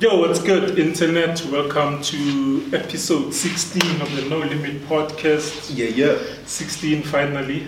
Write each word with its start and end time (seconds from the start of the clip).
Yo, 0.00 0.20
what's 0.20 0.40
good, 0.40 0.78
Internet? 0.78 1.44
Welcome 1.50 2.00
to 2.02 2.70
episode 2.72 3.34
16 3.34 4.00
of 4.00 4.14
the 4.14 4.28
No 4.28 4.38
Limit 4.38 4.82
podcast. 4.82 5.72
Yeah, 5.74 5.86
yeah. 5.88 6.18
16 6.46 7.02
finally. 7.02 7.66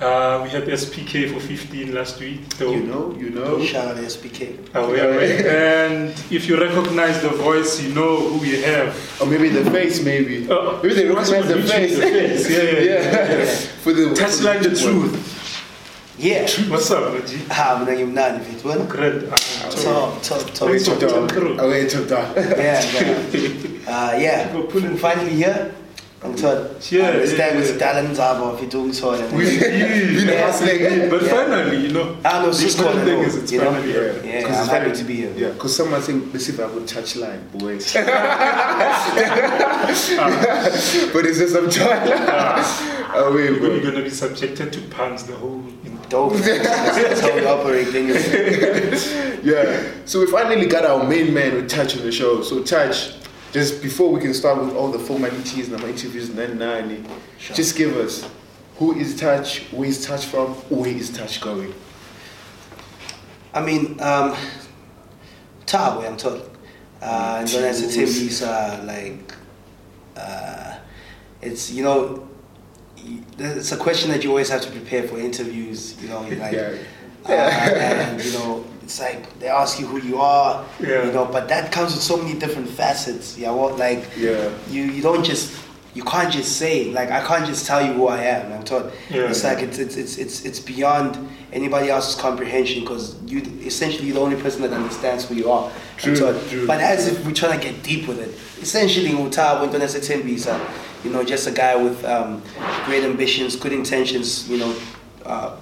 Uh, 0.00 0.40
we 0.44 0.48
had 0.50 0.64
SPK 0.64 1.34
for 1.34 1.40
15 1.40 1.94
last 1.94 2.20
week. 2.20 2.48
Though. 2.56 2.70
You 2.70 2.84
know, 2.84 3.14
you 3.18 3.30
know. 3.30 3.62
Shout 3.62 3.88
out 3.88 3.96
to 3.96 4.02
SPK. 4.02 4.70
Oh, 4.74 4.94
yeah, 4.94 5.02
right. 5.04 5.46
and 5.46 6.10
if 6.30 6.48
you 6.48 6.58
recognize 6.58 7.20
the 7.20 7.30
voice, 7.30 7.82
you 7.82 7.92
know 7.92 8.16
who 8.16 8.38
we 8.38 8.62
have. 8.62 8.96
Or 9.20 9.26
maybe 9.26 9.50
the 9.50 9.70
face, 9.70 10.02
maybe. 10.02 10.50
Uh, 10.50 10.80
maybe 10.82 10.94
they 10.94 11.10
what's 11.10 11.30
recognize 11.30 11.68
the 11.68 11.74
YouTube, 11.74 11.78
face. 11.78 11.96
the 11.96 12.02
face. 12.02 12.50
Yeah, 12.50 12.62
yeah, 12.62 12.80
yeah. 12.80 13.38
yeah. 13.38 13.44
For 13.84 13.92
the 13.92 14.02
Touchline 14.14 14.62
the 14.62 14.74
for 14.74 14.86
one. 14.86 15.10
truth. 15.10 15.35
Yeah. 16.18 16.46
What's 16.70 16.90
up, 16.90 17.12
Reggie? 17.12 17.40
Ah, 17.50 17.76
mina 17.84 17.92
ngimnandi 17.98 18.40
mfethu 18.40 18.68
wena. 18.68 18.84
Great. 18.84 19.22
Ah, 19.32 19.36
Top, 19.84 20.22
top, 20.22 20.54
top. 20.54 20.68
Away 20.68 20.78
Top 20.78 20.98
top 21.00 21.10
dog. 21.10 21.34
dog. 21.34 21.60
Away 21.60 21.86
top 21.88 22.08
dog. 22.08 22.36
Yeah, 22.36 22.82
yeah. 22.94 23.88
Uh, 23.88 24.12
yeah. 24.18 24.54
We're 24.56 24.92
it. 24.92 24.98
Finally 24.98 25.30
here. 25.36 25.72
Ngithola. 26.24 26.70
Yeah, 26.90 27.04
I 27.08 27.10
understand 27.12 27.54
yeah, 27.58 27.64
ukuthi 27.64 27.78
dala 27.78 28.02
ndzaba 28.02 28.52
mfethu 28.52 28.82
ungithola. 28.82 29.18
We, 29.36 29.44
you 29.44 29.60
know, 30.26 30.32
Yeah. 30.32 30.46
hustling. 30.46 31.10
But 31.10 31.22
finally, 31.22 31.76
you 31.86 31.92
know, 31.92 32.16
Ah, 32.24 32.40
no, 32.42 32.46
the 32.50 32.54
sis 32.54 32.74
important 32.78 33.04
thing 33.04 33.20
is 33.20 33.36
it's 33.36 33.52
you 33.52 33.60
finally 33.60 33.92
here. 33.92 34.14
Yeah, 34.24 34.42
'Cause 34.42 34.56
I'm 34.56 34.62
it's 34.62 34.70
happy 34.72 34.92
to 34.92 35.04
be 35.04 35.14
here. 35.16 35.32
Yeah, 35.36 35.48
because 35.52 35.76
someone 35.76 36.00
think 36.00 36.32
let's 36.32 36.46
see 36.46 36.52
if 36.52 36.60
I 36.60 36.66
would 36.66 36.86
touch 36.88 37.16
line, 37.16 37.40
boy. 37.52 37.74
but 41.12 41.26
it's 41.26 41.38
just 41.38 41.52
some 41.52 41.68
time. 41.70 42.08
Away, 43.14 43.44
You're 43.44 43.60
bro. 43.60 43.80
going 43.80 43.94
to 43.94 44.02
be 44.02 44.10
subjected 44.10 44.72
to 44.72 44.80
puns 44.96 45.24
the 45.24 45.34
whole. 45.36 45.62
Dope. 46.08 46.32
That's, 46.34 47.20
how 47.20 47.34
we 47.34 47.46
operate 47.46 47.88
things. 47.88 49.22
Yeah. 49.46 49.92
So 50.06 50.18
we 50.20 50.26
finally 50.26 50.66
got 50.66 50.84
our 50.84 51.04
main 51.04 51.32
man 51.32 51.54
with 51.54 51.70
Touch 51.70 51.96
on 51.96 52.02
the 52.02 52.10
show. 52.10 52.42
So 52.42 52.64
Touch, 52.64 53.14
just 53.52 53.80
before 53.80 54.10
we 54.10 54.20
can 54.20 54.34
start 54.34 54.58
with 54.58 54.74
all 54.74 54.90
the 54.90 54.98
formalities 54.98 55.70
and 55.70 55.80
our 55.80 55.88
interviews 55.88 56.30
and 56.30 56.38
then 56.38 56.58
nine, 56.58 57.06
Sure. 57.38 57.54
just 57.54 57.76
give 57.76 57.96
us 57.96 58.28
who 58.78 58.96
is 58.96 59.14
Touch, 59.16 59.60
where 59.70 59.88
is 59.88 60.04
Touch 60.04 60.24
from, 60.26 60.54
where 60.68 60.90
is 60.90 61.10
Touch 61.10 61.40
going? 61.40 61.72
I 63.54 63.60
mean, 63.60 64.00
um, 64.00 64.36
Tawe, 65.66 66.04
I'm 66.04 66.16
told. 66.16 66.50
Uh, 67.00 67.36
and 67.40 67.48
then 67.48 67.64
as 67.64 67.82
a 67.82 67.88
team, 67.88 68.48
are 68.48 68.82
like, 68.84 69.34
uh, 70.16 70.76
it's, 71.40 71.70
you 71.70 71.84
know, 71.84 72.28
it's 73.38 73.72
a 73.72 73.76
question 73.76 74.10
that 74.10 74.22
you 74.24 74.30
always 74.30 74.48
have 74.48 74.62
to 74.62 74.70
prepare 74.70 75.02
for 75.06 75.18
interviews, 75.18 75.94
you 76.00 76.08
know, 76.08 76.20
like, 76.22 76.52
Yeah. 76.52 76.74
uh, 77.28 77.32
and, 77.32 78.24
you 78.24 78.32
know, 78.32 78.64
it's 78.82 79.00
like 79.00 79.38
they 79.40 79.48
ask 79.48 79.78
you 79.80 79.86
who 79.86 79.98
you 80.00 80.20
are, 80.20 80.64
Yeah. 80.80 81.04
you 81.06 81.12
know, 81.12 81.24
but 81.26 81.48
that 81.48 81.72
comes 81.72 81.92
with 81.94 82.02
so 82.02 82.16
many 82.16 82.38
different 82.38 82.68
facets, 82.68 83.36
yeah, 83.36 83.50
what, 83.50 83.78
like, 83.78 84.04
Yeah. 84.16 84.48
you, 84.70 84.84
you 84.84 85.02
don't 85.02 85.24
just, 85.24 85.52
you 85.94 86.02
can't 86.04 86.30
just 86.32 86.56
say, 86.58 86.84
like, 86.92 87.10
I 87.10 87.20
can't 87.26 87.46
just 87.46 87.66
tell 87.66 87.84
you 87.84 87.92
who 87.94 88.06
I 88.08 88.22
am, 88.22 88.52
I'm 88.52 88.62
told. 88.64 88.92
Yeah. 89.10 89.30
It's 89.30 89.42
like, 89.44 89.60
it's, 89.60 89.78
it's, 89.78 89.96
it's, 89.96 90.18
it's, 90.18 90.44
it's 90.44 90.60
beyond 90.60 91.16
anybody 91.54 91.88
else's 91.88 92.14
comprehension 92.20 92.82
because 92.82 93.16
you 93.26 93.40
essentially 93.64 94.06
you're 94.06 94.16
the 94.16 94.20
only 94.20 94.36
person 94.36 94.60
that 94.62 94.72
understands 94.74 95.26
who 95.26 95.34
you 95.34 95.50
are. 95.50 95.70
True, 95.96 96.14
true. 96.14 96.66
But 96.66 96.80
as 96.82 97.08
if 97.08 97.24
we're 97.24 97.32
trying 97.32 97.58
to 97.58 97.64
get 97.66 97.82
deep 97.82 98.06
with 98.08 98.18
it, 98.20 98.28
essentially, 98.62 99.08
Uta 99.10 99.56
went 99.60 99.74
on 99.74 99.80
as 99.80 99.94
a 99.94 100.00
Tembisa, 100.00 100.60
you 101.02 101.10
know, 101.10 101.24
just 101.24 101.46
a 101.46 101.50
guy 101.50 101.74
with 101.76 102.04
um, 102.04 102.42
great 102.86 103.04
ambitions, 103.04 103.56
good 103.56 103.72
intentions, 103.72 104.48
you 104.48 104.58
know, 104.58 104.74
uh, 105.24 105.56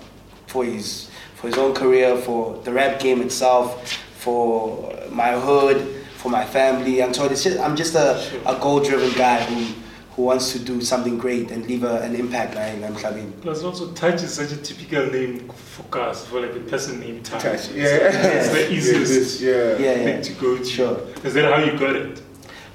for 0.47 0.65
his 0.65 1.11
for 1.37 1.49
his 1.49 1.59
own 1.59 1.75
career, 1.75 2.17
for 2.17 2.57
the 2.65 2.73
rap 2.73 3.01
game 3.01 3.21
itself, 3.23 3.93
for 4.25 4.95
my 5.11 5.33
hood, 5.33 5.79
for 6.17 6.31
my 6.31 6.45
family. 6.45 7.03
I'm 7.03 7.13
told 7.13 7.33
it's 7.33 7.43
just 7.43 7.59
I'm 7.59 7.75
just 7.77 7.95
a, 7.95 8.11
a 8.47 8.55
goal-driven 8.61 9.13
guy 9.19 9.43
who 9.45 9.75
who 10.15 10.23
wants 10.23 10.53
to 10.53 10.59
do 10.61 10.81
something 10.81 11.19
great 11.19 11.51
and 11.51 11.67
leave 11.67 11.83
a, 11.83 12.01
an 12.03 12.15
impact. 12.15 12.55
Like 12.55 12.83
I'm 12.85 12.95
clubbing. 12.95 13.33
Plus, 13.43 13.65
also, 13.65 13.91
Touch 13.95 14.23
is 14.23 14.33
such 14.33 14.53
a 14.53 14.57
typical 14.57 15.07
name 15.07 15.49
for 15.49 15.83
cars, 15.85 16.25
for 16.27 16.41
like 16.41 16.55
a 16.55 16.61
person 16.61 17.01
named 17.01 17.25
Touch. 17.25 17.43
Touch, 17.43 17.71
yeah. 17.73 17.85
It's 17.85 18.49
the 18.51 18.61
Yeah, 18.63 18.69
easiest 18.77 19.13
this, 19.13 19.41
yeah. 19.43 19.77
Yeah, 19.85 19.95
thing 19.95 20.09
yeah. 20.09 20.21
to 20.21 20.33
go 20.35 20.57
to. 20.59 20.65
Sure. 20.65 21.01
Is 21.25 21.35
that 21.35 21.45
how 21.53 21.59
you 21.65 21.77
got 21.79 21.97
it? 21.97 22.23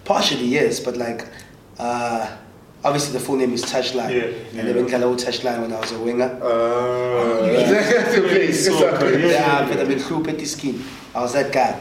Partially, 0.04 0.46
yes, 0.48 0.80
but 0.82 0.98
like, 0.98 1.28
uh, 1.78 2.36
obviously 2.84 3.14
the 3.14 3.20
full 3.20 3.36
name 3.38 3.54
is 3.54 3.64
Touchline. 3.66 4.12
Yeah. 4.14 4.24
And 4.60 4.68
they've 4.68 4.76
been 4.76 4.90
called 4.90 5.20
Touchline 5.20 5.62
when 5.62 5.74
I 5.74 5.80
was 5.80 5.92
a 5.92 6.00
winger. 6.00 6.40
Uh, 6.42 7.46
Yeah. 7.46 7.72
that's 7.72 8.16
the 8.16 8.22
place. 8.22 8.66
So 8.66 8.72
It's 8.74 8.82
good. 9.00 9.16
okay. 9.16 9.32
Yeah, 9.32 9.68
but 9.68 9.80
I've 9.80 9.88
been 9.88 10.00
through 10.00 10.24
petty 10.24 10.46
skin. 10.46 10.84
I 11.16 11.22
was 11.22 11.34
that 11.34 11.52
guy. 11.52 11.80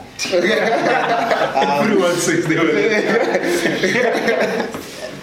Um, 1.55 1.91
Everyone 1.91 2.17
says 2.17 2.47
they 2.47 2.57
were 2.57 2.73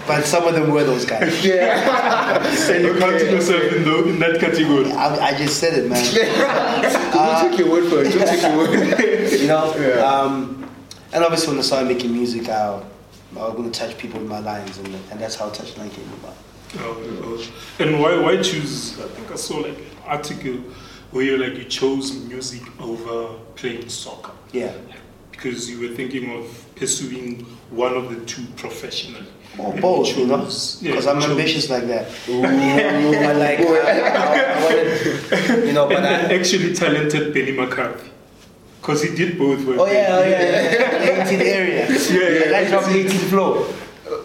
but 0.07 0.23
some 0.23 0.47
of 0.47 0.53
them 0.53 0.69
were 0.71 0.83
those 0.83 1.03
guys. 1.05 1.43
Yeah. 1.55 2.43
And 2.71 2.85
you 2.85 2.93
counting 2.99 3.31
yourself 3.31 3.63
in, 3.73 3.83
the, 3.83 4.07
in 4.09 4.19
that 4.19 4.39
category. 4.39 4.91
I, 4.91 5.29
I 5.29 5.33
just 5.37 5.59
said 5.59 5.73
it, 5.73 5.89
man. 5.89 6.03
Don't 7.13 7.49
take 7.49 7.59
your 7.59 7.69
word 7.71 7.89
for 7.89 8.03
it. 8.03 8.11
Don't 8.13 8.27
take 8.27 8.41
your 8.43 8.57
word. 8.57 9.31
You 9.41 9.47
know? 9.47 9.73
Yeah. 9.77 10.05
Um, 10.05 10.69
and 11.11 11.23
obviously 11.23 11.49
when 11.49 11.57
I 11.59 11.63
started 11.63 11.87
making 11.87 12.11
music, 12.13 12.47
I, 12.49 12.81
I 13.37 13.47
was 13.47 13.53
going 13.55 13.71
to 13.71 13.79
touch 13.79 13.97
people 13.97 14.19
with 14.19 14.29
my 14.29 14.39
lines, 14.39 14.77
and, 14.77 14.87
and 15.11 15.19
that's 15.19 15.35
how 15.35 15.49
Touchline 15.49 15.91
came 15.91 16.09
about. 16.23 16.35
Oh, 16.79 16.97
oh. 17.23 17.83
And 17.83 17.99
why, 18.01 18.17
why 18.19 18.41
choose? 18.41 18.99
I 18.99 19.07
think 19.09 19.31
I 19.31 19.35
saw 19.35 19.57
like 19.57 19.77
an 19.77 19.85
article 20.05 20.53
where 21.11 21.23
you 21.23 21.37
like 21.37 21.55
you 21.57 21.63
chose 21.65 22.13
music 22.25 22.61
over 22.81 23.35
playing 23.55 23.87
soccer 23.89 24.31
Yeah. 24.51 24.73
because 25.31 25.69
you 25.69 25.79
were 25.87 25.95
thinking 25.95 26.31
of 26.37 26.65
pursuing 26.75 27.45
one 27.69 27.93
of 27.95 28.09
the 28.09 28.25
two 28.25 28.43
professionally. 28.57 29.25
Or 29.57 29.71
And 29.71 29.81
both, 29.81 30.09
you 30.09 30.23
you 30.23 30.27
know? 30.27 30.39
chose- 30.43 30.79
yeah, 30.81 30.91
Because 30.91 31.07
I'm 31.07 31.21
chose- 31.21 31.29
ambitious 31.31 31.69
like 31.69 31.87
that. 31.87 32.07
I 32.27 33.33
like, 33.33 33.59
I, 33.59 34.01
I, 34.01 34.59
I 34.59 34.63
wanted, 34.63 35.67
you 35.67 35.73
know, 35.73 35.87
but 35.87 35.97
And 35.97 36.05
I, 36.05 36.21
then 36.27 36.31
actually 36.39 36.73
talented 36.73 37.33
Benny 37.33 37.51
McCarthy 37.53 38.09
because 38.85 39.01
he 39.01 39.15
did 39.15 39.37
both. 39.37 39.67
Oh 39.67 39.87
yeah, 39.87 40.07
oh 40.11 40.23
yeah, 40.23 40.41
yeah, 40.41 41.15
yeah. 41.15 41.25
18 41.25 41.41
area. 41.41 41.89
Yeah, 41.89 42.51
yeah. 42.51 42.57
I 42.57 42.69
dropped 42.69 42.87
18 42.89 43.09
flow. 43.31 43.65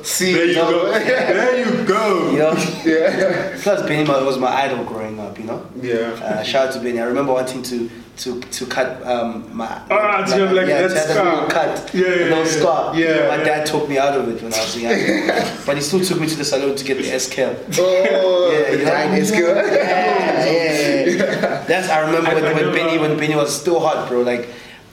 See, 0.04 0.32
There 0.32 0.46
you 0.46 0.54
No. 0.54 0.70
go. 0.70 0.90
there 0.92 1.58
you 1.58 1.84
go. 1.84 2.30
You 2.32 2.38
know. 2.38 2.52
Yeah. 2.84 3.58
Plus, 3.62 3.82
Benny 3.86 4.08
was 4.08 4.38
my 4.38 4.48
idol 4.64 4.84
growing 4.84 5.18
up. 5.20 5.38
You 5.38 5.44
know. 5.44 5.66
Yeah. 5.80 5.96
Uh, 6.22 6.42
shout 6.42 6.68
out 6.68 6.74
to 6.74 6.80
Benny. 6.80 7.00
I 7.00 7.04
remember 7.04 7.32
wanting 7.32 7.62
to 7.64 7.90
to 8.18 8.40
to 8.40 8.66
cut 8.66 9.00
um, 9.06 9.48
my 9.56 9.66
Ah, 9.90 10.24
to 10.26 10.34
have 10.46 10.52
like 10.52 10.66
yeah, 10.68 10.86
that 10.86 10.88
to 10.88 10.94
have 10.98 11.08
scar. 11.10 11.48
cut, 11.48 11.90
Yeah, 11.94 12.00
yeah, 12.02 12.14
a 12.14 12.28
little 12.28 12.38
yeah. 12.38 12.44
scar. 12.44 12.96
Yeah. 12.96 13.28
My 13.36 13.42
dad 13.42 13.64
took 13.66 13.88
me 13.88 13.96
out 13.98 14.14
of 14.18 14.28
it 14.28 14.42
when 14.42 14.52
I 14.52 14.58
was 14.60 14.76
young, 14.76 15.56
but 15.66 15.76
he 15.76 15.82
still 15.82 16.00
took 16.04 16.20
me 16.20 16.26
to 16.26 16.36
the 16.36 16.44
salon 16.44 16.74
to 16.76 16.84
get 16.84 16.98
the 16.98 17.08
S 17.12 17.32
curl. 17.32 17.56
Oh, 17.78 18.50
Yeah, 18.52 18.70
the 18.70 18.78
you 18.78 18.84
know? 18.84 18.90
dying 18.90 19.12
is 19.14 19.30
good. 19.30 19.56
Yeah, 19.56 20.44
yeah, 20.44 21.04
yeah. 21.16 21.64
That's 21.66 21.88
I 21.88 22.00
remember 22.00 22.30
I- 22.30 22.34
when, 22.34 22.44
I 22.44 22.52
when 22.52 22.72
Benny 22.74 22.98
when 22.98 23.16
Benny 23.16 23.36
was 23.36 23.58
still 23.58 23.80
hot, 23.80 24.08
bro. 24.08 24.20
Like, 24.20 24.48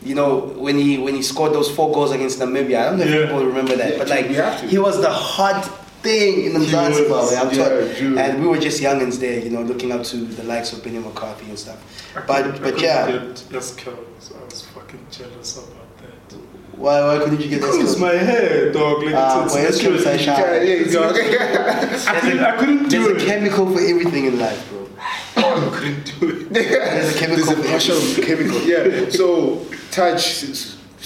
you 0.07 0.16
know, 0.16 0.38
when 0.66 0.78
he 0.78 0.97
when 0.97 1.13
he 1.16 1.22
scored 1.22 1.53
those 1.53 1.69
four 1.75 1.91
goals 1.94 2.12
against 2.12 2.40
Namibia. 2.40 2.79
I 2.79 2.84
don't 2.90 3.00
know 3.00 3.06
if 3.06 3.28
people 3.28 3.45
remember 3.45 3.75
that, 3.75 3.91
Yeah, 3.94 3.97
but 4.00 4.07
like 4.09 4.29
we 4.29 4.35
have 4.35 4.62
to. 4.62 4.68
he 4.68 4.78
was 4.88 4.95
the 5.01 5.12
hot 5.12 5.63
thing 6.01 6.45
in 6.45 6.53
the 6.53 6.59
He 6.59 6.68
Zanzibar. 6.68 7.18
was, 7.23 7.34
I'm 7.35 7.51
yeah, 7.53 8.25
and 8.25 8.41
we 8.41 8.47
were 8.47 8.59
just 8.68 8.81
youngins 8.81 9.19
there, 9.19 9.40
you 9.45 9.50
know, 9.50 9.63
looking 9.72 9.91
up 9.91 10.03
to 10.12 10.18
the 10.18 10.44
likes 10.44 10.72
of 10.73 10.84
Benny 10.84 11.00
McCarthy 11.00 11.50
and 11.50 11.59
stuff. 11.59 11.79
I 12.16 12.19
But 12.22 12.28
couldn't- 12.28 12.56
I 12.56 12.57
but 12.59 12.63
couldn't 12.75 12.81
yeah, 12.84 13.07
get 13.51 13.56
S-curl, 13.63 14.00
so 14.19 14.35
I 14.41 14.45
was 14.45 14.62
fucking 14.75 15.03
jealous 15.18 15.57
about 15.57 15.97
that. 16.01 16.38
why 16.84 16.95
why 17.07 17.16
couldn't 17.24 17.41
you 17.41 17.50
get 17.50 17.62
that? 17.62 17.72
Because 17.74 18.00
my 18.00 18.13
hair, 18.29 18.72
dog, 18.72 19.03
like 19.03 19.16
Ah, 19.16 19.44
it's, 19.45 19.53
well, 19.53 19.66
it's, 19.68 19.78
S-curl 19.78 19.95
is 19.95 20.06
naturally- 20.06 20.69
Yeah, 20.94 21.12
there 21.12 21.31
you. 21.31 21.39
I 22.13 22.19
couldn't, 22.22 22.39
I 22.51 22.53
couldn't 22.59 22.84
do 22.89 23.00
it. 23.09 23.13
There's 23.13 23.24
a 23.24 23.25
chemical 23.31 23.66
for 23.74 23.81
everything 23.91 24.24
in 24.31 24.35
life, 24.45 24.62
bro. 24.69 24.81
I 25.38 25.69
couldn't 25.78 26.06
do 26.19 26.29
it. 26.29 26.37
There's 26.50 27.16
a 27.16 27.19
chemical 27.19 27.46
There's 27.46 27.59
a 27.59 27.69
partial 27.69 28.00
chemical. 28.24 28.62
Yeah. 28.62 29.09
So, 29.09 29.66
touch. 29.91 30.44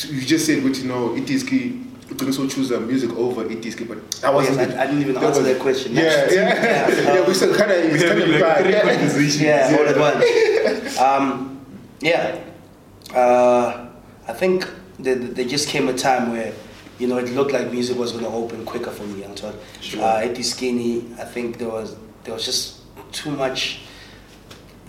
You 0.08 0.22
just 0.22 0.46
said 0.46 0.64
what 0.64 0.78
you 0.78 0.86
know. 0.88 1.16
It 1.16 1.30
is 1.30 1.44
key. 1.44 1.84
You 2.10 2.16
can 2.18 2.28
also 2.28 2.48
choose 2.48 2.72
uh, 2.72 2.80
music 2.82 3.12
over 3.12 3.50
it 3.50 3.66
is 3.66 3.74
key, 3.76 3.86
but 3.86 3.98
that 4.22 4.34
Oh, 4.34 4.40
yes, 4.42 4.50
wasn't. 4.50 4.74
I, 4.78 4.84
I 4.84 4.86
didn't 4.88 5.02
even 5.02 5.16
that 5.16 5.24
answer 5.24 5.42
was- 5.42 5.50
that 5.54 5.62
question. 5.62 5.94
Yeah, 5.94 6.02
yeah, 6.30 6.32
Yeah, 6.34 7.14
yeah. 7.16 7.28
we 7.28 7.34
still 7.34 7.56
kind 7.56 7.72
of, 7.72 7.78
We 7.86 7.92
it's 7.92 8.04
kind 8.04 8.20
having 8.20 8.24
of 8.24 8.30
like 8.30 8.40
pride. 8.42 8.64
three 8.64 8.74
Yeah. 8.74 8.82
conversations. 8.98 9.42
Yeah, 9.42 9.78
all 9.80 9.88
at 9.88 9.98
once. 9.98 10.98
Um, 11.00 11.66
yeah, 12.02 12.40
uh, 13.16 13.88
I 14.28 14.34
think 14.34 14.68
there, 15.00 15.16
there 15.16 15.46
just 15.48 15.70
came 15.70 15.88
a 15.88 15.94
time 15.94 16.32
where, 16.32 16.54
you 17.00 17.08
know, 17.08 17.18
it 17.18 17.30
looked 17.30 17.54
like 17.54 17.72
music 17.72 17.98
was 17.98 18.12
going 18.12 18.24
to 18.26 18.30
open 18.30 18.66
quicker 18.66 18.92
for 18.92 19.04
me. 19.04 19.24
I'm 19.24 19.34
told. 19.34 19.56
Sure. 19.80 20.04
Uh, 20.04 20.18
at 20.22 20.36
the 20.36 20.44
skinny, 20.44 21.06
I 21.18 21.24
think 21.24 21.58
there 21.60 21.70
was 21.70 21.96
there 22.24 22.34
was 22.34 22.46
just 22.46 22.80
too 23.14 23.32
much 23.32 23.82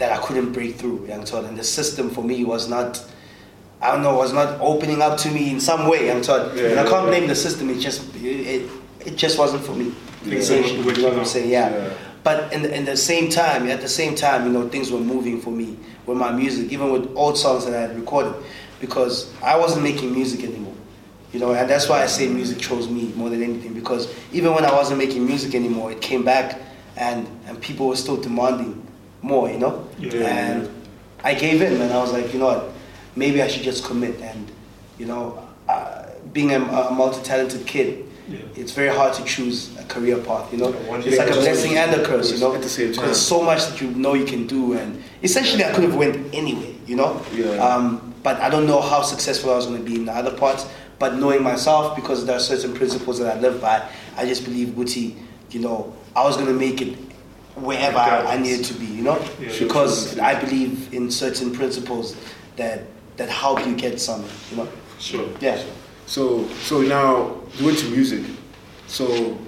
that 0.03 0.11
I 0.11 0.19
couldn't 0.19 0.53
break 0.53 0.75
through. 0.75 1.09
I'm 1.13 1.23
told, 1.23 1.45
and 1.45 1.57
the 1.57 1.63
system 1.63 2.11
for 2.11 2.25
me 2.25 2.43
was 2.43 2.69
not. 2.69 3.01
I 3.81 3.93
don't 3.93 4.03
know, 4.03 4.17
was 4.17 4.33
not 4.33 4.61
opening 4.61 5.01
up 5.01 5.17
to 5.19 5.31
me 5.31 5.51
in 5.51 5.61
some 5.61 5.89
way. 5.89 6.11
I'm 6.11 6.23
told, 6.23 6.57
Yeah, 6.57 6.71
and 6.71 6.81
I 6.81 6.89
can't 6.89 7.07
blame 7.07 7.29
the 7.29 7.35
system. 7.35 7.71
It 7.71 7.79
just 7.79 8.15
it, 8.17 8.69
it, 9.07 9.17
just 9.17 9.39
wasn't 9.39 9.65
for 9.65 9.75
me. 9.75 9.93
Yeah. 10.25 10.39
Essentially, 10.39 10.79
you 10.79 11.03
know 11.03 11.09
what 11.11 11.19
I'm 11.19 11.25
saying? 11.25 11.51
Yeah. 11.51 11.71
Yeah. 11.71 11.95
But 12.25 12.53
in 12.53 12.63
the, 12.63 12.75
in 12.75 12.85
the 12.85 12.97
same 12.97 13.29
time, 13.31 13.69
at 13.69 13.81
the 13.81 13.89
same 13.89 14.15
time, 14.15 14.47
you 14.47 14.53
know, 14.53 14.69
things 14.69 14.93
were 14.93 15.01
moving 15.01 15.41
for 15.41 15.51
me 15.51 15.77
with 16.07 16.19
my 16.19 16.31
music, 16.31 16.73
even 16.73 16.93
with 16.93 17.11
old 17.17 17.39
songs 17.39 17.65
that 17.65 17.75
I 17.75 17.81
had 17.81 17.97
recorded. 17.97 18.35
because 18.81 19.33
I 19.41 19.57
wasn't 19.57 19.85
making 19.85 20.13
music 20.13 20.43
anymore. 20.43 20.75
You 21.33 21.41
know, 21.41 21.53
and 21.55 21.71
that's 21.71 21.89
why 21.89 22.03
I 22.03 22.07
say 22.07 22.29
music 22.29 22.59
chose 22.59 22.89
me 22.89 23.13
more 23.17 23.31
than 23.31 23.43
anything 23.43 23.73
because 23.73 24.13
even 24.33 24.53
when 24.55 24.65
I 24.65 24.73
wasn't 24.73 24.99
making 24.99 25.25
music 25.25 25.55
anymore, 25.55 25.91
it 25.91 26.01
came 26.03 26.25
back 26.25 26.61
and, 26.97 27.27
and 27.47 27.59
people 27.61 27.87
were 27.89 27.97
still 27.97 28.21
demanding 28.21 28.87
more, 29.23 29.51
you 29.51 29.59
know? 29.59 29.89
Yeah. 29.99 30.27
and 30.27 30.69
I 31.25 31.35
gave 31.35 31.63
in 31.63 31.81
and 31.81 31.93
I 31.93 32.01
was 32.01 32.13
like, 32.13 32.33
you 32.33 32.39
know 32.39 32.47
what, 32.47 32.71
maybe 33.17 33.41
I 33.43 33.49
should 33.49 33.63
just 33.63 33.85
commit. 33.85 34.21
And, 34.21 34.51
you 34.99 35.07
know, 35.07 35.49
uh, 35.69 36.07
being 36.33 36.51
a, 36.53 36.59
a 36.61 36.91
multi 36.93 37.23
talented 37.23 37.67
kid, 37.67 38.05
Yeah. 38.29 38.39
it's 38.57 38.73
very 38.73 38.89
hard 38.95 39.13
to 39.15 39.25
choose 39.25 39.77
a 39.79 39.85
career 39.85 40.19
path, 40.19 40.53
you 40.53 40.59
know? 40.59 40.73
It's 40.97 41.19
like 41.19 41.31
a 41.31 41.35
blessing 41.35 41.77
and 41.77 41.95
a 41.95 42.05
curse, 42.05 42.33
you 42.33 42.39
know? 42.39 42.55
At 42.55 42.63
the 42.63 42.69
same 42.69 42.93
time. 42.93 43.05
There's 43.07 43.21
so 43.21 43.43
much 43.43 43.67
that 43.67 43.81
you 43.81 43.91
know 43.91 44.15
you 44.15 44.25
can 44.25 44.47
do, 44.47 44.75
and 44.75 45.03
essentially 45.23 45.65
I 45.65 45.73
could 45.73 45.85
have 45.85 45.95
went 45.97 46.35
anyway, 46.35 46.75
you 46.87 46.97
know. 46.97 47.21
Um, 47.61 48.15
but 48.23 48.41
I 48.41 48.49
don't 48.51 48.67
know 48.67 48.81
how 48.81 49.03
successful 49.03 49.51
I 49.51 49.57
was 49.57 49.67
going 49.67 49.79
to 49.85 49.89
be 49.91 49.97
in 49.97 50.05
the 50.05 50.13
other 50.13 50.31
parts. 50.37 50.67
But 51.01 51.17
knowing 51.17 51.43
myself, 51.43 51.97
because 51.97 52.25
there 52.27 52.37
are 52.37 52.41
certain 52.41 52.75
principles 52.75 53.19
that 53.19 53.37
I 53.37 53.41
live 53.41 53.61
by, 53.61 53.83
I 54.17 54.25
just 54.25 54.45
believe 54.45 54.69
Guti, 54.69 55.17
you 55.51 55.59
know, 55.59 55.93
I 56.15 56.23
was 56.23 56.37
going 56.37 56.47
to 56.47 56.53
make 56.55 56.81
it 56.81 56.97
wherever 57.55 57.99
I, 57.99 58.03
I 58.03 58.19
Regardless. 58.21 58.49
needed 58.49 58.65
to 58.67 58.75
be, 58.75 58.87
you 58.87 59.03
know, 59.03 59.19
Yeah, 59.41 59.59
because 59.59 60.15
sure. 60.15 60.23
I 60.23 60.35
believe 60.41 60.93
in 60.95 61.11
certain 61.11 61.53
principles 61.53 62.17
that 62.57 62.83
that 63.17 63.29
help 63.29 63.67
you 63.67 63.77
get 63.77 64.01
somewhere, 64.01 64.31
you 64.51 64.57
know. 64.57 64.69
Sure. 64.99 65.29
Yeah. 65.41 65.63
So, 66.07 66.47
so 66.63 66.81
now 66.81 67.37
you 67.59 67.67
went 67.67 67.79
to 67.79 67.89
music. 67.91 68.25
So, 68.87 69.39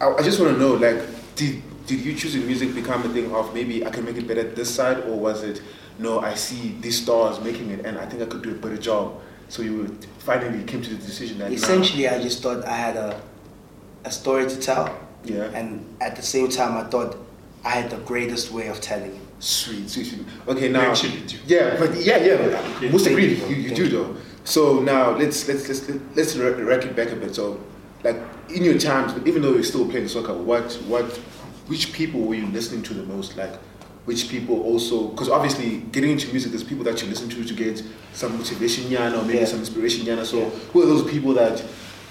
I, 0.00 0.08
I 0.14 0.22
just 0.22 0.40
want 0.40 0.54
to 0.54 0.58
know, 0.58 0.74
like, 0.74 1.02
did 1.36 1.62
did 1.86 2.00
you 2.00 2.14
choosing 2.14 2.46
music 2.46 2.74
become 2.74 3.02
a 3.04 3.08
thing 3.08 3.34
of 3.34 3.52
maybe 3.54 3.84
I 3.86 3.90
can 3.90 4.04
make 4.04 4.16
it 4.16 4.26
better 4.26 4.42
this 4.42 4.72
side, 4.74 4.98
or 5.04 5.18
was 5.18 5.42
it 5.42 5.62
no, 5.98 6.20
I 6.20 6.34
see 6.34 6.76
these 6.80 7.02
stars 7.02 7.40
making 7.40 7.70
it, 7.70 7.84
and 7.84 7.98
I 7.98 8.06
think 8.06 8.22
I 8.22 8.26
could 8.26 8.42
do 8.42 8.50
a 8.52 8.54
better 8.54 8.78
job. 8.78 9.20
So 9.48 9.62
you 9.62 9.98
finally 10.18 10.64
came 10.64 10.80
to 10.82 10.90
the 10.90 10.96
decision 10.96 11.38
that 11.38 11.50
now- 11.50 11.54
Essentially, 11.54 12.08
I 12.08 12.22
just 12.22 12.42
thought 12.42 12.64
I 12.64 12.76
had 12.76 12.96
a 12.96 13.20
a 14.04 14.10
story 14.10 14.48
to 14.48 14.56
tell, 14.56 14.96
yeah, 15.24 15.44
and 15.54 15.84
at 16.00 16.16
the 16.16 16.22
same 16.22 16.48
time, 16.48 16.76
I 16.76 16.88
thought 16.88 17.16
I 17.64 17.70
had 17.70 17.90
the 17.90 17.98
greatest 17.98 18.50
way 18.52 18.68
of 18.68 18.80
telling 18.80 19.10
it. 19.14 19.20
sweet, 19.38 19.88
sweet, 19.88 20.06
sweet. 20.06 20.24
Okay, 20.48 20.68
now 20.68 20.90
Actually, 20.90 21.20
do. 21.26 21.36
Yeah, 21.46 21.76
but 21.78 21.94
yeah, 21.96 22.18
yeah. 22.18 22.80
Yeah. 22.80 22.90
Most 22.90 23.04
Thank 23.04 23.18
agree. 23.18 23.34
you, 23.36 23.46
You, 23.46 23.56
you 23.68 23.74
do 23.74 23.88
though. 23.88 24.16
So 24.44 24.80
now 24.80 25.10
let's 25.16 25.46
let's 25.48 25.68
let's 25.68 25.88
let's 26.16 26.36
re- 26.36 26.62
rack 26.62 26.84
it 26.84 26.94
back 26.96 27.10
a 27.12 27.16
bit. 27.16 27.34
So, 27.34 27.60
like 28.02 28.16
in 28.48 28.64
your 28.64 28.78
times, 28.78 29.12
even 29.26 29.42
though 29.42 29.52
you're 29.52 29.62
still 29.62 29.88
playing 29.88 30.08
soccer, 30.08 30.34
what 30.34 30.72
what 30.88 31.04
which 31.68 31.92
people 31.92 32.20
were 32.22 32.34
you 32.34 32.46
listening 32.46 32.82
to 32.84 32.94
the 32.94 33.02
most? 33.04 33.36
Like 33.36 33.54
which 34.06 34.28
people 34.30 34.62
also? 34.62 35.08
Because 35.08 35.28
obviously, 35.28 35.78
getting 35.92 36.10
into 36.12 36.28
music, 36.30 36.52
there's 36.52 36.64
people 36.64 36.84
that 36.84 37.00
you 37.02 37.08
listen 37.08 37.28
to 37.28 37.44
to 37.44 37.54
get 37.54 37.82
some 38.14 38.36
motivation, 38.38 38.84
yana, 38.84 39.18
or 39.18 39.24
maybe 39.24 39.38
Yeah. 39.38 39.44
some 39.44 39.60
inspiration, 39.60 40.06
yana. 40.06 40.24
So, 40.24 40.38
Yeah. 40.38 40.48
who 40.72 40.82
are 40.82 40.86
those 40.86 41.08
people 41.10 41.34
that 41.34 41.62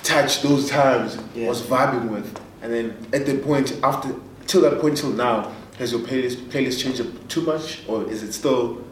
touch 0.04 0.42
those 0.44 0.70
times 0.70 1.18
Yeah. 1.36 1.48
was 1.50 1.62
vibing 1.64 2.10
with? 2.10 2.40
And 2.62 2.74
then 2.74 3.08
at 3.14 3.26
the 3.26 3.38
point 3.40 3.78
after 3.84 4.14
till 4.48 4.62
that 4.62 4.80
point 4.82 4.98
till 4.98 5.12
now, 5.12 5.52
has 5.78 5.92
your 5.92 6.02
playlist 6.02 6.38
playlist 6.50 6.82
changed 6.84 7.02
up 7.02 7.28
too 7.30 7.42
much, 7.42 7.88
or 7.88 8.04
is 8.10 8.24
it 8.24 8.34
still 8.34 8.84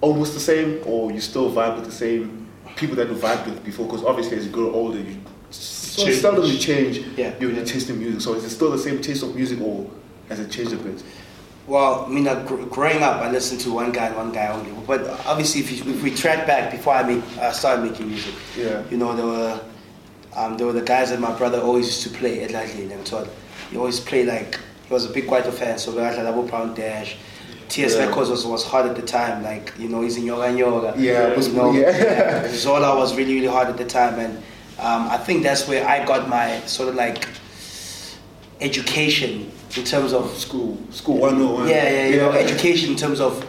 almost 0.00 0.34
the 0.34 0.40
same, 0.40 0.80
or 0.84 1.10
you 1.12 1.20
still 1.20 1.50
vibe 1.50 1.76
with 1.76 1.84
the 1.86 1.92
same 1.92 2.46
people 2.76 2.94
that 2.96 3.08
you 3.08 3.14
vibed 3.14 3.46
with 3.46 3.64
before? 3.64 3.86
Because 3.86 4.04
obviously, 4.04 4.36
as 4.36 4.46
you 4.46 4.52
grow 4.52 4.70
older, 4.72 4.98
you 4.98 5.16
so 5.50 6.04
Change. 6.04 6.16
seldom 6.20 6.44
you 6.44 6.58
change 6.58 6.98
Yeah. 7.16 7.32
your, 7.40 7.50
your 7.52 7.64
taste 7.64 7.88
in 7.88 7.98
music. 7.98 8.20
So 8.20 8.34
is 8.34 8.44
it 8.44 8.50
still 8.50 8.70
the 8.70 8.78
same 8.78 9.00
taste 9.00 9.22
of 9.22 9.34
music, 9.34 9.60
or 9.62 9.88
has 10.28 10.38
it 10.40 10.50
changed 10.50 10.72
a 10.74 10.76
bit? 10.76 11.02
Well, 11.66 12.04
I 12.04 12.08
mean, 12.10 12.28
uh, 12.28 12.44
gr- 12.44 12.62
growing 12.66 13.02
up, 13.02 13.22
I 13.22 13.30
listened 13.30 13.60
to 13.62 13.72
one 13.72 13.90
guy 13.92 14.06
and 14.08 14.16
one 14.16 14.30
guy 14.32 14.48
only. 14.48 14.70
But 14.86 15.08
obviously, 15.26 15.62
if, 15.62 15.72
you, 15.72 15.90
if 15.94 16.02
we 16.02 16.14
track 16.14 16.46
back 16.46 16.70
before 16.70 16.92
I 16.94 17.02
make, 17.02 17.24
uh, 17.38 17.50
started 17.50 17.90
making 17.90 18.08
music, 18.08 18.34
Yeah. 18.56 18.82
you 18.90 18.98
know, 18.98 19.16
there 19.16 19.24
were 19.26 19.58
um, 20.36 20.56
there 20.56 20.66
were 20.66 20.72
the 20.72 20.82
guys 20.82 21.10
that 21.10 21.18
my 21.20 21.32
brother 21.36 21.60
always 21.60 21.86
used 21.86 22.02
to 22.02 22.10
play 22.10 22.44
at 22.44 22.50
Ladley 22.50 22.90
and 22.92 23.06
so 23.08 23.26
he 23.70 23.76
always 23.76 23.98
played 23.98 24.28
like 24.28 24.60
he 24.86 24.92
was 24.94 25.04
a 25.04 25.12
big 25.12 25.28
white 25.28 25.44
fan, 25.46 25.78
so 25.78 25.90
we 25.90 25.98
had 26.02 26.14
a 26.18 26.22
Double 26.22 26.46
Pound 26.48 26.76
Dash. 26.76 27.16
TS 27.68 27.96
Yeah. 27.96 28.06
Records 28.06 28.30
was, 28.30 28.46
was 28.46 28.64
hard 28.64 28.86
at 28.86 28.94
the 28.94 29.02
time, 29.02 29.42
like 29.42 29.72
you 29.76 29.88
know, 29.88 30.02
he's 30.02 30.16
in 30.16 30.24
Yoga 30.24 30.42
and 30.42 30.56
Yoga. 30.58 30.94
Yeah, 30.96 31.28
Yeah, 31.30 31.34
was- 31.36 31.48
You 31.48 31.54
know, 31.54 31.72
yeah. 31.72 32.46
Zola 32.52 32.94
was 32.96 33.16
really, 33.16 33.34
really 33.34 33.48
hard 33.48 33.66
at 33.68 33.76
the 33.76 33.84
time, 33.84 34.20
and 34.20 34.36
um, 34.78 35.08
I 35.10 35.16
think 35.18 35.42
that's 35.42 35.66
where 35.66 35.84
I 35.84 36.04
got 36.04 36.28
my 36.28 36.60
sort 36.66 36.88
of 36.90 36.94
like 36.94 37.26
education 38.60 39.50
in 39.76 39.84
terms 39.84 40.12
of 40.12 40.30
School, 40.38 40.78
school 40.90 41.18
one 41.18 41.40
oh 41.42 41.54
one. 41.54 41.68
yeah, 41.68 41.88
yeah, 41.90 42.06
you 42.08 42.16
know, 42.18 42.30
education 42.30 42.90
in 42.90 42.96
terms 42.96 43.20
of 43.20 43.44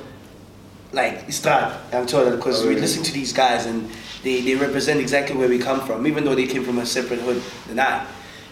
like 0.94 1.28
Strat, 1.28 1.78
I'm 1.94 2.06
told 2.08 2.32
because 2.36 2.66
Oh, 2.66 2.70
we 2.70 2.76
listen 2.76 3.04
to 3.04 3.12
these 3.14 3.32
guys 3.34 3.66
and 3.66 3.90
they, 4.24 4.42
they 4.42 4.56
represent 4.56 5.00
exactly 5.00 5.36
where 5.36 5.50
we 5.50 5.60
come 5.60 5.82
from, 5.82 6.06
even 6.08 6.24
though 6.26 6.36
they 6.36 6.48
came 6.48 6.64
from 6.64 6.80
a 6.80 6.86
separate 6.86 7.20
hood 7.20 7.42
than 7.68 7.80
I, 7.80 8.06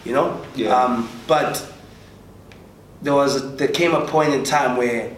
you 0.03 0.13
know. 0.13 0.41
Yeah. 0.55 0.75
Um, 0.75 1.09
but 1.27 1.65
there 3.01 3.13
was 3.13 3.35
a, 3.43 3.47
there 3.47 3.67
came 3.67 3.93
a 3.93 4.05
point 4.07 4.33
in 4.33 4.43
time 4.43 4.77
where 4.77 5.15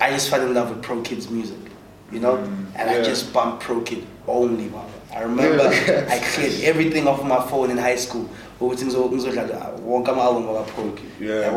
I 0.00 0.10
just 0.10 0.30
fell 0.30 0.42
in 0.42 0.54
love 0.54 0.70
with 0.70 0.82
Pro 0.82 1.00
Kids 1.02 1.28
music, 1.30 1.58
you 2.12 2.20
know, 2.20 2.36
Mm, 2.36 2.66
and 2.76 2.90
I 2.90 3.02
just 3.02 3.32
bumped 3.32 3.62
Pro 3.62 3.80
Kid 3.82 4.06
only, 4.26 4.68
man. 4.68 4.84
I 5.14 5.22
remember 5.22 5.64
Yeah. 5.64 6.06
I 6.08 6.18
cleared 6.18 6.60
everything 6.62 7.08
off 7.08 7.22
my 7.24 7.40
phone 7.48 7.70
in 7.70 7.78
high 7.78 7.96
school. 7.96 8.28
ukuthi 8.60 8.84
ngizo- 8.84 9.10
ngizodlala 9.10 9.72
wonke 9.86 10.08
ama-album 10.10 10.46
waka-Pro 10.46 10.90
Kid. 10.92 11.10
Yeah. 11.20 11.50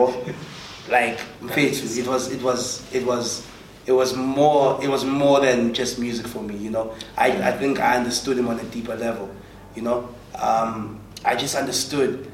Like 0.90 1.20
it 1.58 2.08
was 2.08 2.32
it 2.32 2.42
was 2.42 2.82
it 2.94 3.06
was 3.06 3.44
it 3.86 3.92
was 3.92 4.16
more 4.16 4.82
it 4.84 4.88
was 4.90 5.04
more 5.06 5.40
than 5.42 5.74
just 5.74 6.00
music 6.00 6.26
for 6.28 6.42
me 6.42 6.56
you 6.56 6.70
know 6.70 6.94
i, 7.18 7.28
I 7.50 7.52
think 7.52 7.80
i 7.80 7.98
understood 7.98 8.38
him 8.38 8.48
on 8.48 8.60
a 8.60 8.64
deeper 8.64 8.96
level 8.96 9.30
you 9.76 9.82
know 9.82 10.08
um, 10.36 11.00
i 11.26 11.36
just 11.36 11.56
understood 11.56 12.32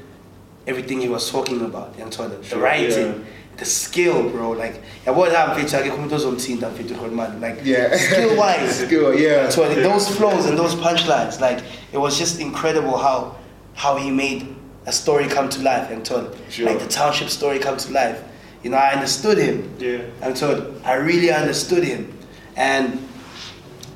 everything 0.66 1.00
he 1.00 1.08
was 1.08 1.30
talking 1.30 1.60
about 1.62 1.96
and 1.98 2.12
the, 2.12 2.28
the 2.28 2.44
Sure, 2.44 2.58
writing 2.60 3.06
yeah. 3.14 3.24
the 3.56 3.64
skill 3.64 4.28
bro 4.30 4.50
like 4.50 4.80
yabo 5.06 5.26
la 5.32 5.46
mfethu 5.54 5.76
akekho 5.76 5.96
umuntu 5.96 6.14
ozomthinta 6.14 6.68
mfethu 6.68 6.94
Rholiman. 6.94 7.40
like 7.40 7.60
Yeah. 7.64 7.96
skill 7.96 8.36
wise 8.36 8.74
Skill, 8.86 9.14
yeah. 9.20 9.50
so 9.50 9.62
those 9.74 10.08
flows 10.16 10.46
and 10.46 10.56
those 10.58 10.74
punchlines, 10.76 11.40
like 11.40 11.62
it 11.92 11.98
was 11.98 12.18
just 12.18 12.40
incredible 12.40 12.96
how 12.96 13.34
how 13.74 13.96
he 13.96 14.10
made 14.10 14.46
a 14.86 14.92
story 14.92 15.26
come 15.28 15.48
to 15.48 15.58
life 15.62 15.90
and 15.94 16.04
told 16.04 16.36
Sure. 16.50 16.66
like 16.66 16.78
the 16.78 16.88
township 16.88 17.28
story 17.28 17.58
come 17.58 17.76
to 17.76 17.92
life. 17.92 18.18
You 18.62 18.70
know, 18.70 18.76
I 18.76 18.90
understood 18.92 19.38
him. 19.38 19.74
Yeah. 19.78 20.02
And 20.22 20.36
so 20.36 20.74
I 20.84 20.94
really 20.94 21.30
understood 21.32 21.82
him. 21.84 22.12
And 22.56 23.06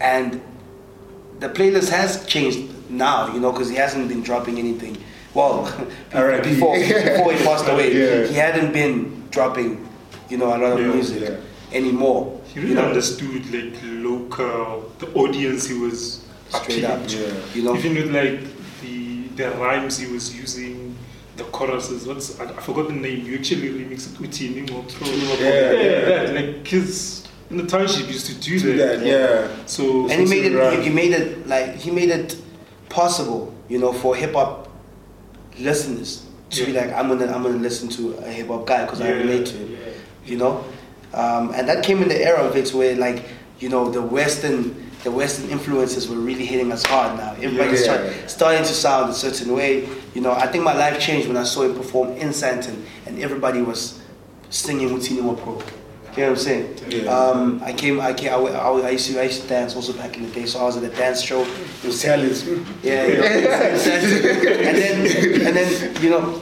and 0.01 0.41
the 1.41 1.49
playlist 1.49 1.91
has 1.91 2.25
changed 2.27 2.71
now, 2.91 3.33
you 3.33 3.41
know, 3.41 3.53
because 3.53 3.69
he 3.69 3.77
hasn't 3.77 4.09
been 4.09 4.23
dropping 4.23 4.59
anything. 4.59 4.97
Well, 5.35 5.67
R.I.P. 6.15 6.49
before 6.55 6.77
before 6.79 7.33
he 7.33 7.45
passed 7.45 7.69
away, 7.69 7.93
Yeah. 7.99 8.27
he 8.27 8.35
hadn't 8.35 8.73
been 8.73 9.25
dropping, 9.31 9.87
you 10.31 10.39
know, 10.39 10.49
a 10.49 10.59
lot 10.59 10.73
of 10.73 10.81
Yeah, 10.81 10.93
music 10.95 11.41
anymore. 11.73 12.41
He 12.53 12.61
really 12.61 12.71
you 12.71 12.77
know? 12.77 12.87
understood 12.89 13.43
like 13.53 13.75
local 13.83 14.91
the 14.99 15.13
audience 15.15 15.67
he 15.67 15.75
was 15.79 16.25
Straight 16.49 16.85
appealing 16.85 17.35
up. 17.35 17.55
You 17.55 17.63
know, 17.65 17.77
Even 17.77 17.95
with 17.97 18.11
like 18.15 18.41
the 18.81 19.27
the 19.37 19.51
rhymes 19.59 19.99
he 19.99 20.07
was 20.13 20.33
using, 20.35 20.84
the 21.37 21.45
choruses. 21.45 22.07
What's 22.07 22.39
I, 22.41 22.45
I 22.45 22.61
forgot 22.61 22.89
the 22.89 22.95
name. 22.95 23.25
You 23.27 23.37
actually 23.39 23.69
remixed 23.71 24.15
it 24.15 24.21
with 24.21 24.33
Tini 24.33 24.67
Motro. 24.67 25.07
Yeah, 25.41 25.73
yeah. 25.73 26.05
that, 26.05 26.35
like 26.35 26.65
kids 26.65 27.27
in 27.51 27.57
the 27.59 27.67
township 27.67 28.07
used 28.09 28.27
to 28.27 28.35
do, 28.35 28.59
Do 28.59 28.77
that. 28.79 29.01
that, 29.01 29.07
yeah. 29.07 29.67
So 29.67 30.09
and 30.11 30.21
he 30.23 30.27
made 30.27 30.45
it 30.53 30.57
Right. 30.57 30.79
he, 30.79 30.85
he 30.85 30.91
made 30.91 31.13
it 31.13 31.47
like 31.47 31.75
he 31.77 31.91
made 31.91 32.11
it 32.11 32.37
possible 32.89 33.53
you 33.69 33.79
know 33.79 33.93
for 33.93 34.15
hip 34.15 34.35
hop 34.35 34.69
listeners 35.59 36.27
to 36.51 36.65
be 36.67 36.73
like 36.73 36.93
i'm 36.93 37.09
gonna 37.09 37.27
i'm 37.27 37.43
gonna 37.43 37.57
listen 37.57 37.89
to 37.89 38.13
a 38.19 38.31
hip 38.31 38.47
hop 38.49 38.67
guy 38.67 38.85
because 38.85 39.01
i 39.01 39.11
relate 39.11 39.47
to 39.47 39.57
him 39.57 39.73
yeah. 39.73 39.79
you 40.25 40.37
know 40.37 40.65
um, 41.13 41.53
and 41.55 41.69
that 41.69 41.85
came 41.85 42.03
in 42.03 42.09
the 42.09 42.21
era 42.21 42.41
of 42.41 42.57
it 42.57 42.73
where 42.75 42.95
like 42.97 43.25
you 43.59 43.69
know 43.69 43.91
the 43.91 44.01
western 44.03 44.84
the 45.05 45.11
western 45.11 45.49
influences 45.51 46.09
were 46.09 46.17
really 46.17 46.47
hitting 46.47 46.73
us 46.73 46.83
hard 46.85 47.17
now 47.19 47.33
everybody's 47.35 47.87
Yeah. 47.87 47.95
start, 47.95 48.31
starting 48.31 48.63
to 48.65 48.75
sound 48.75 49.11
a 49.11 49.15
certain 49.15 49.53
way 49.55 49.89
you 50.15 50.21
know 50.21 50.33
i 50.33 50.47
think 50.47 50.65
my 50.65 50.75
life 50.75 50.99
changed 50.99 51.29
when 51.29 51.37
i 51.37 51.45
saw 51.45 51.63
him 51.63 51.75
perform 51.75 52.09
in 52.23 52.29
Sandton 52.31 52.77
and 53.07 53.19
everybody 53.21 53.61
was 53.63 54.01
singing 54.51 55.01
Tino 55.01 55.35
Pro. 55.35 55.53
You 56.17 56.23
know 56.23 56.31
what 56.31 56.39
I'm 56.39 56.45
saying? 56.45 56.79
Yeah. 56.89 57.11
Um, 57.11 57.61
I 57.65 57.73
came, 57.73 58.01
I 58.01 58.13
came, 58.13 58.31
I, 58.31 58.37
I, 58.37 58.71
I 58.87 58.91
used 58.91 59.11
to, 59.11 59.19
I 59.21 59.25
used 59.25 59.43
to 59.43 59.49
dance 59.49 59.75
also 59.75 59.93
back 59.95 60.17
in 60.17 60.23
the 60.23 60.31
day. 60.31 60.47
So 60.47 60.61
I 60.61 60.63
was 60.63 60.77
at 60.77 60.85
a 60.85 60.95
dance 60.95 61.21
show. 61.21 61.43
It 61.43 61.85
was 61.85 62.01
Talents. 62.01 62.45
yeah, 62.85 63.05
you 63.07 63.17
know, 63.19 63.25
and 64.69 64.77
then 64.79 64.95
and 65.47 65.57
then 65.57 66.03
you 66.03 66.11
know, 66.11 66.41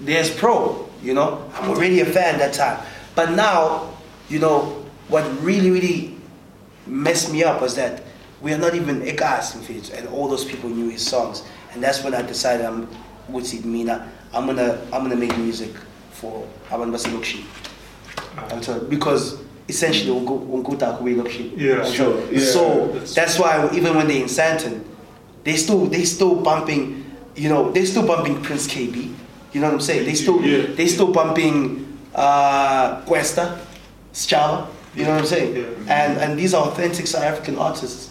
there's 0.00 0.28
pro. 0.30 0.88
You 1.02 1.14
know, 1.14 1.50
I'm 1.54 1.70
already 1.70 2.00
a 2.00 2.04
fan 2.04 2.38
that 2.38 2.52
time. 2.52 2.84
But 3.14 3.30
now, 3.30 3.88
you 4.28 4.38
know, 4.38 4.84
what 5.08 5.24
really 5.42 5.70
really 5.70 6.18
messed 6.86 7.32
me 7.32 7.44
up 7.44 7.60
was 7.60 7.74
that 7.76 8.02
we 8.40 8.52
are 8.52 8.58
not 8.58 8.74
even 8.74 9.02
Egas 9.02 9.54
in 9.54 9.60
Fitz, 9.62 9.90
and 9.90 10.08
all 10.08 10.28
those 10.28 10.44
people 10.44 10.68
knew 10.70 10.88
his 10.90 11.06
songs. 11.06 11.42
And 11.72 11.82
that's 11.82 12.02
when 12.04 12.14
I 12.14 12.22
decided 12.22 12.66
I'm 12.66 12.88
with 13.28 13.64
Mina. 13.64 14.10
I'm 14.34 14.46
gonna 14.46 14.80
I'm 14.92 15.02
gonna 15.02 15.16
make 15.16 15.36
music 15.38 15.70
for 16.10 16.46
Aban 16.70 16.90
Basilukshi. 16.90 17.44
Ah. 18.36 18.48
I'm 18.50 18.62
sorry, 18.62 18.80
because 18.88 19.38
essentially 19.68 20.10
unkuta 20.10 20.98
kuwe 20.98 21.56
Yeah, 21.56 21.84
sure. 21.84 22.20
Yeah. 22.30 22.40
So 22.40 22.86
That's- 22.88 23.14
that's 23.14 23.38
why 23.38 23.68
even 23.72 23.96
when 23.96 24.08
they're 24.08 24.22
in 24.22 24.28
Sandton, 24.28 24.82
they 25.44 25.56
still 25.56 25.86
they 25.86 26.04
still 26.04 26.34
bumping, 26.36 27.04
you 27.36 27.48
know, 27.48 27.70
they 27.72 27.84
still 27.84 28.06
bumping 28.06 28.42
Prince 28.42 28.66
Kaybee. 28.66 29.12
You 29.52 29.60
know 29.60 29.66
what 29.68 29.74
I'm 29.74 29.80
saying? 29.80 30.06
They 30.06 30.14
still 30.14 30.40
Yeah. 30.42 30.74
they 30.74 30.86
still 30.88 31.12
bumping 31.12 31.86
uh 32.14 33.02
Kwesta, 33.06 33.58
Schala. 34.12 34.68
You 34.94 35.04
know 35.04 35.10
what 35.12 35.20
I'm 35.20 35.26
saying? 35.26 35.56
Yeah. 35.56 35.62
And 35.88 36.18
and 36.18 36.38
these 36.38 36.54
are 36.54 36.66
authentic 36.66 37.06
South 37.06 37.22
African 37.22 37.56
artists. 37.58 38.10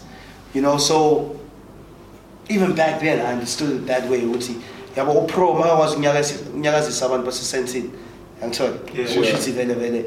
You 0.54 0.62
know, 0.62 0.78
so 0.78 1.38
even 2.48 2.74
back 2.74 3.00
then 3.00 3.24
I 3.24 3.32
understood 3.32 3.70
it 3.70 3.86
that 3.86 4.08
way 4.10 4.20
ukuthi 4.22 4.54
yabo 4.96 5.12
upro 5.12 5.54
makakwazi 5.54 5.96
ukunyakazisa 5.96 7.06
abantu 7.06 7.26
basesentini 7.26 7.90
angithole 8.42 8.72
Yeah. 8.94 9.10
usho 9.10 9.20
ukuthi 9.20 9.52
vele 9.52 9.74
vele 9.74 10.04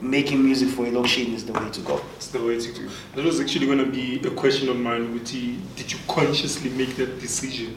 making 0.00 0.38
music 0.38 0.68
for 0.68 0.86
elokishini 0.86 1.34
is 1.34 1.44
the 1.44 1.52
way 1.52 1.70
to 1.70 1.80
go 1.80 2.00
it's 2.16 2.28
the 2.28 2.38
way 2.38 2.58
to 2.60 2.72
go. 2.72 2.88
That 3.16 3.24
was 3.24 3.40
actually 3.40 3.66
going 3.66 3.78
to 3.78 3.90
be 3.90 4.20
a 4.28 4.30
question 4.30 4.68
of 4.68 4.76
mine. 4.76 5.12
Which 5.14 5.32
did 5.76 5.90
you 5.92 5.98
consciously 6.06 6.70
make 6.70 6.94
that 6.96 7.18
decision 7.20 7.76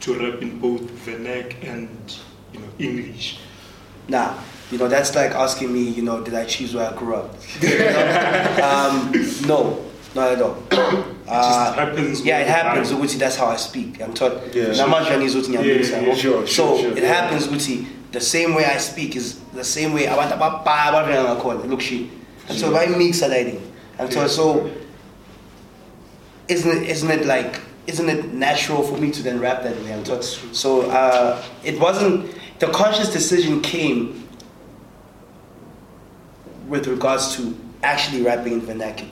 to 0.00 0.14
rap 0.14 0.40
in 0.40 0.58
both 0.58 0.82
vernac 1.04 1.54
and 1.62 1.88
you 2.54 2.60
know 2.60 2.68
English? 2.78 3.38
Nah, 4.08 4.34
you 4.70 4.78
know, 4.78 4.88
that's 4.88 5.14
like 5.14 5.32
asking 5.32 5.72
me, 5.72 5.82
you 5.88 6.02
know, 6.02 6.22
did 6.22 6.34
I 6.34 6.44
choose 6.44 6.74
where 6.74 6.90
I 6.90 6.96
grew 6.96 7.14
up? 7.14 7.34
You 7.62 7.78
know? 7.78 8.60
um, 8.62 9.12
no, 9.46 9.84
not 10.14 10.32
at 10.32 10.42
all. 10.42 10.62
Uh, 11.28 11.72
happens 11.74 12.24
Yeah, 12.24 12.38
it 12.38 12.48
happens. 12.48 12.90
time. 12.90 13.00
Ukuthi, 13.00 13.18
that's 13.18 13.36
how 13.36 13.46
I 13.46 13.56
speak. 13.56 14.00
I'm 14.02 14.12
taught. 14.14 14.54
Yeah. 14.54 14.66
Namanje 14.66 15.16
ngizothi 15.18 15.48
ngiyamisa, 15.50 15.90
Yeah, 15.90 16.00
yeah, 16.00 16.14
sure, 16.14 16.46
sure, 16.46 16.46
So 16.46 16.78
sure, 16.78 16.92
it 16.96 17.02
yeah. 17.02 17.12
happens 17.22 17.46
ukuthi 17.46 17.86
the 18.12 18.20
same 18.20 18.54
way 18.54 18.64
I 18.64 18.78
speak 18.78 19.14
is 19.16 19.38
the 19.54 19.62
same 19.64 19.92
way 19.92 20.06
abantu 20.06 20.32
ababhaya 20.38 20.90
abavela 20.92 21.36
ngakhona. 21.36 21.68
Look, 21.68 21.80
she. 21.80 22.10
And 22.48 22.58
so 22.58 22.74
if 22.74 22.76
I 22.76 22.96
mix 22.96 23.20
that 23.20 23.30
thing, 23.30 23.62
and 23.98 24.12
so 24.12 24.26
so 24.26 24.70
isn't 26.48 26.70
it, 26.82 26.88
isn't 26.88 27.10
it 27.10 27.26
like 27.26 27.60
isn't 27.86 28.08
it 28.08 28.32
natural 28.34 28.82
for 28.82 28.96
me 28.98 29.10
to 29.12 29.22
then 29.22 29.40
rap 29.40 29.62
that 29.62 29.76
way? 29.84 29.92
I'm 29.92 30.02
told. 30.04 30.18
That's 30.18 30.36
true. 30.36 30.52
So 30.52 30.90
uh, 30.90 31.40
it 31.64 31.78
wasn't 31.78 32.30
the 32.58 32.66
conscious 32.68 33.12
decision 33.12 33.60
came 33.62 34.28
with 36.70 36.86
regards 36.86 37.36
to 37.36 37.56
actually 37.82 38.22
rapping 38.22 38.54
in 38.54 38.60
vernacular. 38.60 39.10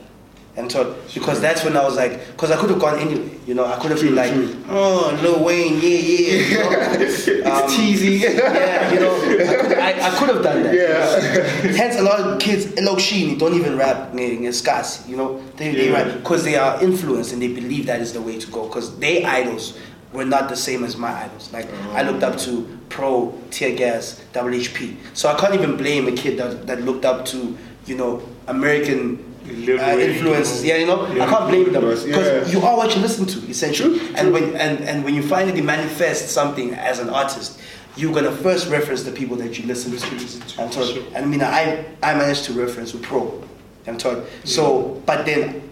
And 0.56 0.72
so, 0.72 0.96
because 1.14 1.40
that's 1.40 1.62
when 1.62 1.76
I 1.76 1.84
was 1.84 1.94
like, 1.94 2.26
because 2.32 2.50
I 2.50 2.56
could 2.56 2.70
have 2.70 2.80
gone 2.80 2.98
anyway, 2.98 3.30
you 3.46 3.54
know, 3.54 3.64
I 3.64 3.78
could 3.78 3.92
have 3.92 4.00
been 4.00 4.16
like, 4.16 4.32
oh, 4.68 5.16
Lil 5.22 5.44
Wayne, 5.44 5.74
yeah, 5.74 5.88
yeah, 5.88 6.48
you 6.48 6.58
know? 6.58 7.48
Um, 7.48 7.70
Teasy. 7.70 8.20
yeah, 8.20 8.92
you 8.92 8.98
know, 8.98 9.14
I 9.14 9.54
could, 9.54 9.78
I, 9.78 10.08
I 10.08 10.18
could 10.18 10.28
have 10.30 10.42
done 10.42 10.64
that. 10.64 10.74
Yeah. 10.74 11.42
Hence, 11.76 11.96
a 11.96 12.02
lot 12.02 12.18
of 12.18 12.40
kids, 12.40 12.66
Eloshini, 12.66 13.38
don't 13.38 13.54
even 13.54 13.78
rap 13.78 14.12
in 14.14 14.42
Skas, 14.50 15.08
you 15.08 15.16
know, 15.16 15.40
they, 15.56 15.72
they 15.72 15.92
rap 15.92 16.12
because 16.16 16.42
they 16.42 16.56
are 16.56 16.82
influenced 16.82 17.32
and 17.32 17.40
they 17.40 17.52
believe 17.52 17.86
that 17.86 18.00
is 18.00 18.12
the 18.12 18.20
way 18.20 18.40
to 18.40 18.50
go 18.50 18.66
because 18.66 18.98
they 18.98 19.24
idols 19.24 19.78
were 20.12 20.24
not 20.24 20.48
the 20.48 20.56
same 20.56 20.84
as 20.84 20.96
my 20.96 21.24
idols. 21.24 21.52
Like, 21.52 21.66
I 21.92 22.02
looked 22.02 22.22
up 22.22 22.38
to 22.38 22.78
Pro, 22.88 23.38
Tear 23.50 23.76
Gas, 23.76 24.20
WHP. 24.32 24.96
So 25.14 25.28
I 25.28 25.38
can't 25.38 25.54
even 25.54 25.76
blame 25.76 26.06
a 26.08 26.12
kid 26.12 26.38
that, 26.38 26.66
that 26.66 26.82
looked 26.82 27.04
up 27.04 27.24
to, 27.26 27.56
you 27.86 27.96
know, 27.96 28.22
American 28.46 29.22
uh, 29.46 29.50
influences. 29.98 30.64
Yeah, 30.64 30.76
you 30.76 30.86
know, 30.86 31.06
Yeah. 31.12 31.24
I 31.24 31.30
can't 31.30 31.48
blame 31.48 31.72
them 31.72 31.82
because 31.82 32.04
Yeah. 32.06 32.46
you 32.46 32.60
are 32.66 32.76
what 32.76 32.94
you 32.94 33.02
listen 33.02 33.26
to, 33.26 33.38
essentially. 33.50 33.98
True, 33.98 34.08
And 34.14 34.32
when 34.32 34.54
and, 34.56 34.80
and 34.80 35.04
when 35.04 35.14
you 35.14 35.22
finally 35.22 35.60
manifest 35.62 36.30
something 36.30 36.74
as 36.74 36.98
an 36.98 37.08
artist, 37.10 37.58
you're 37.96 38.12
gonna 38.14 38.30
first 38.32 38.68
reference 38.68 39.02
the 39.04 39.10
people 39.12 39.36
that 39.38 39.58
you 39.58 39.66
listen 39.66 39.90
to. 39.96 39.96
listen 40.14 40.40
to, 40.40 40.62
I'm 40.62 40.70
told. 40.70 40.88
sure. 40.88 41.02
And 41.14 41.24
I 41.24 41.28
mean, 41.28 41.42
I 41.42 41.84
I 42.02 42.14
managed 42.14 42.44
to 42.44 42.52
reference 42.52 42.92
with 42.92 43.02
Pro. 43.02 43.42
I'm 43.86 43.96
told. 43.98 44.26
So, 44.44 45.02
but 45.06 45.24
then 45.24 45.62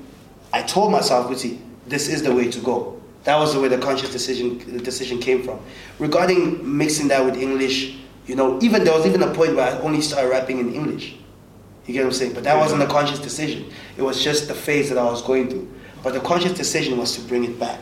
I 0.54 0.62
told 0.62 0.90
myself, 0.90 1.30
"Kuti, 1.30 1.58
this 1.86 2.08
is 2.08 2.22
the 2.22 2.34
way 2.34 2.50
to 2.50 2.58
go." 2.60 2.95
That 3.26 3.40
was 3.40 3.52
the 3.52 3.60
way 3.60 3.66
the 3.66 3.78
conscious 3.78 4.10
decision 4.12 4.58
the 4.72 4.78
decision 4.78 5.18
came 5.18 5.42
from. 5.42 5.58
Regarding 5.98 6.76
mixing 6.78 7.08
that 7.08 7.24
with 7.24 7.36
English, 7.36 7.96
you 8.24 8.36
know, 8.36 8.56
even 8.62 8.84
there 8.84 8.94
was 8.94 9.04
even 9.04 9.20
a 9.20 9.34
point 9.34 9.56
where 9.56 9.66
I 9.66 9.78
only 9.80 10.00
started 10.00 10.28
rapping 10.30 10.60
in 10.60 10.72
English. 10.72 11.16
You 11.86 11.94
get 11.94 12.04
what 12.04 12.06
I'm 12.06 12.12
saying? 12.12 12.34
But 12.34 12.44
that 12.44 12.56
wasn't 12.56 12.82
a 12.82 12.86
conscious 12.86 13.18
decision. 13.18 13.68
It 13.96 14.02
was 14.02 14.22
just 14.22 14.46
the 14.46 14.54
phase 14.54 14.88
that 14.90 14.98
I 14.98 15.04
was 15.04 15.22
going 15.22 15.50
through. 15.50 15.68
But 16.04 16.14
the 16.14 16.20
conscious 16.20 16.52
decision 16.52 16.98
was 16.98 17.16
to 17.16 17.20
bring 17.22 17.42
it 17.42 17.58
back 17.58 17.80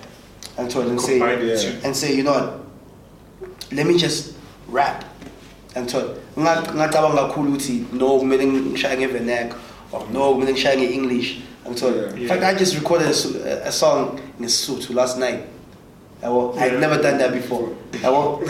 and 0.56 0.70
to 0.70 0.80
and 0.80 0.98
say 0.98 1.18
Yeah. 1.18 1.80
and 1.84 1.94
say, 1.94 2.16
you 2.16 2.22
know 2.22 2.32
what? 2.32 2.60
Let 3.70 3.86
me 3.86 3.98
just 3.98 4.34
rap. 4.68 5.04
And 5.76 5.90
so 5.90 6.16
ngacabanga 6.36 7.28
kakhulu 7.28 7.58
ukuthi 7.58 7.92
no 7.92 8.18
kumele 8.18 9.52
or 9.92 10.06
no 10.10 10.34
kumele 10.34 10.54
ngishaye 10.54 10.76
nge-English. 10.78 11.42
And 11.66 11.78
so 11.78 11.88
Yeah. 11.94 12.16
in 12.22 12.28
fact 12.28 12.42
I 12.42 12.54
just 12.54 12.74
recorded 12.76 13.08
a, 13.08 13.68
a 13.68 13.72
song 13.72 14.20
in 14.38 14.46
Sotho 14.46 14.94
last 14.94 15.18
night. 15.18 15.46
Yabo, 16.22 16.56
I'd 16.58 16.72
Yeah. 16.72 16.80
never 16.80 17.02
done 17.02 17.18
that 17.18 17.32
before. 17.32 17.68
Yabo? 17.92 18.42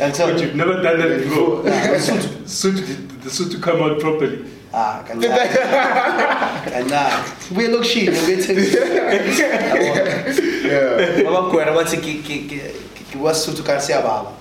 And 0.00 0.14
so 0.14 0.26
But 0.32 0.40
you've 0.40 0.54
never 0.56 0.80
done 0.82 0.98
that 1.00 1.18
before. 1.22 1.62
Nah, 1.64 1.98
suit, 1.98 2.48
suit, 2.48 2.76
did 2.76 3.22
the 3.22 3.30
suit 3.30 3.50
to 3.52 3.58
come 3.58 3.82
out 3.82 4.00
properly. 4.00 4.44
Ah, 4.74 5.04
kan 5.06 5.20
kan 5.20 6.86
nah. 6.88 7.22
We 7.54 7.68
look 7.68 7.84
shit, 7.84 8.08
we 8.08 8.36
Yeah. 10.64 11.22
Babagwera 11.28 11.72
bathi 11.76 12.00
ki 12.02 12.22
ki 12.22 12.48
ki 12.48 12.60
ki 13.10 13.18
wasuthu 13.18 13.62
kan 13.64 13.76
siyababa. 13.78 14.32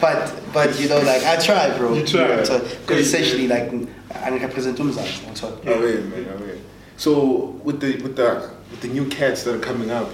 But 0.00 0.32
but 0.52 0.78
you 0.80 0.88
know 0.88 1.00
like 1.00 1.24
I 1.24 1.36
try 1.36 1.70
bro. 1.78 1.94
You 1.94 2.04
try. 2.06 2.44
So, 2.44 2.60
cuz 2.86 2.98
essentially 3.00 3.48
like 3.48 3.72
angirepresent 4.12 4.76
umzansi 4.78 5.24
ngithola. 5.24 5.56
Oh, 5.66 5.80
wait, 5.80 6.04
man, 6.04 6.26
oh, 6.28 6.42
wait. 6.44 6.60
So 6.98 7.58
with 7.64 7.80
the 7.80 7.96
with 8.02 8.16
the 8.16 8.50
with 8.70 8.80
the 8.82 8.88
new 8.88 9.06
cats 9.08 9.44
that 9.44 9.54
are 9.54 9.58
coming 9.70 9.90
up, 9.90 10.08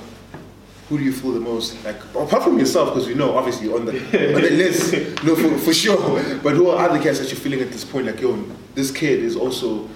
who 0.89 0.99
do 0.99 1.05
you 1.05 1.13
feel 1.13 1.33
the 1.33 1.41
most 1.41 1.83
like 1.85 1.97
apart 2.15 2.43
from 2.45 2.59
yourself 2.59 2.93
because 2.95 3.09
you 3.09 3.15
know 3.17 3.37
obviously 3.37 3.73
on 3.73 3.85
the 3.87 3.93
on 4.37 4.41
the 4.43 4.51
list 4.63 4.93
no 5.25 5.35
for, 5.35 5.59
for 5.59 5.73
sure 5.73 5.97
but 6.43 6.55
who 6.55 6.69
are 6.69 6.89
other 6.89 7.03
cats 7.03 7.19
that 7.21 7.29
you're 7.31 7.41
feeling 7.41 7.61
at 7.63 7.73
this 7.73 7.85
point 7.85 8.07
like 8.07 8.21
yo 8.21 8.37
this 8.75 8.91
kid 8.91 9.19
is 9.21 9.35
also 9.35 9.89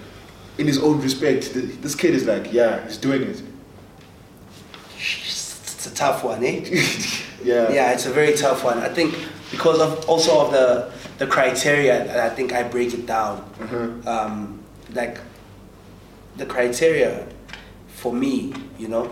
in 0.56 0.66
his 0.66 0.78
own 0.78 1.00
respect 1.02 1.52
this 1.82 1.94
kid 1.94 2.14
is 2.14 2.24
like 2.26 2.52
yeah 2.52 2.82
he's 2.86 2.96
doing 2.96 3.22
it 3.22 3.42
It's 4.96 5.86
a 5.86 5.94
tough 5.94 6.24
one, 6.24 6.42
eh? 6.42 6.60
yeah 7.44 7.70
Yeah, 7.70 7.92
it's 7.92 8.06
a 8.06 8.10
very 8.12 8.34
tough 8.34 8.64
one. 8.64 8.78
I 8.78 8.88
think 8.88 9.14
because 9.50 9.78
of 9.80 10.08
also 10.08 10.40
of 10.46 10.50
the 10.52 10.90
the 11.18 11.26
criteria, 11.26 11.94
and 12.10 12.20
I 12.20 12.30
think 12.34 12.52
I 12.52 12.62
break 12.62 12.94
it 12.94 13.06
down. 13.06 13.42
Mhm. 13.60 14.06
Um, 14.06 14.58
like 14.94 15.18
the 16.38 16.46
criteria 16.46 17.26
for 17.88 18.12
me, 18.12 18.52
you 18.78 18.88
know, 18.88 19.10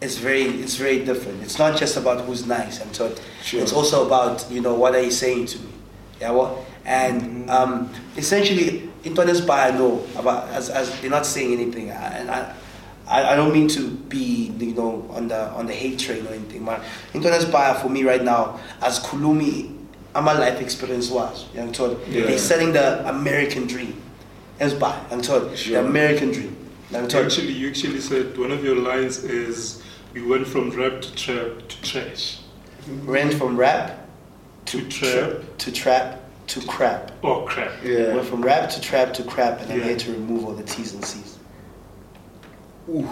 it's 0.00 0.16
very 0.16 0.42
it's 0.42 0.76
very 0.76 1.04
different. 1.04 1.42
It's 1.42 1.58
not 1.58 1.78
just 1.78 1.96
about 1.96 2.24
who's 2.24 2.46
nice. 2.46 2.80
I'm 2.80 2.90
told. 2.92 3.20
Sure. 3.42 3.60
It's 3.60 3.72
also 3.72 4.06
about 4.06 4.50
you 4.50 4.60
know 4.60 4.74
what 4.74 4.94
are 4.94 5.02
you 5.02 5.10
saying 5.10 5.46
to 5.46 5.58
me. 5.58 5.70
Yeah, 6.20 6.30
what 6.30 6.56
and 6.84 7.50
um, 7.50 7.92
essentially, 8.16 8.88
Intones 9.04 9.44
by 9.46 9.68
I 9.68 9.70
know 9.72 10.04
about 10.16 10.48
as, 10.50 10.70
as 10.70 10.98
they're 11.00 11.10
not 11.10 11.26
saying 11.26 11.52
anything, 11.52 11.90
and 11.90 12.30
I, 12.30 12.54
I, 13.06 13.32
I 13.32 13.36
don't 13.36 13.52
mean 13.52 13.68
to 13.68 13.90
be 13.90 14.52
you 14.58 14.74
know 14.74 15.06
on 15.10 15.28
the 15.28 15.48
on 15.50 15.66
the 15.66 15.74
hate 15.74 15.98
train 15.98 16.26
or 16.26 16.30
anything. 16.30 16.64
But 16.64 16.80
Intones 17.12 17.50
by 17.50 17.74
for 17.74 17.88
me 17.88 18.04
right 18.04 18.22
now, 18.22 18.60
as 18.80 19.00
Kulumi, 19.00 19.76
my 20.14 20.32
life 20.32 20.60
experience 20.60 21.10
was. 21.10 21.46
You 21.52 21.58
know, 21.60 21.66
I'm 21.66 21.72
told 21.72 22.06
Yeah. 22.08 22.26
they're 22.26 22.38
selling 22.38 22.72
the 22.72 23.06
American 23.08 23.66
dream. 23.66 24.00
As 24.60 24.74
by 24.74 24.98
I'm 25.10 25.22
told 25.22 25.56
Sure. 25.56 25.82
the 25.82 25.88
American 25.88 26.32
dream. 26.32 26.56
I'm 26.94 27.06
told. 27.08 27.26
Actually, 27.26 27.52
you 27.52 27.68
actually 27.68 28.00
said 28.00 28.36
one 28.38 28.50
of 28.50 28.64
your 28.64 28.76
lines 28.76 29.22
is 29.24 29.82
we 30.14 30.22
went 30.22 30.46
from 30.46 30.70
rap 30.70 31.00
to 31.02 31.14
trap 31.14 31.68
to 31.68 31.82
trash. 31.82 32.38
Went 33.06 33.34
from 33.34 33.56
rap 33.56 34.08
To 34.66 34.80
trap 34.88 35.42
to 35.58 35.72
trap 35.72 36.22
to 36.48 36.60
crap. 36.66 37.12
or 37.22 37.46
crap. 37.46 37.70
yeah 37.84 38.14
Went 38.14 38.26
from 38.26 38.42
rap 38.42 38.70
to 38.70 38.80
trap 38.80 39.12
to 39.14 39.22
crap, 39.22 39.60
and 39.60 39.72
I'm 39.72 39.88
Yeah. 39.90 39.96
to 39.96 40.12
remove 40.12 40.44
all 40.46 40.52
the 40.54 40.62
T's 40.64 40.92
and 40.94 41.04
C's. 41.04 41.36
Ooh. 42.88 43.08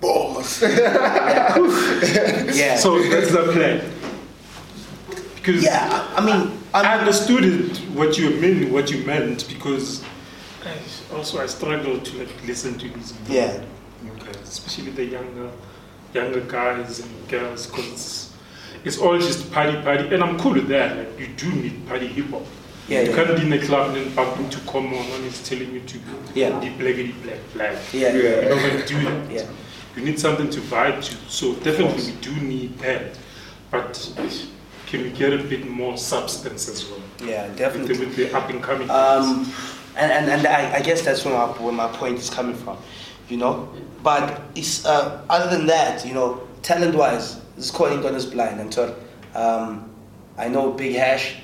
balls 0.00 0.62
Yeah. 0.62 2.76
So 2.76 3.02
that's 3.02 3.30
the 3.32 3.50
plan. 3.52 3.80
Because 5.36 5.64
yeah, 5.64 6.06
I, 6.16 6.22
I 6.22 6.24
mean, 6.24 6.56
I 6.72 6.82
I'm, 6.82 7.00
understood 7.00 7.44
it, 7.44 7.78
what 7.98 8.16
you 8.16 8.30
meant, 8.40 8.70
what 8.70 8.90
you 8.92 9.04
meant, 9.04 9.46
because 9.48 10.04
I, 10.66 11.16
also 11.16 11.40
I 11.42 11.46
struggle 11.46 11.98
to 12.00 12.18
like 12.18 12.46
listen 12.46 12.78
to 12.78 12.88
these 12.88 13.14
new, 13.28 13.34
Yeah. 13.36 13.62
guys, 14.18 14.36
especially 14.42 14.90
the 14.92 15.04
younger, 15.04 15.50
younger 16.14 16.40
guys 16.40 17.00
and 17.00 17.28
girls, 17.28 17.66
because 17.66 17.86
it's, 17.92 18.32
it's 18.84 18.98
all 18.98 19.18
just 19.18 19.50
party, 19.52 19.80
party, 19.82 20.14
and 20.14 20.22
I'm 20.22 20.38
cool 20.38 20.54
with 20.54 20.68
that. 20.68 20.96
Like 20.96 21.18
you 21.18 21.28
do 21.28 21.50
need 21.52 21.86
party 21.86 22.06
hip 22.06 22.30
hop. 22.30 22.42
Yeah, 22.88 23.02
you 23.02 23.10
yeah. 23.10 23.16
can't 23.24 23.36
be 23.40 23.46
in 23.46 23.52
a 23.52 23.64
club 23.64 23.94
and 23.94 23.96
then 24.06 24.14
bump 24.14 24.38
into 24.40 24.58
come 24.60 24.86
on 24.92 25.06
and 25.12 25.24
it's 25.24 25.48
telling 25.48 25.72
you 25.72 25.80
to 25.80 25.98
Yeah. 26.34 26.58
deep 26.60 26.78
blackity 26.78 27.14
black 27.22 27.38
black. 27.54 27.76
yeah, 27.92 28.08
Yeah. 28.12 28.40
You're 28.40 28.56
not 28.56 28.70
gonna 28.70 28.86
do 28.86 29.00
that. 29.04 29.30
yeah. 29.30 29.46
You 29.96 30.04
need 30.04 30.18
something 30.18 30.48
to 30.50 30.60
vibe 30.60 31.02
to. 31.04 31.16
So 31.30 31.54
definitely 31.56 32.12
we 32.12 32.12
do 32.20 32.34
need 32.40 32.78
that. 32.78 33.16
But 33.70 34.12
can 34.86 35.02
we 35.04 35.10
get 35.10 35.32
a 35.32 35.38
bit 35.38 35.66
more 35.68 35.96
substance 35.96 36.68
as 36.68 36.84
well? 36.88 37.00
Yeah, 37.24 37.46
With 37.46 37.52
the, 37.56 37.58
definitely. 37.64 37.98
with 38.06 38.16
the 38.16 38.34
up 38.36 38.50
and 38.50 38.62
coming. 38.62 38.90
Um, 38.90 39.50
and 39.96 40.10
and, 40.12 40.30
and 40.30 40.46
I, 40.46 40.76
I 40.76 40.80
guess 40.80 41.02
that's 41.02 41.24
where 41.24 41.34
my 41.34 41.46
where 41.62 41.72
my 41.72 41.88
point 41.88 42.18
is 42.18 42.30
coming 42.30 42.56
from, 42.56 42.76
you 43.28 43.36
know. 43.36 43.68
But 44.02 44.40
it's 44.54 44.84
uh, 44.84 45.24
other 45.30 45.56
than 45.56 45.66
that, 45.66 46.04
you 46.06 46.14
know, 46.14 46.40
talent 46.62 46.94
wise, 46.94 47.40
this 47.56 47.70
calling 47.70 48.00
God 48.02 48.14
is 48.14 48.26
blind. 48.26 48.60
And 48.60 48.72
so, 48.72 48.96
um, 49.34 49.90
I 50.38 50.48
know 50.48 50.72
Big 50.72 50.96
Hash. 50.96 51.36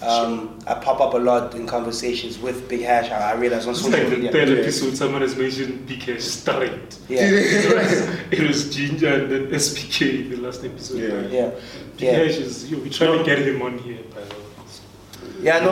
Um, 0.00 0.60
I 0.68 0.74
pop 0.74 1.00
up 1.00 1.14
a 1.14 1.18
lot 1.18 1.56
in 1.56 1.66
conversations 1.66 2.38
with 2.38 2.68
Big 2.68 2.82
Hash. 2.82 3.10
I 3.10 3.32
I 3.32 3.34
realize 3.34 3.66
on 3.66 3.72
It's 3.72 3.82
social 3.82 3.98
like 3.98 4.10
the 4.10 4.16
media. 4.16 4.30
third 4.30 4.48
episode, 4.60 4.96
someone 4.96 5.22
has 5.22 5.34
mentioned 5.36 5.88
BK 5.88 6.20
straight. 6.20 6.98
Yeah, 7.08 7.22
it, 7.22 7.74
was, 7.74 8.40
it 8.40 8.46
was 8.46 8.72
Ginger 8.72 9.22
and 9.24 9.32
then 9.32 9.46
SPK 9.50 10.20
in 10.26 10.30
the 10.30 10.36
last 10.36 10.64
episode. 10.64 10.98
Yeah. 11.32 11.50
yeah, 11.50 11.50
BK 11.96 12.02
yeah. 12.02 12.18
is, 12.20 12.70
yo, 12.70 12.78
we 12.78 12.90
trying 12.90 13.10
No. 13.10 13.18
to 13.18 13.24
get 13.24 13.38
him 13.38 13.60
on 13.60 13.76
here, 13.78 13.98
by 14.14 14.20
the 14.22 14.34
way. 14.36 14.42
Yeah, 15.40 15.60
no, 15.60 15.70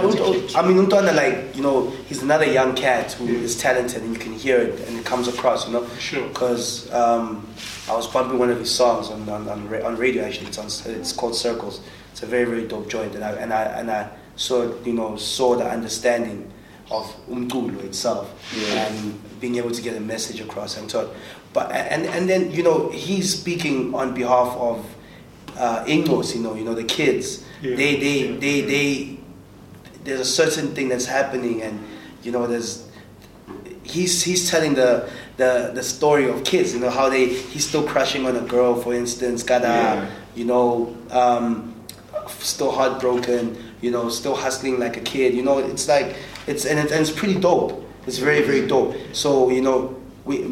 I 0.55 0.63
mean, 0.67 0.77
Untwana, 0.87 1.15
like, 1.15 1.57
you 1.57 1.63
know, 1.63 1.91
he's 2.09 2.23
another 2.23 2.45
young 2.45 2.75
cat 2.75 3.13
who 3.13 3.27
Yeah. 3.27 3.41
is 3.41 3.57
talented 3.61 4.03
and 4.03 4.13
you 4.13 4.19
can 4.19 4.33
hear 4.33 4.59
it 4.59 4.81
and 4.89 4.99
it 4.99 5.05
comes 5.05 5.27
across, 5.29 5.67
you 5.67 5.73
know. 5.73 5.87
Sure. 5.99 6.27
Because 6.29 6.91
um, 6.93 7.47
I 7.89 7.95
was 7.97 8.07
bumping 8.07 8.39
one 8.39 8.51
of 8.51 8.59
his 8.59 8.71
songs 8.71 9.09
on, 9.11 9.29
on, 9.29 9.49
on, 9.49 9.83
on 9.83 9.97
radio, 9.97 10.25
actually. 10.25 10.47
It's, 10.49 10.59
on, 10.59 10.67
it's 10.93 11.13
called 11.13 11.35
Circles. 11.35 11.81
It's 12.13 12.23
a 12.23 12.27
very, 12.27 12.45
very 12.45 12.67
dope 12.69 12.89
joint. 12.89 13.15
And 13.15 13.25
I, 13.25 13.33
and 13.33 13.53
I, 13.53 13.63
and 13.65 13.91
I 13.91 14.09
saw, 14.37 14.73
you 14.85 14.93
know, 14.93 15.17
saw 15.17 15.57
the 15.57 15.67
understanding 15.69 16.53
of 16.91 17.05
Umtulo 17.29 17.83
itself 17.83 18.31
Yeah. 18.57 18.87
and 18.87 19.41
being 19.41 19.57
able 19.57 19.73
to 19.73 19.83
get 19.83 19.97
a 19.97 20.01
message 20.01 20.41
across 20.41 20.77
and 20.79 20.89
so 20.89 21.13
but 21.53 21.73
and 21.73 22.07
and 22.07 22.29
then 22.29 22.53
you 22.53 22.63
know 22.63 22.89
he's 22.91 23.37
speaking 23.41 23.93
on 23.93 24.15
behalf 24.15 24.57
of 24.57 24.87
uh 25.59 25.85
Ingos, 25.87 26.35
you 26.37 26.43
know 26.43 26.55
you 26.55 26.63
know 26.65 26.75
the 26.75 26.85
kids 26.85 27.45
Yeah. 27.61 27.75
they 27.75 27.97
they 27.97 28.37
they 28.37 28.61
they 28.61 29.16
there's 30.07 30.21
a 30.21 30.25
certain 30.25 30.75
thing 30.75 30.89
that's 30.89 31.07
happening 31.07 31.63
and 31.63 31.79
you 32.23 32.33
know 32.33 32.47
there's 32.47 32.89
he's 33.83 34.23
he's 34.23 34.51
telling 34.51 34.75
the 34.75 35.09
the 35.37 35.71
the 35.75 35.83
story 35.83 36.29
of 36.29 36.43
kids 36.45 36.73
you 36.75 36.81
know 36.81 36.91
how 36.91 37.09
they 37.09 37.27
he's 37.27 37.69
still 37.69 37.87
crushing 37.87 38.27
on 38.27 38.35
a 38.37 38.41
girl 38.41 38.75
for 38.75 38.95
instance 38.95 39.43
got 39.43 39.63
a 39.63 39.67
Yeah. 39.67 40.11
you 40.35 40.45
know 40.45 40.97
um 41.11 41.75
still 42.39 42.73
heartbroken 42.73 43.57
you 43.81 43.91
know 43.91 44.09
still 44.09 44.35
hustling 44.35 44.79
like 44.81 44.97
a 44.97 45.01
kid 45.01 45.35
you 45.35 45.43
know 45.43 45.59
it's 45.59 45.87
like 45.89 46.17
it's 46.47 46.65
and, 46.65 46.79
it, 46.79 46.91
and 46.91 47.01
it's 47.01 47.11
pretty 47.11 47.39
dope 47.39 47.85
it's 48.07 48.19
very 48.19 48.43
very 48.43 48.67
dope 48.67 48.95
so 49.13 49.51
you 49.51 49.61
know 49.61 49.95
we 50.25 50.51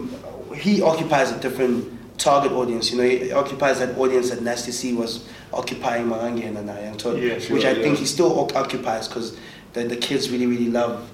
he 0.55 0.83
occupies 0.83 1.33
a 1.33 1.39
different 1.41 1.91
target 2.19 2.53
audience 2.53 2.93
you 2.93 2.97
know 2.99 3.03
he 3.09 3.33
occupies 3.33 3.81
that 3.81 3.97
audience 3.99 4.31
that 4.31 4.41
nasty 4.43 4.71
c 4.71 4.93
was 4.95 5.27
occupying 5.55 6.07
Marangi 6.07 6.47
and 6.47 6.71
I 6.71 6.81
Yeah, 6.83 7.39
sure, 7.39 7.55
which 7.57 7.65
I 7.65 7.71
yeah. 7.73 7.83
think 7.83 7.99
he 7.99 8.07
still 8.07 8.39
oc- 8.41 8.55
occupies 8.57 9.09
because 9.09 9.37
the, 9.73 9.85
the 9.85 9.97
kids 9.97 10.31
really 10.31 10.47
really 10.47 10.69
love 10.71 11.09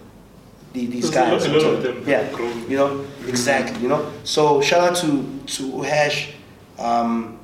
the, 0.72 0.86
these 0.86 1.10
guys 1.10 1.46
lot- 1.46 1.54
a 1.56 1.58
lot 1.58 1.74
of 1.74 1.82
them 1.82 2.04
yeah 2.06 2.30
you 2.68 2.76
know 2.76 3.04
exactly 3.26 3.80
you 3.82 3.88
know 3.88 4.10
so 4.24 4.60
shout 4.60 4.80
out 4.90 4.96
to 4.96 5.08
to 5.46 5.62
Uhash 5.72 6.32
um 6.78 7.38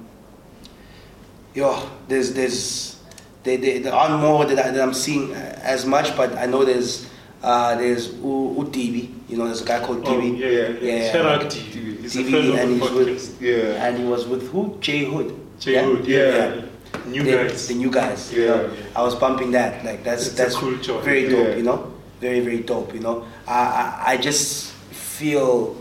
yo 1.54 1.88
there's 2.08 2.34
there's 2.34 2.96
there, 3.44 3.58
there, 3.58 3.78
there 3.80 3.94
aren't 3.94 4.20
more 4.20 4.44
that, 4.44 4.58
I, 4.58 4.80
I'm 4.82 4.94
seeing 4.94 5.32
uh, 5.34 5.60
as 5.62 5.86
much 5.86 6.16
but 6.16 6.36
I 6.36 6.46
know 6.46 6.64
there's 6.64 7.08
uh, 7.42 7.74
there's 7.76 8.12
U, 8.14 8.54
Udibi 8.58 9.12
you 9.28 9.36
know 9.36 9.46
there's 9.46 9.62
a 9.62 9.64
guy 9.64 9.80
called 9.84 10.06
Oh, 10.06 10.10
Dibi 10.10 10.38
yeah, 10.38 10.46
yeah, 10.48 10.68
Yeah, 10.68 10.96
yeah. 11.02 11.12
Shout 11.12 11.26
out 11.26 11.50
to. 11.50 11.58
TV 12.06 12.56
and 12.56 12.80
he's 12.80 12.90
with- 12.90 13.42
Yeah. 13.42 13.84
and 13.86 13.98
he 13.98 14.04
was 14.04 14.26
with 14.26 14.48
who 14.50 14.76
Jay 14.80 15.04
Hood 15.04 15.34
Jay 15.58 15.72
yeah? 15.74 15.82
Hood, 15.82 16.06
yeah. 16.06 16.18
Yeah. 16.54 16.65
New 17.06 17.22
the, 17.22 17.30
guys. 17.32 17.68
the 17.68 17.74
new 17.74 17.90
guys. 17.90 18.32
You 18.32 18.44
Yeah. 18.46 18.68
I 18.94 19.02
was 19.02 19.14
bumping 19.14 19.50
that. 19.52 19.84
Like 19.84 20.02
that's 20.04 20.26
It's 20.28 20.36
that's 20.36 20.54
cool 20.56 20.72
very 21.02 21.28
dope 21.28 21.48
Yeah. 21.48 21.56
you 21.56 21.62
know? 21.62 21.92
Very 22.20 22.40
very 22.40 22.60
dope 22.60 22.94
you 22.94 23.00
know? 23.00 23.24
I 23.46 23.58
I, 24.06 24.12
I 24.12 24.16
just 24.16 24.72
feel 24.92 25.76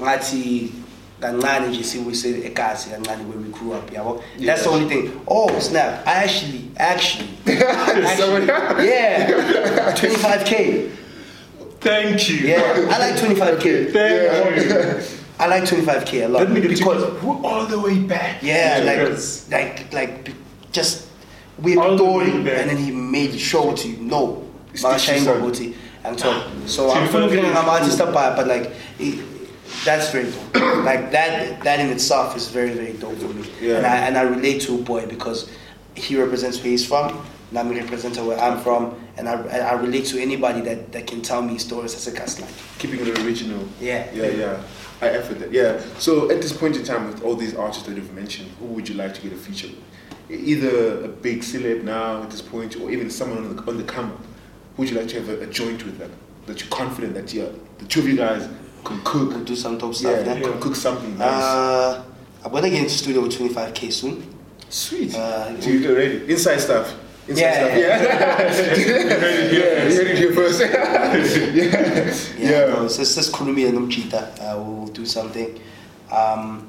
ngathi 0.00 0.72
kancane 1.20 1.66
nje 1.68 1.84
siwise 1.84 2.28
egazi 2.28 2.90
kancane 2.90 3.24
where 3.28 3.38
we 3.38 3.48
grew 3.52 3.72
up 3.74 3.90
yabo 3.92 4.22
that's 4.46 4.62
the 4.62 4.70
only 4.70 4.88
thing. 4.88 5.20
Oh 5.28 5.58
snap. 5.58 6.06
I 6.06 6.24
actually 6.24 6.70
actually, 6.76 7.28
actually 7.46 8.46
yeah. 8.88 9.92
25k 9.94 10.90
Thank 11.80 12.28
you. 12.28 12.36
yeah. 12.48 12.88
I 12.90 12.98
like 12.98 13.14
25k 13.20 13.92
Thank 13.92 14.56
you. 14.56 15.19
I 15.40 15.46
like 15.46 15.62
25k 15.64 16.24
a 16.26 16.28
lot 16.28 16.40
That 16.40 16.48
nigga 16.48 16.68
because 16.68 17.02
took 17.02 17.22
you 17.22 17.40
all 17.44 17.64
the 17.66 17.80
way 17.80 17.98
back. 17.98 18.42
yeah, 18.42 18.82
like, 18.84 19.50
like, 19.50 19.92
like, 19.92 20.24
be- 20.24 20.34
just 20.70 21.08
we 21.58 21.74
the 21.74 21.80
him, 22.24 22.44
back. 22.44 22.58
and 22.60 22.70
then 22.70 22.76
he 22.76 22.90
made 22.90 23.38
sure 23.38 23.74
to 23.76 23.88
know 24.02 24.46
It's 24.72 24.84
Makashaying 24.84 25.24
different. 25.24 25.42
Gobuti 25.54 25.74
and 26.04 26.20
so. 26.24 26.50
So 26.66 26.90
I'm 26.90 27.08
feeling. 27.08 27.46
I'm 27.56 27.68
artist 27.68 28.00
up, 28.00 28.12
but 28.12 28.46
like, 28.46 28.72
it, 28.98 29.24
that's 29.84 30.10
very 30.10 30.30
dope. 30.30 30.84
like 30.84 31.10
that, 31.12 31.62
that 31.64 31.80
in 31.80 31.88
itself 31.88 32.36
is 32.36 32.48
very, 32.48 32.70
very 32.70 32.92
dope 32.94 33.16
for 33.16 33.28
me. 33.28 33.48
Yeah. 33.60 33.78
And 33.78 33.86
I 33.86 33.96
and 33.96 34.18
I 34.18 34.22
relate 34.22 34.60
to 34.62 34.74
a 34.74 34.78
boy 34.82 35.06
because 35.06 35.50
he 35.94 36.16
represents 36.20 36.58
where 36.58 36.70
he's 36.70 36.86
from. 36.86 37.24
And 37.50 37.58
I'm 37.58 37.68
representing 37.70 38.26
where 38.26 38.38
I'm 38.38 38.60
from, 38.60 38.94
and 39.16 39.28
I, 39.28 39.32
I 39.32 39.72
relate 39.72 40.04
to 40.06 40.22
anybody 40.22 40.60
that, 40.60 40.92
that 40.92 41.08
can 41.08 41.20
tell 41.20 41.42
me 41.42 41.58
stories 41.58 41.96
as 41.96 42.06
a 42.06 42.12
cast 42.12 42.40
like. 42.40 42.48
Keeping 42.78 43.00
it 43.00 43.18
original. 43.18 43.66
Yeah. 43.80 44.08
Yeah, 44.14 44.28
yeah. 44.28 44.62
I 45.00 45.08
effort 45.08 45.38
that. 45.40 45.52
Yeah. 45.52 45.80
So 45.98 46.30
at 46.30 46.42
this 46.42 46.52
point 46.52 46.76
in 46.76 46.84
time, 46.84 47.06
with 47.06 47.22
all 47.22 47.34
these 47.34 47.54
artists 47.54 47.86
that 47.86 47.96
you've 47.96 48.12
mentioned, 48.14 48.50
who 48.58 48.66
would 48.66 48.88
you 48.88 48.94
like 48.94 49.14
to 49.14 49.20
get 49.22 49.32
a 49.32 49.36
feature 49.36 49.68
with? 49.68 50.40
Either 50.40 51.04
a 51.04 51.08
big 51.08 51.40
celeb 51.40 51.82
now 51.82 52.22
at 52.22 52.30
this 52.30 52.42
point, 52.42 52.76
or 52.76 52.90
even 52.90 53.10
someone 53.10 53.38
on 53.38 53.56
the, 53.56 53.62
on 53.62 53.76
the 53.78 53.84
come 53.84 54.12
up. 54.12 54.18
Who 54.76 54.82
would 54.82 54.90
you 54.90 54.96
like 54.96 55.08
to 55.08 55.20
have 55.20 55.28
a, 55.28 55.40
a 55.40 55.46
joint 55.46 55.84
with 55.84 55.98
them? 55.98 56.12
That 56.46 56.60
you're 56.60 56.70
confident 56.70 57.14
that 57.14 57.32
yeah, 57.34 57.48
the 57.78 57.84
two 57.86 58.00
of 58.00 58.08
you 58.08 58.16
guys 58.16 58.48
can 58.84 59.00
cook. 59.04 59.30
We'll 59.30 59.44
do 59.44 59.56
some 59.56 59.78
yeah, 59.78 59.92
stuff. 59.92 60.26
Yeah. 60.26 60.40
can 60.40 60.60
cook 60.60 60.76
something 60.76 61.18
nice. 61.18 61.28
Uh, 61.28 62.04
I'm 62.44 62.52
gonna 62.52 62.70
get 62.70 62.80
into 62.80 62.90
studio 62.90 63.22
with 63.22 63.32
25k 63.32 63.92
soon. 63.92 64.34
Sweet. 64.68 65.14
uh, 65.14 65.52
Do 65.56 65.78
you 65.78 65.90
already 65.90 66.32
inside 66.32 66.58
stuff? 66.58 66.94
Inside 67.30 67.40
Yeah, 67.42 67.54
stuff. 67.54 67.78
Yeah. 67.78 69.52
yeah. 69.52 69.88
You 69.88 69.94
heard 69.96 70.06
it 70.08 70.18
here 70.18 70.32
first. 70.32 70.60
yeah. 70.60 71.16
Yeah, 71.54 72.50
Yeah. 72.50 72.74
no, 72.74 72.88
so 72.88 73.02
it's 73.02 73.14
just 73.14 73.32
Kulumi 73.32 73.68
and 73.68 73.78
Umchita. 73.78 74.22
Uh, 74.40 74.60
we'll 74.60 74.86
do 74.88 75.06
something. 75.06 75.60
Um, 76.10 76.66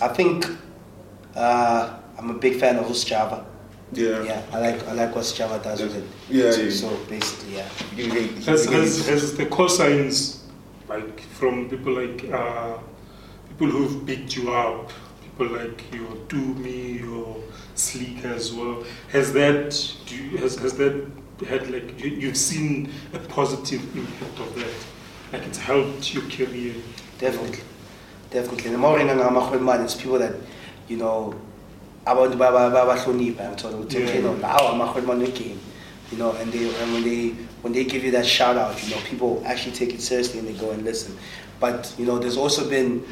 I 0.00 0.08
think 0.08 0.46
uh, 1.34 1.98
I'm 2.18 2.30
a 2.30 2.34
big 2.34 2.58
fan 2.58 2.76
of 2.76 2.86
Usjava. 2.86 3.44
Yeah. 3.92 4.22
Yeah, 4.22 4.42
I 4.52 4.58
like 4.58 4.86
I 4.88 4.92
like 4.92 5.14
what 5.14 5.32
Java 5.34 5.58
does 5.64 5.80
with 5.80 5.96
it. 5.96 6.04
Yeah, 6.28 6.50
So, 6.52 6.60
yeah. 6.62 6.70
so 6.70 6.96
basically, 7.08 7.56
yeah. 7.56 7.68
You 7.96 8.08
can- 8.10 8.36
you 8.36 8.42
Has, 8.44 8.64
has, 8.66 9.06
has 9.08 9.36
the 9.36 9.46
cosigns, 9.46 10.40
like 10.88 11.20
from 11.20 11.68
people 11.70 11.94
like 11.94 12.24
uh, 12.32 12.78
people 13.48 13.68
who've 13.68 14.06
picked 14.06 14.36
you 14.36 14.52
up, 14.52 14.90
people 15.22 15.46
like 15.56 15.82
your 15.92 16.08
Doomy, 16.28 17.00
your 17.00 17.36
Sleek 17.78 18.24
as 18.24 18.52
well, 18.52 18.84
has 19.08 19.32
that 19.34 19.70
do 20.06 20.16
you, 20.16 20.36
has, 20.38 20.56
has 20.56 20.72
that 20.78 21.06
had 21.46 21.70
like 21.70 22.02
you, 22.02 22.10
you've 22.10 22.36
seen 22.36 22.90
a 23.14 23.18
positive 23.18 23.80
impact 23.96 24.38
of 24.40 24.54
that? 24.56 24.74
Like 25.32 25.46
it's 25.46 25.58
helped 25.58 26.12
your 26.12 26.24
career. 26.24 26.74
Definitely, 27.18 27.60
definitely. 28.30 28.70
The 28.70 28.78
more 28.78 28.98
man, 28.98 29.82
it's 29.82 29.94
people 29.94 30.18
that 30.18 30.34
you 30.88 30.96
know 30.96 31.34
abantu 32.06 32.38
baba- 32.38 32.70
babahlonipha 32.70 33.48
ngithola 33.48 33.76
ukuthi 33.76 33.96
okay 34.02 34.22
no 34.22 34.34
lawa 34.34 34.70
amahwelimane 34.70 35.24
weGame 35.24 35.58
you 36.10 36.18
know 36.18 36.32
and 36.40 36.52
they 36.52 36.64
and 36.82 36.92
when 36.92 37.04
they 37.04 37.34
when 37.62 37.72
they 37.72 37.84
give 37.84 38.04
you 38.04 38.10
that 38.10 38.24
shout 38.26 38.56
out 38.56 38.82
you 38.82 38.90
know 38.90 39.00
people 39.02 39.42
actually 39.46 39.72
take 39.76 39.92
it 39.94 40.00
seriously 40.00 40.38
and 40.38 40.48
they 40.48 40.54
go 40.54 40.70
and 40.70 40.84
listen 40.84 41.12
but 41.60 41.92
you 41.98 42.06
know 42.06 42.18
there's 42.18 42.36
also 42.38 42.68
been 42.68 43.02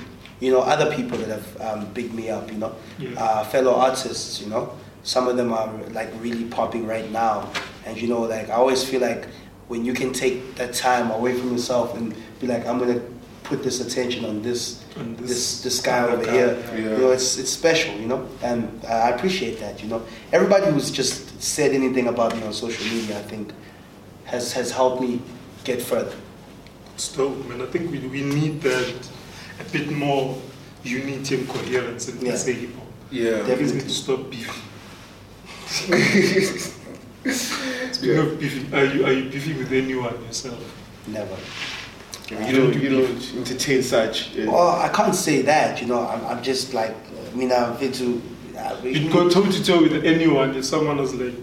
you 0.41 0.51
know 0.53 0.61
other 0.61 0.95
people 0.95 1.17
that 1.19 1.29
have 1.29 1.61
um, 1.61 1.93
bigged 1.95 2.15
me 2.15 2.29
up 2.31 2.51
you 2.53 2.59
know. 2.59 2.75
Yeah. 2.99 3.11
uh, 3.23 3.45
fellow 3.45 3.75
artists 3.75 4.41
you 4.41 4.49
know. 4.49 4.73
Some 5.03 5.29
of 5.29 5.37
them 5.37 5.53
are 5.53 5.71
like 5.93 6.11
really 6.21 6.45
popping 6.47 6.87
right 6.87 7.11
now. 7.11 7.51
And 7.87 8.01
you 8.01 8.09
know 8.09 8.23
like 8.23 8.49
I 8.51 8.55
always 8.55 8.83
feel 8.85 9.01
like 9.01 9.29
when 9.69 9.85
you 9.85 9.93
can 9.95 10.13
take 10.13 10.55
that 10.57 10.75
time 10.75 11.11
away 11.11 11.33
from 11.39 11.53
yourself 11.53 11.97
and 11.97 12.15
be 12.41 12.47
like 12.47 12.67
I'm 12.67 12.79
gonna 12.79 13.01
put 13.45 13.63
this 13.63 13.81
attention 13.81 14.25
on 14.25 14.43
this 14.43 14.83
On 14.99 15.15
this- 15.17 15.29
this 15.29 15.63
this 15.63 15.81
guy 15.81 16.03
over 16.03 16.25
guy, 16.25 16.33
here. 16.33 16.59
Yeah. 16.73 16.79
you 16.79 16.99
know 16.99 17.11
it's 17.13 17.39
it's 17.39 17.51
special 17.51 17.95
you 17.95 18.07
know. 18.09 18.27
And 18.43 18.69
I 18.85 19.11
appreciate 19.11 19.61
that 19.61 19.83
you 19.83 19.89
know. 19.89 20.03
Everybody 20.33 20.67
who's 20.73 20.91
just 20.91 21.41
said 21.41 21.71
anything 21.73 22.09
about 22.09 22.37
me 22.37 22.43
on 22.43 22.53
social 22.53 22.85
media 22.95 23.19
I 23.19 23.23
think 23.23 23.53
has 24.25 24.53
has 24.53 24.71
helped 24.73 25.01
me 25.01 25.21
get 25.65 25.81
further. 25.81 26.15
It's 26.95 27.09
dope, 27.15 27.37
man. 27.49 27.61
I 27.63 27.67
think 27.67 27.91
we, 27.93 27.99
we 28.09 28.23
need 28.23 28.61
that 28.63 28.95
a 29.61 29.65
bit 29.73 29.91
more 29.91 30.37
unity 30.85 31.37
and 31.37 31.49
coherence 31.49 32.09
in 32.09 32.25
Yeah. 32.25 32.37
SA 32.37 32.53
hip 32.53 32.75
hop. 32.77 32.87
Yeah. 33.11 33.31
We 33.31 33.37
need 33.39 33.47
Definitely. 33.49 33.81
to 33.81 33.89
stop 33.91 34.31
beefing. 34.31 34.63
Speaking 37.27 38.17
Yeah. 38.17 38.23
of 38.23 38.39
beefing, 38.39 38.73
are 38.75 38.85
you 38.85 39.05
are 39.07 39.13
you 39.13 39.29
beefing 39.31 39.59
with 39.59 39.73
anyone 39.73 40.15
yourself? 40.25 40.59
never 41.09 41.37
You 42.31 42.57
don't, 42.57 42.75
you 42.83 42.89
don't 42.91 43.35
entertain 43.37 43.83
such. 43.83 44.37
uh, 44.39 44.51
well 44.51 44.69
I 44.81 44.89
can't 44.89 45.15
say 45.15 45.43
that 45.43 45.81
you 45.81 45.87
know 45.89 46.01
I'm, 46.07 46.25
I'm 46.27 46.43
just 46.43 46.75
like 46.75 46.95
I 47.33 47.35
mean 47.37 47.51
I've 47.53 47.79
been 47.81 47.93
to 47.93 48.23
uh, 48.59 48.77
You'd 48.83 49.13
go 49.13 49.29
toe 49.29 49.45
to 49.51 49.65
toe 49.65 49.83
with 49.83 50.05
anyone 50.05 50.55
if 50.57 50.65
someone 50.65 50.97
was 50.99 51.15
like 51.15 51.35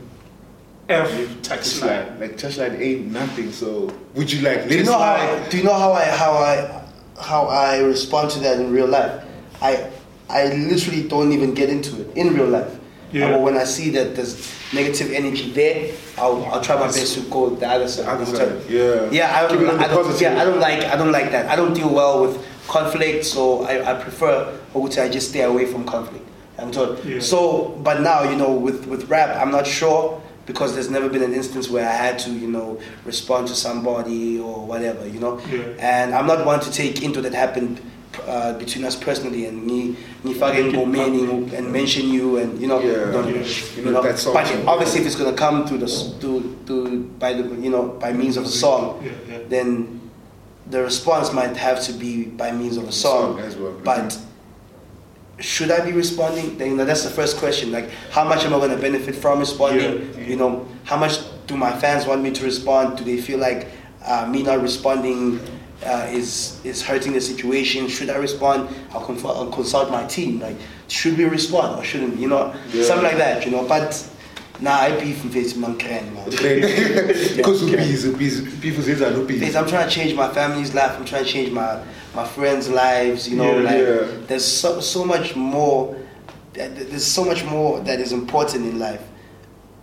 F 0.90 1.18
You- 1.18 1.28
touchline. 1.42 2.20
Like 2.20 2.38
touchline 2.38 2.80
ain't 2.80 3.12
nothing. 3.12 3.52
So 3.54 3.94
would 4.16 4.32
you 4.32 4.42
like 4.42 4.58
let 4.60 4.70
Do 4.70 4.76
you 4.76 4.82
it 4.82 4.86
know 4.86 4.98
how? 5.00 5.14
I, 5.16 5.50
do 5.50 5.58
you 5.58 5.64
know 5.64 5.74
how 5.74 5.92
I 5.94 6.06
how 6.06 6.32
I 6.34 6.83
how 7.24 7.48
I 7.48 7.80
respond 7.80 8.32
to 8.32 8.40
that 8.42 8.60
in 8.60 8.72
real 8.72 8.88
life? 8.88 9.24
I 9.62 9.90
I 10.30 10.54
literally 10.54 11.08
don't 11.08 11.32
even 11.32 11.54
get 11.54 11.70
into 11.70 12.02
it 12.02 12.16
in 12.18 12.34
real 12.34 12.48
life. 12.48 12.80
Yeah. 13.12 13.32
But 13.32 13.42
when 13.42 13.58
I 13.58 13.64
see 13.64 13.92
that 13.92 14.16
there's 14.16 14.52
negative 14.74 15.12
energy 15.12 15.52
there, 15.52 15.94
I'll, 16.18 16.44
I'll 16.46 16.62
try 16.62 16.76
my 16.76 16.88
best 16.88 17.14
to 17.14 17.22
go 17.30 17.52
the 17.52 17.68
other 17.68 17.88
side. 17.88 18.08
Other 18.08 18.26
side, 18.26 18.64
yeah. 18.68 19.10
Yeah, 19.12 19.38
I 19.38 19.48
don't, 19.48 19.62
it 19.62 19.70
on 19.70 19.78
the 19.78 19.84
I 19.84 19.88
don't, 19.88 20.22
yeah, 20.22 20.42
I 20.42 20.44
don't 20.44 20.60
like 20.60 20.84
I 20.84 20.96
don't 20.96 21.12
like 21.12 21.32
that. 21.32 21.48
I 21.48 21.56
don't 21.56 21.74
deal 21.74 21.94
well 21.94 22.24
with 22.24 22.44
conflict, 22.68 23.26
so 23.26 23.64
I, 23.64 23.92
I 23.92 24.02
prefer 24.02 24.60
I 24.74 24.78
would 24.78 24.92
say 24.92 25.06
I 25.06 25.10
just 25.10 25.30
stay 25.30 25.44
away 25.44 25.66
from 25.66 25.86
conflict. 25.86 26.26
I'm 26.58 26.72
told. 26.72 27.04
Yeah. 27.06 27.20
So, 27.20 27.80
but 27.84 28.02
now 28.02 28.24
you 28.24 28.36
know 28.36 28.52
with 28.52 28.88
with 28.88 29.10
rap, 29.10 29.36
I'm 29.38 29.52
not 29.52 29.68
sure 29.68 30.22
because 30.46 30.74
there's 30.74 30.90
never 30.90 31.08
been 31.10 31.24
an 31.24 31.34
instance 31.34 31.70
where 31.70 31.88
I 31.88 31.94
had 31.94 32.20
to 32.20 32.30
you 32.32 32.48
know 32.48 32.80
respond 33.06 33.48
to 33.50 33.56
somebody 33.56 34.40
or 34.40 34.66
whatever, 34.66 35.08
you 35.08 35.20
know. 35.20 35.40
Yeah. 35.52 35.64
And 35.80 36.14
I'm 36.14 36.28
not 36.28 36.46
one 36.46 36.60
to 36.62 36.72
take 36.72 37.02
into 37.04 37.22
that 37.22 37.34
happened 37.34 37.80
uh, 38.28 38.54
between 38.60 38.86
us 38.86 38.96
personally 38.96 39.46
and 39.48 39.66
me, 39.66 39.96
me 40.24 40.34
fucking 40.36 40.68
Make 40.72 40.76
it 40.76 40.86
meaning 40.88 41.54
and 41.56 41.72
mention 41.72 42.10
you 42.10 42.38
and 42.38 42.60
you 42.62 42.68
know, 42.68 42.80
Yeah. 42.80 43.12
don't- 43.12 43.28
Yeah. 43.28 43.42
you 43.42 43.46
You 43.78 43.82
know, 43.86 43.92
know. 43.92 44.04
that 44.04 44.20
song- 44.20 44.34
But 44.36 44.52
obviously, 44.68 45.02
if 45.02 45.08
it's 45.08 45.16
gonna 45.16 45.34
come 45.34 45.66
through 45.68 45.80
the 45.80 45.86
s- 45.90 46.14
to 46.22 46.56
to 46.68 47.00
by 47.20 47.34
the 47.34 47.44
you 47.66 47.72
know 47.72 47.84
by 48.00 48.14
means 48.14 48.38
of 48.38 48.44
a 48.46 48.50
song, 48.50 49.02
Yeah, 49.04 49.12
yeah. 49.30 49.38
then 49.50 50.00
the 50.70 50.82
response 50.84 51.34
might 51.34 51.58
have 51.58 51.82
to 51.88 51.92
be 51.94 52.26
by 52.26 52.52
means 52.52 52.78
of 52.78 52.88
a 52.88 52.92
song. 52.92 53.38
Song 53.38 53.40
as 53.40 53.56
well. 53.56 53.74
But 53.84 54.16
should 55.40 55.72
I 55.72 55.84
be 55.84 55.92
responding? 55.92 56.58
Then 56.58 56.72
you 56.72 56.76
know, 56.78 56.86
that's 56.86 57.04
the 57.04 57.10
first 57.10 57.38
question. 57.38 57.72
Like, 57.72 57.90
how 58.12 58.24
much 58.24 58.46
am 58.46 58.54
I 58.54 58.58
going 58.60 58.72
to 58.72 58.78
benefit 58.78 59.16
from 59.16 59.40
responding? 59.40 59.82
Yeah, 60.14 60.20
yeah. 60.22 60.28
You 60.28 60.36
know, 60.36 60.68
how 60.86 60.98
much 60.98 61.20
do 61.48 61.58
my 61.58 61.72
fans 61.80 62.06
want 62.06 62.22
me 62.22 62.32
to 62.32 62.44
respond? 62.44 62.98
Do 62.98 63.04
they 63.04 63.18
feel 63.18 63.40
like 63.40 63.68
uh, 64.06 64.26
me 64.28 64.44
not 64.44 64.62
responding 64.62 65.40
uh, 65.86 66.08
is 66.12 66.60
is 66.64 66.82
hurting 66.82 67.14
the 67.14 67.22
situation? 67.22 67.88
Should 67.88 68.10
I 68.10 68.16
respond? 68.18 68.70
I'll, 68.92 69.04
conf- 69.06 69.26
I'll 69.26 69.52
consult 69.52 69.90
my 69.92 70.06
team. 70.06 70.40
Like, 70.40 70.56
should 70.88 71.18
we 71.18 71.26
respond 71.26 71.80
or 71.80 71.84
shouldn't? 71.84 72.20
You 72.20 72.28
know, 72.30 72.54
Yeah. 72.72 72.84
something 72.84 73.04
like 73.06 73.18
that. 73.18 73.46
You 73.46 73.52
know, 73.52 73.68
but. 73.68 74.10
Nah, 74.62 74.76
I 74.76 74.98
beef 74.98 75.24
with 75.24 75.58
man, 75.58 75.76
man. 75.80 76.26
Because 77.36 77.64
we 77.64 77.76
busy, 77.76 78.14
busy. 78.14 78.46
People 78.62 78.84
say 78.84 78.94
that 78.94 79.12
no 79.12 79.26
Faith, 79.28 79.40
busy. 79.42 79.58
I'm 79.58 79.68
trying 79.68 79.90
to 79.90 79.94
change 79.94 80.14
my 80.16 80.32
family's 80.32 80.74
life. 80.76 80.92
I'm 80.98 81.04
trying 81.06 81.26
to 81.26 81.30
change 81.30 81.52
my 81.52 81.84
my 82.16 82.26
friends' 82.26 82.70
lives. 82.70 83.28
You 83.28 83.38
know, 83.38 83.58
Yeah, 83.60 83.64
like 83.64 83.78
yeah. 83.78 84.18
there's 84.28 84.46
so 84.46 84.80
so 84.80 85.04
much 85.06 85.36
more. 85.36 85.96
There's 86.54 87.06
so 87.06 87.26
much 87.26 87.44
more 87.46 87.80
that 87.82 88.00
is 88.00 88.12
important 88.12 88.66
in 88.66 88.78
life 88.80 89.02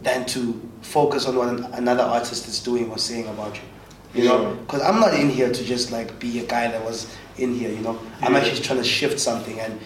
than 0.03 0.25
to 0.27 0.61
focus 0.83 1.27
on 1.27 1.37
what 1.37 1.49
another 1.79 2.05
artist 2.05 2.47
is 2.49 2.61
doing 2.61 2.89
or 2.91 2.99
saying 2.99 3.27
about 3.29 3.57
you. 3.57 4.23
You 4.23 4.29
know, 4.29 4.43
Yeah. 4.43 4.55
because 4.61 4.83
I'm 4.83 5.01
not 5.01 5.15
in 5.15 5.29
here 5.31 5.51
to 5.53 5.65
just 5.65 5.91
like 5.93 6.19
be 6.19 6.39
a 6.41 6.45
guy 6.47 6.69
that 6.71 6.85
was 6.85 7.07
in 7.39 7.55
here. 7.55 7.71
You 7.71 7.81
know, 7.81 7.99
I'm 8.23 8.35
actually 8.37 8.61
trying 8.63 8.79
to 8.79 8.85
shift 8.85 9.19
something, 9.21 9.59
and 9.61 9.81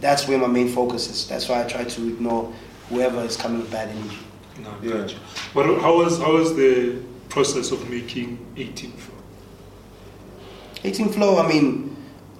that's 0.00 0.26
where 0.28 0.38
my 0.38 0.46
main 0.46 0.68
focus 0.68 1.08
is. 1.10 1.26
That's 1.28 1.48
why 1.48 1.62
I 1.64 1.64
try 1.66 1.84
to 1.84 2.08
ignore 2.08 2.52
whoever 2.88 3.20
is 3.22 3.36
coming 3.36 3.60
with 3.60 3.70
bad 3.70 3.88
energy. 3.88 4.18
No, 4.62 4.70
Yeah. 4.82 5.02
gotcha. 5.02 5.16
But 5.54 5.66
how 5.80 5.96
was 5.98 6.18
how 6.18 6.32
was 6.34 6.54
the 6.56 6.96
process 7.28 7.70
of 7.72 7.88
making 7.90 8.38
18 8.56 8.92
Flow? 8.92 9.14
18 10.84 11.08
Flow, 11.10 11.38
I 11.38 11.46
mean, 11.48 11.87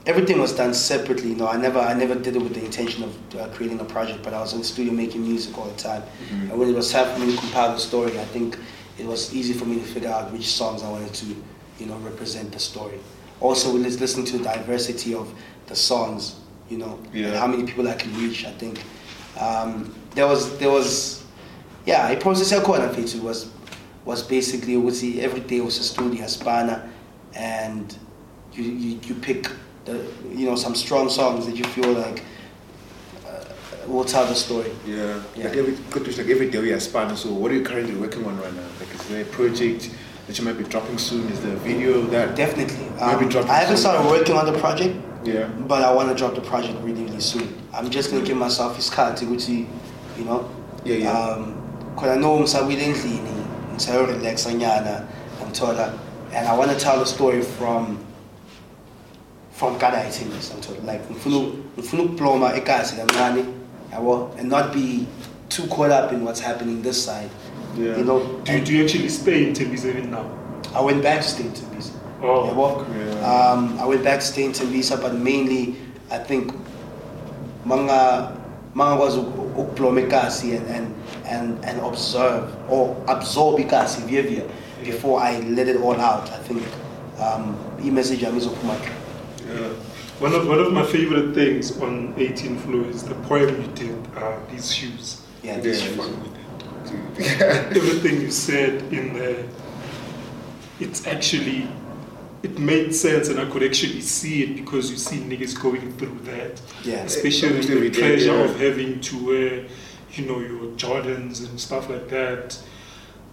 everything 0.08 0.40
was 0.40 0.54
done 0.56 0.72
separately. 0.72 1.28
You 1.28 1.36
know, 1.36 1.46
I 1.46 1.58
never, 1.58 1.78
I 1.78 1.92
never 1.92 2.14
did 2.14 2.34
it 2.34 2.42
with 2.42 2.54
the 2.54 2.64
intention 2.64 3.04
of 3.04 3.36
uh, 3.36 3.48
creating 3.48 3.78
a 3.78 3.84
project, 3.84 4.22
but 4.24 4.32
I 4.32 4.40
was 4.40 4.54
in 4.54 4.60
the 4.60 4.64
studio 4.64 4.92
making 4.92 5.22
music 5.22 5.56
all 5.56 5.66
the 5.66 5.76
time. 5.76 6.02
Mm-hmm. 6.02 6.50
And 6.50 6.58
when 6.58 6.70
it 6.70 6.74
was 6.74 6.90
time 6.90 7.14
for 7.14 7.24
me 7.24 7.32
to 7.32 7.38
compile 7.38 7.72
the 7.72 7.78
story, 7.78 8.18
I 8.18 8.24
think 8.24 8.58
it 8.98 9.06
was 9.06 9.32
easy 9.34 9.52
for 9.52 9.66
me 9.66 9.76
to 9.78 9.84
figure 9.84 10.08
out 10.08 10.32
which 10.32 10.46
songs 10.46 10.82
I 10.82 10.90
wanted 10.90 11.12
to, 11.12 11.26
you 11.78 11.86
know, 11.86 11.96
represent 11.98 12.50
the 12.52 12.58
story. 12.58 12.98
Also, 13.40 13.72
with 13.72 13.82
lis- 13.82 14.00
listening 14.00 14.26
to 14.26 14.38
the 14.38 14.44
diversity 14.44 15.14
of 15.14 15.32
the 15.66 15.76
songs, 15.76 16.40
you 16.70 16.78
know, 16.78 16.98
and 17.12 17.36
how 17.36 17.46
many 17.46 17.64
people 17.64 17.86
I 17.86 17.94
can 17.94 18.12
reach. 18.18 18.46
I 18.46 18.52
think 18.52 18.82
um, 19.38 19.94
there 20.14 20.26
was, 20.26 20.58
there 20.58 20.70
was, 20.70 21.22
yeah, 21.84 22.08
a 22.08 22.16
process 22.18 22.50
called 22.64 22.80
it 22.80 23.22
was 23.22 23.50
was 24.04 24.22
basically 24.22 24.74
was 24.78 25.02
the 25.02 25.20
every 25.20 25.40
day 25.40 25.60
was 25.60 25.78
a 25.78 25.82
studio 25.82 26.26
spana 26.26 26.90
and 27.34 27.98
you, 28.54 28.64
you, 28.64 29.00
you 29.02 29.14
pick 29.14 29.50
the 29.88 30.04
you 30.38 30.46
know 30.46 30.56
some 30.56 30.74
strong 30.74 31.08
songs 31.08 31.46
that 31.46 31.56
you 31.56 31.64
feel 31.64 31.92
like 31.92 32.22
uh, 33.26 33.44
will 33.86 34.04
tell 34.04 34.26
the 34.26 34.34
story. 34.34 34.70
Yeah. 34.86 35.22
Yeah. 35.36 35.44
Like 35.48 35.56
every 35.56 35.74
good 35.90 36.04
to- 36.04 36.16
like 36.22 36.30
every 36.30 36.50
day 36.50 36.60
we 36.60 36.72
are 36.72 36.80
span. 36.80 37.16
So 37.16 37.32
what 37.32 37.50
are 37.50 37.54
you 37.54 37.62
currently 37.64 37.94
working 37.94 38.24
on 38.26 38.38
right 38.40 38.52
now? 38.54 38.68
Like 38.80 38.94
is 38.94 39.08
there 39.08 39.22
a 39.22 39.24
project 39.26 39.90
that 40.26 40.38
you 40.38 40.44
might 40.44 40.58
be 40.58 40.64
dropping 40.64 40.98
soon? 40.98 41.28
Is 41.32 41.40
there 41.42 41.54
a 41.54 41.58
video 41.58 42.02
that 42.14 42.36
Definitely. 42.36 42.86
Um, 43.00 43.28
drop 43.28 43.44
it 43.44 43.50
I 43.50 43.56
haven't 43.60 43.76
soon. 43.78 43.92
started 43.92 44.08
working 44.10 44.36
on 44.36 44.46
the 44.52 44.58
project, 44.58 44.94
Yeah. 45.24 45.46
but 45.66 45.82
I 45.82 45.92
want 45.92 46.08
to 46.10 46.14
drop 46.14 46.34
the 46.34 46.42
project 46.42 46.76
really 46.82 47.04
really 47.04 47.20
soon. 47.20 47.48
I'm 47.72 47.88
just 47.90 48.10
gonna 48.10 48.24
give 48.24 48.36
myself 48.36 48.76
his 48.76 48.90
card 48.90 49.16
to 49.18 49.24
you 49.24 50.24
know. 50.24 50.48
Yeah, 50.84 50.96
yeah. 50.96 51.12
Um, 51.12 51.54
cause 51.96 52.08
I 52.10 52.16
know 52.16 52.38
ngisawile 52.38 52.80
endlini, 52.80 53.44
ngisayorelaxa 53.74 54.52
nyana, 54.58 55.06
ngithola, 55.42 55.98
and 56.32 56.46
I 56.46 56.56
want 56.56 56.70
to 56.70 56.78
tell 56.78 56.98
the 56.98 57.06
story 57.06 57.42
from 57.42 57.98
from 59.58 59.74
kada 59.78 60.06
ithembisa 60.08 60.54
ngithola 60.54 60.92
like 60.92 61.02
ngifuna 61.10 61.38
ngifuna 61.78 62.02
ukubloma 62.02 62.54
ekasi 62.56 62.96
kancane 62.96 63.44
yabo 63.92 64.30
and 64.38 64.48
not 64.48 64.72
be 64.72 65.06
too 65.48 65.66
caught 65.66 65.90
up 65.90 66.12
in 66.12 66.22
what's 66.24 66.40
happening 66.40 66.82
this 66.82 67.04
side 67.04 67.30
Yeah. 67.78 67.98
you 67.98 68.04
know 68.04 68.18
Do 68.44 68.52
you, 68.52 68.64
do 68.64 68.72
you 68.72 68.84
actually 68.84 69.08
stay 69.08 69.44
in 69.46 69.52
Tembisa 69.54 69.86
even 69.92 70.10
now? 70.10 70.24
I 70.74 70.80
went 70.80 71.02
back 71.02 71.20
to 71.22 71.28
stay 71.28 71.44
in 71.44 71.52
Tembisa 71.52 71.92
Oh, 72.22 72.48
yabo 72.48 72.86
yeah. 72.96 73.52
um, 73.52 73.78
I 73.78 73.84
went 73.86 74.02
back 74.02 74.20
to 74.20 74.26
stay 74.26 74.44
in 74.44 74.52
Tembisa 74.52 74.96
but 75.00 75.14
mainly 75.14 75.76
I 76.10 76.18
think 76.18 76.52
mga 77.66 78.32
mangakwazi 78.74 79.18
uku- 79.18 79.60
ukubloma 79.60 80.00
ekasi 80.00 80.56
and, 80.56 80.66
and 80.70 80.86
and 81.26 81.64
and 81.64 81.80
observe 81.80 82.44
or 82.70 82.96
absorb 83.06 83.58
ikasi 83.60 84.02
via 84.06 84.22
via 84.22 84.42
before 84.84 85.20
I 85.20 85.40
let 85.40 85.68
it 85.68 85.76
all 85.82 86.00
out 86.00 86.30
I 86.32 86.38
think 86.48 86.62
um, 87.20 87.54
i-message 87.84 88.22
yami 88.24 88.38
izophuma 88.38 88.74
Yeah. 89.48 89.72
One 90.20 90.34
of 90.34 90.48
one 90.48 90.58
of 90.58 90.72
my 90.72 90.84
favorite 90.84 91.34
things 91.34 91.80
on 91.80 92.14
18 92.16 92.58
Flow 92.58 92.80
is 92.84 93.04
the 93.04 93.14
poem 93.14 93.62
you 93.62 93.68
did, 93.68 94.16
uh, 94.16 94.38
These 94.50 94.74
Shoes. 94.74 95.22
yeah, 95.42 95.60
this 95.60 95.82
Fun. 95.94 96.34
Everything 97.18 98.20
you 98.20 98.30
said 98.30 98.82
in 98.92 99.14
there, 99.14 99.44
it's 100.80 101.06
actually, 101.06 101.68
it 102.42 102.58
made 102.58 102.94
sense 102.94 103.28
and 103.28 103.38
I 103.40 103.48
could 103.50 103.62
actually 103.62 104.00
see 104.00 104.42
it 104.42 104.56
because 104.56 104.90
you 104.90 104.96
see 104.96 105.18
niggas 105.18 105.60
going 105.60 105.92
through 105.96 106.18
that. 106.24 106.60
Yeah. 106.84 107.04
Especially 107.04 107.60
the 107.60 107.90
pressure 107.90 108.26
yeah. 108.26 108.44
of 108.44 108.58
having 108.58 109.00
to 109.00 109.26
wear, 109.26 109.64
you 110.12 110.26
know, 110.26 110.40
your 110.40 110.72
Jordans 110.76 111.48
and 111.48 111.60
stuff 111.60 111.88
like 111.88 112.08
that, 112.08 112.60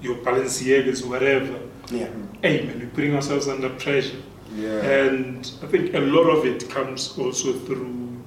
your 0.01 0.17
Balenciagas, 0.17 1.05
whatever. 1.05 1.59
yeah 1.89 2.09
Hey 2.41 2.63
man, 2.65 2.79
we're 2.79 2.89
putting 2.89 3.15
ourselves 3.15 3.47
under 3.47 3.69
pressure. 3.69 4.21
Yeah. 4.55 4.81
And 4.81 5.51
I 5.61 5.67
think 5.67 5.93
a 5.93 5.99
lot 5.99 6.29
of 6.29 6.45
it 6.45 6.69
comes 6.69 7.17
also 7.17 7.53
through 7.53 8.23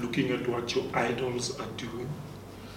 looking 0.00 0.30
at 0.30 0.48
what 0.48 0.74
your 0.74 0.84
idols 0.94 1.58
are 1.58 1.68
doing. 1.76 2.08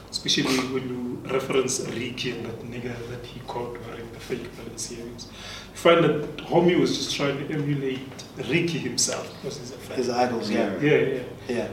Especially 0.10 0.58
when 0.74 0.88
you 0.90 1.32
reference 1.32 1.80
Ricky 1.82 2.32
and 2.32 2.46
that 2.46 2.60
nigga 2.62 2.96
that 3.10 3.26
he 3.26 3.40
caught 3.42 3.78
wearing 3.86 4.10
the 4.14 4.20
fake 4.20 4.50
Balenciagas. 4.56 5.26
You 5.28 5.74
find 5.74 6.04
that 6.04 6.38
homie 6.38 6.80
was 6.80 6.98
just 6.98 7.16
trying 7.16 7.38
to 7.46 7.54
emulate 7.54 8.00
Ricky 8.38 8.80
himself 8.80 9.30
because 9.36 9.60
he's 9.60 9.72
a 9.72 9.78
fan. 9.78 9.98
his 9.98 10.10
idols 10.10 10.50
yeah 10.50 10.80
yeah, 10.80 10.92
yeah. 10.92 11.24
yeah 11.50 11.68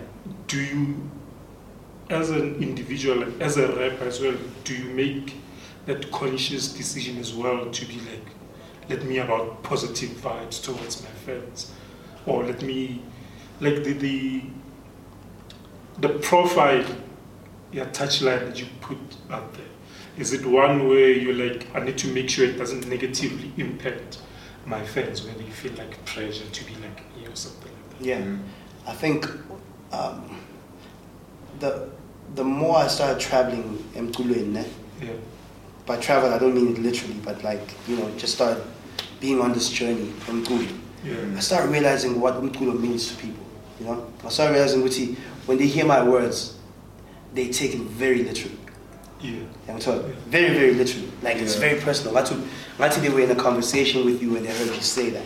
Do 0.49 0.61
you, 0.61 1.11
as 2.11 2.31
an 2.31 2.57
individual, 2.57 3.19
like, 3.25 3.41
as 3.41 3.57
a 3.57 3.69
rapper 3.69 4.05
as 4.05 4.21
well, 4.21 4.35
do 4.65 4.75
you 4.75 4.91
make 4.91 5.37
that 5.87 6.11
conscious 6.11 6.73
decision 6.73 7.19
as 7.19 7.33
well 7.33 7.71
to 7.71 7.87
be 7.87 7.95
like, 8.01 8.27
let 8.89 9.05
me 9.05 9.19
about 9.19 9.63
positive 9.63 10.11
vibes 10.11 10.63
towards 10.63 11.03
my 11.03 11.11
fans, 11.11 11.73
or 12.27 12.45
let 12.45 12.63
me, 12.63 13.03
like 13.61 13.85
the 13.85 13.93
the, 13.93 14.43
the 15.99 16.09
profile, 16.21 16.85
yeah, 17.73 17.87
touchline 17.87 18.47
that 18.47 18.59
you 18.61 18.67
put 18.81 18.99
out 19.31 19.53
there. 19.55 19.63
Is 20.17 20.33
it 20.33 20.47
one 20.47 20.89
where 20.89 21.11
you're 21.11 21.35
like, 21.35 21.67
I 21.75 21.81
need 21.81 21.99
to 21.99 22.09
make 22.09 22.29
sure 22.31 22.47
it 22.47 22.57
doesn't 22.57 22.87
negatively 22.89 23.53
impact 23.57 24.19
my 24.65 24.85
fans 24.85 25.25
when 25.25 25.37
they 25.39 25.51
feel 25.51 25.73
like 25.73 26.03
pressure 26.05 26.47
to 26.47 26.65
be 26.65 26.75
like 26.77 27.17
me 27.17 27.27
or 27.27 27.35
something 27.35 27.71
like 27.73 27.99
that? 27.99 28.05
Yeah, 28.07 28.19
Mm. 28.21 28.41
I 28.87 28.93
think 28.93 29.27
um, 29.93 30.41
the 31.59 31.89
the 32.35 32.45
more 32.45 32.77
I 32.79 32.87
started 32.89 33.21
traveling. 33.21 33.83
Yeah. 35.03 35.11
by 35.87 35.97
travel 35.99 36.33
I 36.33 36.39
don't 36.39 36.55
mean 36.55 36.69
it 36.77 36.79
literally, 36.79 37.15
but 37.25 37.43
like 37.45 37.75
you 37.89 37.97
know, 37.97 38.11
just 38.17 38.35
started 38.35 38.63
being 39.25 39.41
on 39.41 39.55
this 39.55 39.71
journey 39.71 40.13
emkulu. 40.27 40.69
Yeah. 41.03 41.15
I 41.35 41.41
started 41.41 41.71
realizing 41.71 42.21
what 42.21 42.35
umkulo 42.35 42.79
means 42.79 43.09
to 43.09 43.17
people. 43.17 43.43
You 43.81 43.87
know, 43.87 44.13
I 44.23 44.29
started 44.29 44.53
realizing 44.53 44.83
ukuthi 44.83 45.17
when 45.47 45.57
they 45.57 45.67
hear 45.67 45.87
my 45.87 46.03
words, 46.03 46.59
they 47.33 47.49
take 47.49 47.75
it 47.75 47.81
very 47.81 48.23
literally. 48.23 48.59
Yeah. 49.23 49.45
I'm 49.67 49.79
told. 49.79 50.05
Very, 50.29 50.53
very 50.53 50.75
literally. 50.75 51.11
Like 51.23 51.39
it's 51.39 51.55
very 51.55 51.81
personal. 51.81 52.13
Ngathi 52.13 52.47
ngathi 52.77 53.01
they 53.01 53.09
were 53.09 53.21
in 53.21 53.31
a 53.31 53.35
conversation 53.35 54.05
with 54.05 54.21
you 54.21 54.37
and 54.37 54.45
they 54.45 54.53
heard 54.53 54.75
you 54.75 54.83
say 54.83 55.09
that. 55.11 55.25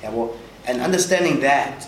Yabo. 0.00 0.34
And 0.66 0.80
understanding 0.80 1.40
that, 1.40 1.86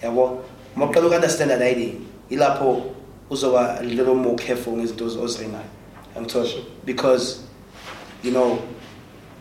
yabo, 0.00 0.42
maqala 0.74 1.14
understand 1.14 1.50
that 1.50 1.60
idea. 1.60 1.96
Ilapho 2.30 2.94
uzoba 3.30 3.80
a 3.80 3.82
little 3.82 4.14
more 4.14 4.36
careful 4.36 4.72
ngezinto 4.72 5.04
oziringayo. 5.16 5.68
I'm 6.16 6.24
told. 6.24 6.64
Because 6.86 7.44
you 8.22 8.32
know, 8.32 8.66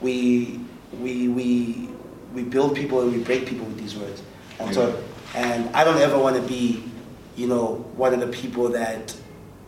we 0.02 0.60
we 1.02 1.28
we 1.28 1.90
we 2.34 2.44
build 2.44 2.76
people 2.76 3.02
and 3.02 3.12
we 3.12 3.20
break 3.24 3.46
people 3.46 3.66
with 3.66 3.78
these 3.78 3.96
words. 3.96 4.22
I'm 4.60 4.68
Yeah. 4.68 4.74
told. 4.74 5.04
And 5.36 5.70
I 5.76 5.84
don't 5.84 5.98
ever 5.98 6.18
want 6.18 6.36
to 6.36 6.42
be, 6.42 6.84
you 7.36 7.48
know, 7.48 7.86
one 7.96 8.14
of 8.14 8.20
the 8.20 8.28
people 8.28 8.70
that 8.70 9.14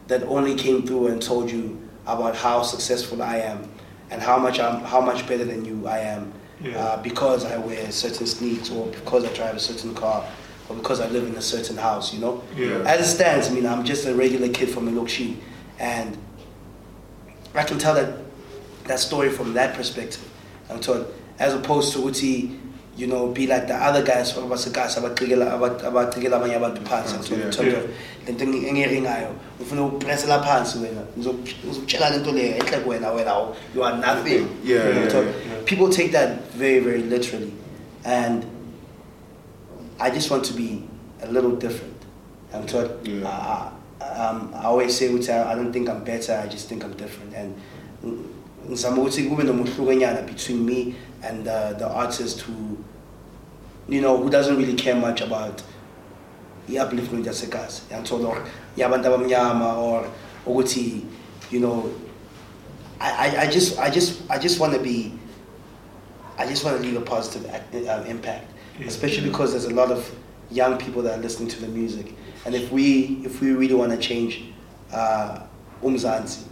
that 0.08 0.24
only 0.24 0.56
came 0.56 0.84
through 0.86 1.08
and 1.08 1.22
told 1.22 1.52
you 1.52 1.78
about 2.08 2.36
how 2.36 2.64
successful 2.64 3.22
I 3.22 3.38
am 3.38 3.70
and 4.10 4.22
how 4.22 4.38
much 4.40 4.60
I'm 4.60 4.82
how 4.84 5.02
much 5.02 5.28
better 5.28 5.46
than 5.46 5.66
you 5.66 5.88
I 5.88 6.00
am 6.00 6.34
Yeah. 6.64 6.78
uh, 6.78 7.02
because 7.02 7.46
I 7.46 7.58
wear 7.58 7.92
certain 7.92 8.26
sneaks 8.26 8.70
or 8.72 8.88
because 8.88 9.24
I 9.26 9.32
drive 9.34 9.56
a 9.56 9.60
certain 9.60 9.94
car 9.94 10.26
or 10.68 10.76
because 10.76 11.00
I 11.00 11.08
live 11.10 11.26
in 11.28 11.36
a 11.36 11.42
certain 11.42 11.78
house, 11.78 12.14
you 12.14 12.20
know? 12.20 12.42
Yeah. 12.56 12.84
As 12.86 13.00
it 13.02 13.10
stands, 13.16 13.48
I 13.48 13.52
mean, 13.52 13.66
I'm 13.66 13.84
just 13.86 14.06
a 14.08 14.14
regular 14.14 14.50
kid 14.50 14.70
from 14.70 14.88
Milokshi 14.90 15.36
and 15.80 16.18
I 17.56 17.64
can 17.64 17.78
tell 17.80 17.94
that 17.96 18.10
that 18.86 19.00
story 19.00 19.30
from 19.30 19.54
that 19.54 19.76
perspective. 19.76 20.24
I'm 20.70 20.80
told, 20.80 21.06
as 21.40 21.54
opposed 21.54 21.94
to 21.94 22.02
Uti, 22.02 22.60
you 22.96 23.08
know, 23.08 23.28
be 23.32 23.48
like 23.48 23.68
the 23.68 23.76
other 23.76 24.04
guys 24.04 24.32
from 24.32 24.50
Basakasa 24.50 25.00
abacikela 25.02 25.52
abanye 25.52 26.58
abantu 26.58 26.82
phansi 26.84 27.16
I'm 27.16 27.24
told, 27.24 27.40
in 27.42 27.52
terms 27.52 27.74
of 27.74 27.90
le 28.28 28.34
nto 28.34 28.46
engeringayo 28.46 29.34
ufuna 29.62 29.82
ukupresela 29.84 30.44
phansi 30.44 30.78
wena 30.80 31.02
ngizokutshela 31.18 32.10
le 32.10 32.18
nto 32.18 32.32
leyo 32.32 32.56
enhle 32.58 32.78
kuwena 32.80 33.12
wena 33.12 33.56
you 33.74 33.84
are 33.84 33.98
nothing. 33.98 34.48
Yeah, 34.64 34.88
You 34.88 34.94
know, 34.94 35.02
yeah, 35.04 35.10
so 35.10 35.22
yeah. 35.22 35.32
people 35.66 35.90
take 35.90 36.12
that 36.12 36.52
very 36.54 36.80
very 36.80 37.02
literally. 37.04 37.54
And 38.06 38.46
I 40.00 40.10
just 40.10 40.30
want 40.32 40.46
to 40.46 40.54
be 40.54 40.84
a 41.22 41.28
little 41.28 41.56
different. 41.56 41.96
I'm 42.54 42.66
told 42.66 43.08
Yeah. 43.08 43.28
I, 43.28 43.72
I, 44.04 44.28
um, 44.28 44.52
I 44.56 44.64
always 44.66 44.96
say 44.96 45.08
ukuthi 45.10 45.30
I 45.30 45.52
I 45.54 45.56
don't 45.56 45.72
think 45.74 45.90
I'm 45.90 46.04
better 46.04 46.34
I 46.44 46.48
just 46.48 46.68
think 46.70 46.84
I'm 46.84 46.94
different. 46.98 47.34
And 47.34 47.56
ngizama 48.68 49.02
ukuthi 49.02 49.24
kube 49.24 49.44
nomehlukenyana 49.44 50.22
between 50.22 50.66
me 50.66 50.96
and 51.24 51.46
the, 51.46 51.76
the 51.78 51.86
artist 51.86 52.42
who 52.42 52.78
you 53.88 54.02
know 54.02 54.18
who 54.18 54.30
doesn't 54.30 54.58
really 54.58 54.76
care 54.76 54.96
much 54.96 55.22
about 55.22 55.62
i-upliftment 56.70 57.26
yasegazi. 57.26 57.82
Yangithola 57.92 58.30
or 58.30 58.44
yabantu 58.78 59.06
abamnyama 59.06 59.78
or 59.78 60.06
ukuthi 60.46 61.06
you 61.52 61.60
know 61.60 61.90
I, 63.00 63.12
I, 63.28 63.42
I 63.44 63.48
just 63.48 63.80
I 63.80 63.90
just 63.90 64.22
I 64.30 64.38
just 64.38 64.60
want 64.60 64.74
to 64.74 64.80
be 64.80 65.14
I 66.38 66.46
just 66.48 66.64
want 66.64 66.78
to 66.78 66.84
leave 66.84 66.98
a 66.98 67.02
positive 67.02 67.50
act, 67.50 67.76
uh, 67.76 68.04
impact. 68.08 68.52
Especially 68.86 69.28
because 69.28 69.52
there's 69.52 69.66
a 69.66 69.74
lot 69.74 69.92
of 69.92 70.10
young 70.52 70.78
people 70.78 71.02
that 71.02 71.20
are 71.20 71.22
listening 71.22 71.50
to 71.50 71.60
the 71.60 71.68
music. 71.68 72.14
And 72.46 72.56
if 72.56 72.72
we 72.72 73.22
if 73.26 73.42
we 73.42 73.52
really 73.52 73.76
want 73.76 73.92
to 73.92 73.98
change 73.98 74.44
uh, 74.94 75.40
umzansi 75.84 76.44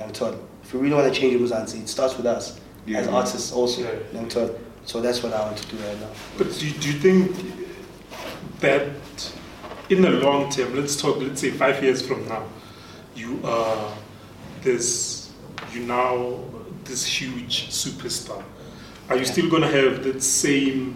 yangithola 0.00 0.38
if 0.68 0.74
we 0.74 0.80
really 0.80 0.94
want 0.94 1.12
to 1.14 1.18
change 1.20 1.34
umzansi 1.40 1.80
it 1.80 1.88
starts 1.88 2.16
with 2.18 2.26
us 2.26 2.60
Yeah. 2.86 2.98
as 3.00 3.08
artists 3.08 3.52
also 3.52 3.80
Yeah. 3.82 3.90
yangithola 4.20 4.50
so 4.84 5.00
that's 5.00 5.22
what 5.22 5.32
I 5.32 5.40
want 5.40 5.56
to 5.56 5.66
do 5.76 5.76
right 5.82 6.00
now 6.00 6.10
But 6.38 6.46
do, 6.60 6.70
do 6.70 6.88
you 6.92 6.98
think 6.98 7.36
that 8.60 9.32
in 9.88 10.02
the 10.02 10.10
long 10.10 10.50
term, 10.50 10.74
let's 10.76 10.96
talk, 11.00 11.16
let's 11.18 11.40
say 11.40 11.50
five 11.50 11.82
years 11.82 12.02
from 12.02 12.28
now, 12.28 12.42
you 13.16 13.40
are 13.44 13.92
this, 14.62 15.30
you 15.72 15.80
now 15.80 16.38
this 16.84 17.04
huge 17.06 17.68
superstar. 17.70 18.42
Are 19.08 19.16
you 19.16 19.22
Yeah. 19.24 19.32
still 19.32 19.48
going 19.48 19.62
to 19.62 19.68
have 19.68 20.02
that 20.04 20.22
same 20.22 20.94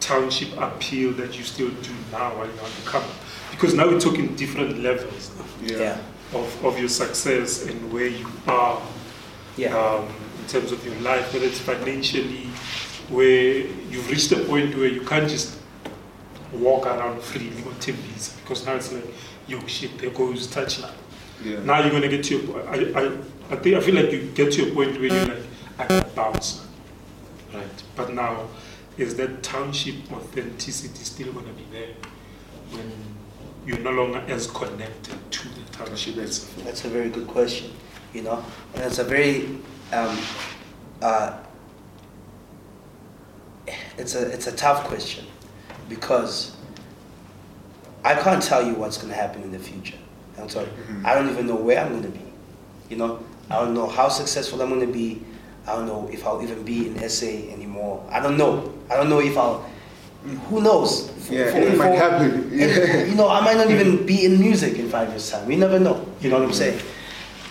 township 0.00 0.48
appeal 0.60 1.12
that 1.12 1.36
you 1.38 1.44
still 1.44 1.68
do 1.68 1.92
now 2.12 2.30
while 2.36 2.46
you're 2.46 2.64
on 2.64 2.70
the 2.84 2.90
come? 2.90 3.04
Because 3.50 3.74
now 3.74 3.86
we're 3.86 4.00
talking 4.00 4.34
different 4.36 4.82
levels 4.82 5.30
Yeah. 5.66 5.98
Of, 6.34 6.64
of 6.64 6.78
your 6.78 6.88
success 6.88 7.66
and 7.66 7.92
where 7.92 8.08
you 8.08 8.26
are 8.46 8.80
yeah 9.56 9.76
um, 9.76 10.08
in 10.40 10.46
terms 10.46 10.72
of 10.72 10.84
your 10.84 10.94
life, 10.96 11.32
whether 11.32 11.46
it's 11.46 11.58
financially, 11.60 12.46
where 13.10 13.66
you've 13.90 14.08
reached 14.10 14.32
a 14.32 14.40
point 14.44 14.74
where 14.76 14.88
you 14.88 15.02
can't 15.02 15.28
just 15.28 15.58
walk 16.52 16.86
around 16.86 17.20
freely 17.20 17.62
on 17.64 17.74
Timbis 17.74 18.40
because 18.40 18.64
now 18.64 18.74
it's 18.74 18.92
like, 18.92 19.04
yo, 19.46 19.64
shit, 19.66 19.98
there 19.98 20.10
goes 20.10 20.46
touchline. 20.46 20.90
Yeah. 21.44 21.62
Now 21.64 21.80
you're 21.80 21.90
gonna 21.90 22.08
get 22.08 22.24
to 22.24 22.38
your. 22.38 22.68
I, 22.68 22.76
I, 22.76 23.12
I 23.50 23.56
think 23.56 23.76
I 23.76 23.80
feel 23.80 23.94
like 23.94 24.10
you 24.12 24.30
get 24.34 24.52
to 24.54 24.70
a 24.70 24.74
point 24.74 24.98
where 24.98 25.06
you're 25.06 25.26
like, 25.26 25.42
I 25.78 25.84
can 25.86 26.10
bounce, 26.14 26.66
right? 27.52 27.82
But 27.94 28.14
now, 28.14 28.48
is 28.96 29.14
that 29.16 29.42
township 29.42 30.10
authenticity 30.10 31.04
still 31.04 31.32
gonna 31.32 31.52
be 31.52 31.66
there 31.70 31.94
when 32.70 32.90
you're 33.68 33.78
no 33.80 33.90
longer 33.90 34.22
as 34.28 34.46
connected 34.46 35.18
to 35.30 35.48
the 35.48 35.60
township? 35.72 36.14
That's- 36.16 36.46
That's 36.64 36.84
a 36.86 36.88
very 36.88 37.10
good 37.10 37.26
question, 37.28 37.70
you 38.14 38.22
know, 38.22 38.42
and 38.74 38.82
it's 38.84 38.98
a 38.98 39.04
very, 39.04 39.58
um, 39.92 40.18
uh, 41.02 41.36
it's 43.98 44.14
a 44.14 44.22
it's 44.32 44.46
a 44.46 44.52
tough 44.52 44.84
question 44.84 45.26
because 45.88 46.56
I 48.04 48.14
can't 48.14 48.42
tell 48.42 48.66
you 48.66 48.74
what's 48.74 48.96
going 48.96 49.10
to 49.10 49.14
happen 49.14 49.42
in 49.42 49.52
the 49.52 49.58
future. 49.58 49.98
I'm 50.38 50.48
sorry, 50.48 50.68
Mhm. 50.68 51.04
I 51.04 51.14
don't 51.14 51.28
even 51.28 51.46
know 51.46 51.56
where 51.56 51.78
I'm 51.80 51.90
going 51.90 52.02
to 52.04 52.08
be. 52.08 52.24
You 52.88 52.96
know, 52.96 53.18
I 53.50 53.56
don't 53.56 53.74
know 53.74 53.86
how 53.88 54.08
successful 54.08 54.62
I'm 54.62 54.68
going 54.70 54.86
to 54.86 54.92
be. 54.92 55.22
I 55.66 55.72
don't 55.74 55.86
know 55.86 56.08
if 56.10 56.24
I'll 56.26 56.42
even 56.42 56.62
be 56.62 56.86
in 56.88 56.98
SA 57.02 57.26
anymore. 57.52 58.02
I 58.10 58.20
don't 58.20 58.38
know. 58.38 58.72
I 58.90 58.96
don't 58.96 59.10
know 59.10 59.20
if 59.20 59.36
I'll. 59.36 59.68
Who 60.48 60.60
knows? 60.62 61.10
Yeah, 61.30 61.54
it 61.56 61.76
might 61.76 61.94
happen. 61.94 62.50
Yeah. 62.52 63.04
you 63.04 63.14
know, 63.14 63.28
I 63.28 63.40
might 63.40 63.56
not 63.56 63.70
even 63.70 64.06
be 64.06 64.24
in 64.24 64.40
music 64.40 64.78
in 64.78 64.88
five 64.88 65.08
years' 65.10 65.30
time. 65.30 65.46
We 65.46 65.56
never 65.56 65.78
know. 65.78 66.06
You 66.20 66.30
know 66.30 66.38
what 66.38 66.48
I'm 66.48 66.54
saying? 66.54 66.80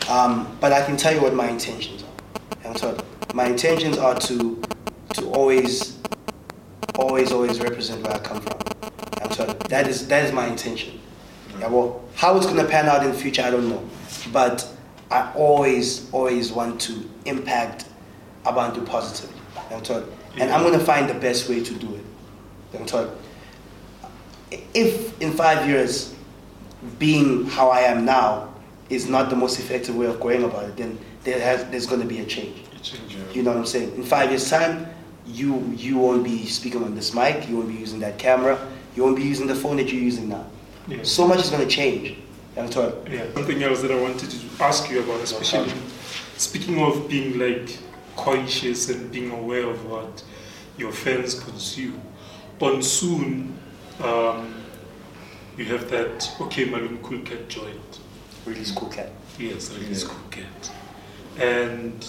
Um, 0.10 0.58
but 0.60 0.72
I 0.74 0.84
can 0.86 0.98
tell 0.98 1.14
you 1.14 1.22
what 1.22 1.34
my 1.34 1.50
intentions 1.50 2.04
are. 2.04 2.70
I'm 2.70 2.76
sorry. 2.76 2.98
My 3.34 3.46
intentions 3.46 3.98
are 3.98 4.16
to 4.16 4.62
to 5.14 5.30
always, 5.30 5.98
always, 6.96 7.32
always 7.32 7.60
represent 7.60 8.04
where 8.04 8.14
I 8.14 8.20
come 8.20 8.42
from. 8.42 8.60
I'm 9.22 9.32
sorry. 9.32 9.54
That 9.70 9.88
is 9.88 10.08
that 10.08 10.26
is 10.26 10.32
my 10.32 10.48
intention. 10.48 11.00
Yeah, 11.60 11.68
well, 11.68 12.04
how 12.16 12.38
it's 12.38 12.46
gonna 12.46 12.66
pan 12.66 12.88
out 12.88 13.04
in 13.04 13.12
the 13.12 13.18
future, 13.18 13.42
I 13.42 13.52
don't 13.52 13.70
know. 13.70 13.84
But 14.32 14.68
I 15.12 15.32
always, 15.36 16.12
always 16.12 16.52
want 16.52 16.82
to 16.82 17.10
impact 17.26 17.86
Abantu 18.46 18.86
positively. 18.86 19.40
I'm 19.72 19.82
told. 19.82 20.12
And 20.38 20.52
I'm 20.52 20.64
gonna 20.64 20.84
find 20.84 21.10
the 21.10 21.14
best 21.16 21.50
way 21.50 21.64
to 21.64 21.74
do 21.74 21.96
it. 21.96 22.06
I'm 22.78 22.86
told. 22.86 23.18
If 24.52 25.20
in 25.22 25.34
five 25.34 25.68
years, 25.68 26.16
being 27.00 27.46
how 27.46 27.70
I 27.70 27.82
am 27.82 28.06
now 28.06 28.54
is 28.90 29.08
not 29.08 29.30
the 29.30 29.36
most 29.36 29.60
effective 29.60 29.96
way 29.96 30.06
of 30.06 30.20
going 30.20 30.44
about 30.44 30.64
it, 30.66 30.78
then 30.78 30.98
there 31.24 31.40
has, 31.40 31.66
there's 31.66 31.86
going 31.86 32.02
to 32.02 32.08
be 32.08 32.20
a 32.20 32.26
change. 32.26 32.58
A 32.74 32.80
change, 32.80 33.18
You 33.34 33.44
know 33.44 33.52
what 33.52 33.60
I'm 33.60 33.66
saying? 33.66 33.96
In 33.96 34.04
five 34.04 34.30
years' 34.30 34.50
time, 34.50 34.88
you 35.26 35.62
you 35.76 35.98
won't 35.98 36.24
be 36.24 36.46
speaking 36.46 36.84
on 36.84 36.96
this 36.96 37.14
mic, 37.14 37.50
you 37.50 37.58
won't 37.58 37.68
be 37.68 37.76
using 37.76 38.00
that 38.00 38.18
camera, 38.18 38.58
you 38.96 39.04
won't 39.04 39.18
be 39.18 39.24
using 39.24 39.48
the 39.48 39.56
phone 39.56 39.76
that 39.78 39.92
you're 39.92 40.02
using 40.02 40.30
now. 40.30 40.46
Yeah. 40.88 41.04
So 41.04 41.28
much 41.28 41.40
is 41.40 41.50
going 41.50 41.68
to 41.68 41.74
change. 41.74 42.18
I'm 42.56 42.70
told. 42.70 43.08
Yeah, 43.10 43.26
something 43.34 43.62
else 43.62 43.82
that 43.82 43.92
I 43.92 44.02
wanted 44.02 44.32
to 44.32 44.64
ask 44.64 44.90
you 44.90 45.04
about, 45.04 45.22
especially 45.22 45.72
speaking 46.38 46.82
of 46.82 47.08
being 47.10 47.38
like 47.38 47.78
conscious 48.16 48.90
and 48.90 49.12
being 49.12 49.32
aware 49.32 49.68
of 49.70 49.86
what 49.86 50.24
your 50.78 50.92
fans 50.92 51.40
consume. 51.40 52.02
On 52.60 52.82
soon, 52.82 53.60
um, 54.04 54.54
you 55.58 55.66
have 55.66 55.90
that 55.90 56.30
okay, 56.42 56.66
Malum 56.66 57.00
Cool 57.04 57.20
Cat 57.22 57.48
joint. 57.50 58.00
Release 58.46 58.72
cool 58.72 58.90
cat. 58.90 59.10
Yes, 59.40 59.72
release 59.74 60.04
Yeah. 60.04 60.10
Cool 60.10 60.30
Cat. 60.30 60.72
And 61.40 62.08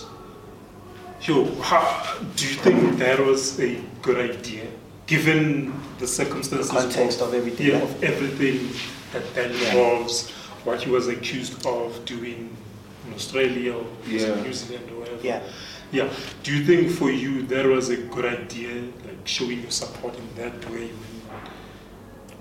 yo, 1.22 1.44
how, 1.60 2.18
do 2.36 2.46
you 2.46 2.54
think 2.54 2.98
that 2.98 3.18
was 3.18 3.58
a 3.58 3.80
good 4.02 4.30
idea, 4.30 4.66
given 5.06 5.72
the 5.98 6.06
circumstances? 6.06 6.70
The 6.70 6.78
context 6.78 7.20
of 7.20 7.34
everything. 7.34 7.66
yeah, 7.68 7.82
of 7.82 8.02
everything 8.04 8.68
that 9.12 9.34
that 9.34 9.50
Yeah. 9.50 9.68
involves, 9.68 10.30
what 10.64 10.82
he 10.82 10.90
was 10.90 11.08
accused 11.08 11.66
of 11.66 12.04
doing 12.04 12.54
in 13.06 13.14
Australia 13.14 13.74
or 13.74 13.86
Yeah. 14.06 14.40
New 14.42 14.52
Zealand 14.52 14.90
or 14.92 15.00
whatever. 15.00 15.20
Yeah. 15.26 15.40
Yeah. 15.90 16.08
Do 16.42 16.54
you 16.54 16.64
think 16.64 16.90
for 16.92 17.10
you 17.10 17.42
that 17.46 17.64
was 17.66 17.88
a 17.88 17.96
good 17.96 18.26
idea, 18.26 18.82
like 19.06 19.26
showing 19.26 19.62
your 19.62 19.70
support 19.70 20.14
in 20.16 20.28
that 20.36 20.70
way? 20.70 20.90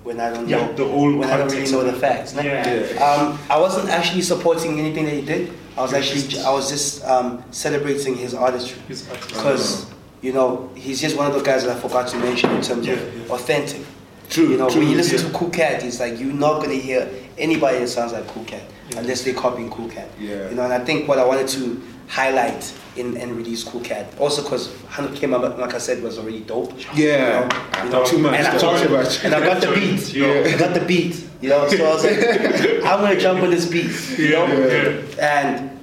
When 0.07 0.21
I 0.21 0.29
don't 0.33 0.47
Yeah, 0.47 0.65
know. 0.67 0.73
the 0.73 0.85
whole 0.87 1.13
when 1.17 1.29
I 1.29 1.35
don't 1.35 1.51
really 1.51 1.69
know 1.69 1.83
the 1.83 1.91
facts. 1.91 2.33
ne? 2.33 2.45
Yeah. 2.45 3.03
Um, 3.03 3.37
I 3.49 3.59
wasn't 3.59 3.89
actually 3.89 4.21
supporting 4.21 4.79
anything 4.79 5.03
that 5.03 5.13
he 5.13 5.21
did. 5.21 5.51
I 5.77 5.81
was 5.81 5.93
actually 5.93 6.39
I 6.39 6.49
was 6.53 6.69
just 6.69 7.03
um, 7.03 7.43
celebrating 7.51 8.15
his 8.15 8.33
artistry. 8.33 8.81
Because 8.87 9.85
you 10.21 10.31
know 10.31 10.69
he's 10.75 11.01
just 11.01 11.17
one 11.17 11.27
of 11.27 11.33
those 11.33 11.43
guys 11.43 11.65
that 11.65 11.75
I 11.75 11.79
forgot 11.79 12.07
to 12.07 12.17
mention 12.19 12.49
in 12.51 12.61
terms 12.61 12.87
Yeah, 12.87 12.93
of 12.93 13.27
yeah. 13.27 13.33
authentic. 13.33 13.81
True, 14.29 14.49
You 14.51 14.57
know, 14.57 14.69
true, 14.69 14.79
when 14.81 14.89
you 14.91 14.95
listen 14.97 15.17
yeah. 15.19 15.27
to 15.29 15.37
Cool 15.37 15.49
Cat, 15.49 15.83
it's 15.83 15.99
like 15.99 16.17
you're 16.19 16.31
not 16.33 16.61
gonna 16.61 16.75
hear 16.75 17.09
anybody 17.37 17.79
that 17.79 17.89
sounds 17.89 18.13
like 18.13 18.25
Cool 18.27 18.45
Cat 18.45 18.61
Yeah. 18.89 18.99
unless 18.99 19.23
they're 19.23 19.33
copying 19.33 19.69
Cool 19.69 19.89
Cat. 19.89 20.07
Yeah. 20.19 20.49
You 20.49 20.55
know, 20.55 20.63
and 20.63 20.71
I 20.73 20.79
think 20.85 21.07
what 21.09 21.19
I 21.19 21.25
wanted 21.25 21.49
to 21.49 21.81
highlight 22.07 22.73
in 22.95 23.17
and 23.17 23.35
release 23.35 23.63
Cool 23.63 23.81
Cat, 23.81 24.07
also 24.17 24.41
because 24.41 24.69
100k, 24.89 25.27
my- 25.29 25.37
like 25.37 25.73
I 25.73 25.77
said, 25.77 26.01
was 26.01 26.17
already 26.17 26.39
dope. 26.41 26.73
Yeah. 26.95 27.43
You 27.43 27.49
know, 27.49 27.83
you 27.83 27.89
know, 27.91 28.05
Too 28.05 28.17
much, 28.17 28.33
And 28.39 28.47
I, 28.47 28.57
too 28.57 28.89
much. 28.89 29.23
and 29.25 29.35
I 29.35 29.39
got 29.41 29.61
the 29.61 29.71
beat. 29.73 30.13
Yeah. 30.13 30.53
I 30.55 30.57
got 30.57 30.73
the 30.73 30.85
beat. 30.85 31.23
You 31.41 31.49
know, 31.49 31.67
so 31.67 31.85
I 31.85 31.93
was 31.93 32.03
like, 32.03 32.17
I'm 32.85 33.01
gonna 33.01 33.19
jump 33.19 33.41
on 33.43 33.51
this 33.51 33.65
beat. 33.69 33.91
You 34.17 34.29
know, 34.31 34.45
Yeah. 34.47 35.01
and 35.21 35.79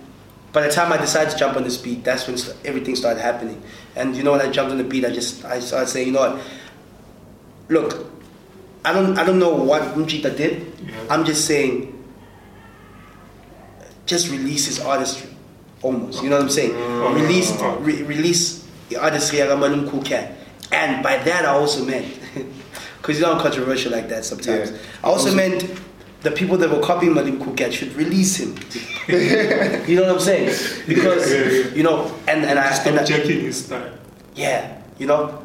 by 0.52 0.62
the 0.66 0.72
time 0.72 0.92
I 0.92 0.96
decided 0.96 1.30
to 1.32 1.36
jump 1.38 1.56
on 1.56 1.62
this 1.64 1.76
beat, 1.76 2.02
that's 2.04 2.26
when 2.26 2.36
everything 2.64 2.96
started 2.96 3.20
happening. 3.20 3.62
And 3.94 4.16
you 4.16 4.22
know, 4.24 4.32
when 4.32 4.40
I 4.40 4.50
jumped 4.50 4.72
on 4.72 4.78
the 4.78 4.84
beat, 4.84 5.04
I 5.04 5.10
just 5.10 5.44
I 5.44 5.60
started 5.60 5.88
saying, 5.88 6.06
you 6.08 6.12
know 6.14 6.20
what? 6.30 6.40
Look, 7.68 8.06
I 8.84 8.92
don't 8.92 9.16
I 9.18 9.24
don't 9.24 9.38
know 9.38 9.54
what 9.54 9.82
Mjita 9.94 10.36
did. 10.36 10.72
Yeah. 10.84 10.94
I'm 11.10 11.24
just 11.24 11.44
saying, 11.46 11.92
just 14.06 14.30
release 14.30 14.66
his 14.66 14.80
artistry, 14.80 15.30
almost. 15.84 16.22
You 16.22 16.30
know 16.30 16.36
what 16.36 16.44
I'm 16.44 16.50
saying? 16.50 16.72
Mm. 16.72 17.14
Release 17.14 17.52
re- 17.80 18.02
release 18.02 18.66
the 18.88 18.96
artistry 18.96 19.40
of 19.40 19.58
Malum 19.58 19.88
Cool 19.88 20.02
Cat. 20.02 20.32
And 20.72 21.02
by 21.02 21.18
that, 21.18 21.44
I 21.44 21.48
also 21.48 21.84
meant, 21.84 22.06
because 22.98 23.18
you 23.18 23.22
know 23.24 23.32
I'm 23.34 23.40
controversial 23.40 23.92
like 23.92 24.08
that 24.08 24.24
sometimes. 24.24 24.70
Yeah. 24.70 24.76
I 25.04 25.08
also, 25.08 25.26
Also- 25.28 25.36
meant 25.36 25.80
the 26.22 26.30
people 26.30 26.56
that 26.56 26.70
were 26.70 26.80
copying 26.80 27.12
Malum 27.14 27.38
Cool 27.44 27.54
Cat 27.54 27.72
should 27.72 27.92
release 27.94 28.36
him. 28.36 28.56
you 29.86 29.96
know 29.96 30.02
what 30.08 30.12
I'm 30.16 30.20
saying? 30.20 30.46
Because 30.88 31.30
Yeah, 31.30 31.38
yeah, 31.38 31.50
yeah. 31.68 31.74
you 31.76 31.82
know, 31.82 32.14
and 32.26 32.44
and 32.44 32.58
I 32.58 32.66
and 32.66 32.74
Stop 32.74 32.94
I, 32.94 33.04
checking 33.04 33.40
his 33.40 33.66
style. 33.66 33.92
yeah, 34.34 34.80
you 34.98 35.06
know. 35.06 35.40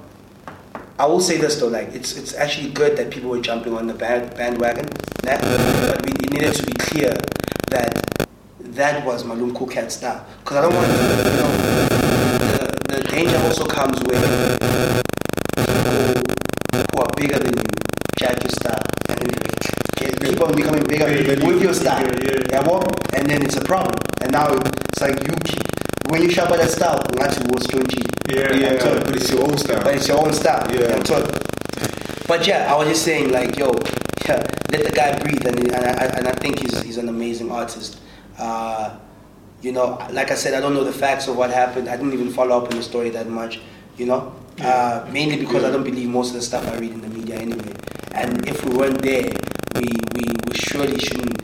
I 0.97 1.05
will 1.05 1.21
say 1.21 1.37
this 1.37 1.55
though, 1.59 1.67
like 1.67 1.93
it's 1.95 2.17
it's 2.17 2.33
actually 2.35 2.71
good 2.71 2.97
that 2.97 3.09
people 3.09 3.29
were 3.29 3.39
jumping 3.39 3.73
on 3.73 3.87
the 3.87 3.93
band, 3.93 4.35
bandwagon, 4.35 4.83
nah? 5.23 5.39
but 5.39 6.05
we 6.05 6.11
it 6.11 6.31
needed 6.31 6.53
to 6.55 6.65
be 6.65 6.73
clear 6.73 7.13
that 7.71 7.95
that 8.75 9.05
was 9.05 9.23
Malum 9.25 9.55
Cat 9.67 9.91
style. 9.91 10.25
Because 10.43 10.57
I 10.57 10.61
don't 10.61 10.75
want, 10.75 10.87
you 10.87 10.97
know, 10.97 11.51
the, 12.39 12.95
the 12.95 13.03
danger 13.09 13.37
also 13.45 13.65
comes 13.65 13.99
with 14.03 14.21
people 15.55 16.85
who 16.93 17.01
are 17.01 17.09
bigger 17.17 17.39
than 17.39 17.53
you 17.57 17.63
judge 18.17 18.43
your 18.43 18.51
style, 18.51 18.83
and 19.09 19.17
then 19.19 19.27
get- 19.97 20.19
keep 20.21 20.41
on 20.41 20.55
becoming 20.55 20.83
bigger 20.83 21.05
with 21.45 21.61
your 21.63 21.73
style. 21.73 22.05
Yeah, 22.05 22.31
yeah. 22.31 22.43
Yeah, 22.51 22.67
well, 22.67 22.85
and 23.13 23.29
then 23.29 23.43
it's 23.43 23.55
a 23.57 23.61
problem. 23.61 23.95
And 24.21 24.31
now 24.31 24.53
it's 24.53 25.01
like 25.01 25.19
you 25.27 25.33
keep 25.43 25.63
when 26.09 26.23
you 26.23 26.31
shop 26.31 26.49
at 26.49 26.57
that 26.57 26.71
style, 26.71 27.03
not 27.17 27.31
to 27.33 27.43
was 27.53 27.67
G. 27.67 28.01
Yeah. 28.33 28.51
Yeah, 28.53 28.79
So- 28.79 28.99
but 28.99 29.15
it's 29.15 29.29
your 29.31 29.43
own 29.43 29.57
style. 29.57 29.83
But 29.83 29.95
it's 29.95 30.07
your 30.07 30.19
own 30.25 30.33
style. 30.33 30.65
Yeah. 30.75 30.95
I'm 30.95 31.03
told. 31.03 31.25
But 32.27 32.45
yeah, 32.47 32.71
I 32.71 32.77
was 32.77 32.87
just 32.87 33.03
saying, 33.03 33.31
like, 33.31 33.57
yo, 33.57 33.71
yeah, 34.27 34.43
let 34.71 34.83
the 34.85 34.91
guy 34.93 35.17
breathe, 35.19 35.45
and 35.45 35.59
and 35.71 35.85
I, 35.85 36.05
and 36.17 36.27
I 36.27 36.31
think 36.33 36.59
he's 36.59 36.81
he's 36.81 36.97
an 36.97 37.09
amazing 37.09 37.51
artist. 37.51 37.99
Uh, 38.39 38.97
you 39.61 39.73
know, 39.73 39.97
like 40.11 40.31
I 40.31 40.35
said, 40.35 40.53
I 40.53 40.61
don't 40.61 40.73
know 40.73 40.85
the 40.85 40.93
facts 40.93 41.27
of 41.27 41.35
what 41.35 41.49
happened. 41.51 41.89
I 41.89 41.97
didn't 41.97 42.13
even 42.13 42.31
follow 42.31 42.57
up 42.57 42.71
on 42.71 42.77
the 42.77 42.83
story 42.83 43.09
that 43.09 43.27
much. 43.27 43.59
You 43.97 44.05
know, 44.05 44.33
uh, 44.61 45.05
mainly 45.11 45.35
because 45.37 45.65
I 45.65 45.71
don't 45.71 45.83
believe 45.83 46.07
most 46.07 46.29
of 46.29 46.35
the 46.35 46.41
stuff 46.41 46.65
I 46.67 46.77
read 46.77 46.91
in 46.91 47.01
the 47.01 47.09
media 47.09 47.35
anyway. 47.35 47.73
And 48.13 48.47
if 48.47 48.63
we 48.63 48.75
weren't 48.75 49.01
there, 49.01 49.31
we 49.75 49.87
we, 50.15 50.23
we 50.47 50.53
surely 50.55 50.97
shouldn't 50.99 51.35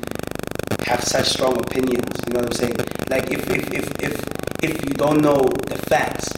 have 0.87 1.03
such 1.03 1.27
strong 1.27 1.57
opinions. 1.59 2.07
You 2.25 2.33
know 2.33 2.39
what 2.39 2.45
I'm 2.45 2.51
saying? 2.53 2.75
Like 3.09 3.29
if 3.31 3.49
if 3.49 3.73
if 3.73 3.91
if, 4.01 4.23
if 4.63 4.85
you 4.85 4.93
don't 4.93 5.21
know 5.21 5.41
the 5.67 5.77
facts, 5.89 6.31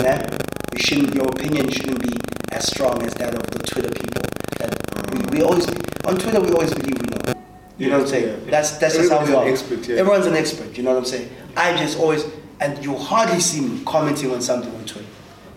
yeah, 0.00 0.24
you 0.72 0.78
shouldn't. 0.80 1.14
Your 1.14 1.28
opinion 1.28 1.70
shouldn't 1.70 2.00
be 2.02 2.16
as 2.52 2.66
strong 2.66 3.02
as 3.02 3.12
that 3.14 3.34
of 3.34 3.46
the 3.50 3.58
Twitter 3.58 3.90
people. 3.90 4.22
That 4.58 4.72
we, 5.12 5.38
we 5.38 5.44
always 5.44 5.68
on 6.06 6.16
Twitter 6.16 6.40
we 6.40 6.52
always 6.52 6.72
believe 6.72 6.96
we 6.98 7.32
know. 7.32 7.47
You 7.78 7.88
know 7.90 7.98
what 7.98 8.02
I'm 8.02 8.08
saying? 8.08 8.44
Yeah. 8.44 8.50
That's 8.50 8.78
that's 8.78 8.96
just 8.96 9.10
how 9.10 9.24
we 9.24 9.32
are. 9.32 9.44
Everyone's 9.46 9.62
an 9.62 9.72
expert, 9.74 9.88
yeah. 9.88 10.00
Everyone's 10.00 10.26
an 10.26 10.34
expert. 10.34 10.76
You 10.76 10.82
know 10.82 10.90
what 10.90 10.98
I'm 10.98 11.04
saying? 11.04 11.30
I 11.56 11.76
just 11.76 11.98
always 11.98 12.24
and 12.60 12.84
you 12.84 12.96
hardly 12.96 13.40
see 13.40 13.60
me 13.60 13.82
commenting 13.86 14.32
on 14.32 14.40
something 14.42 14.74
on 14.74 14.84
Twitter. 14.84 15.06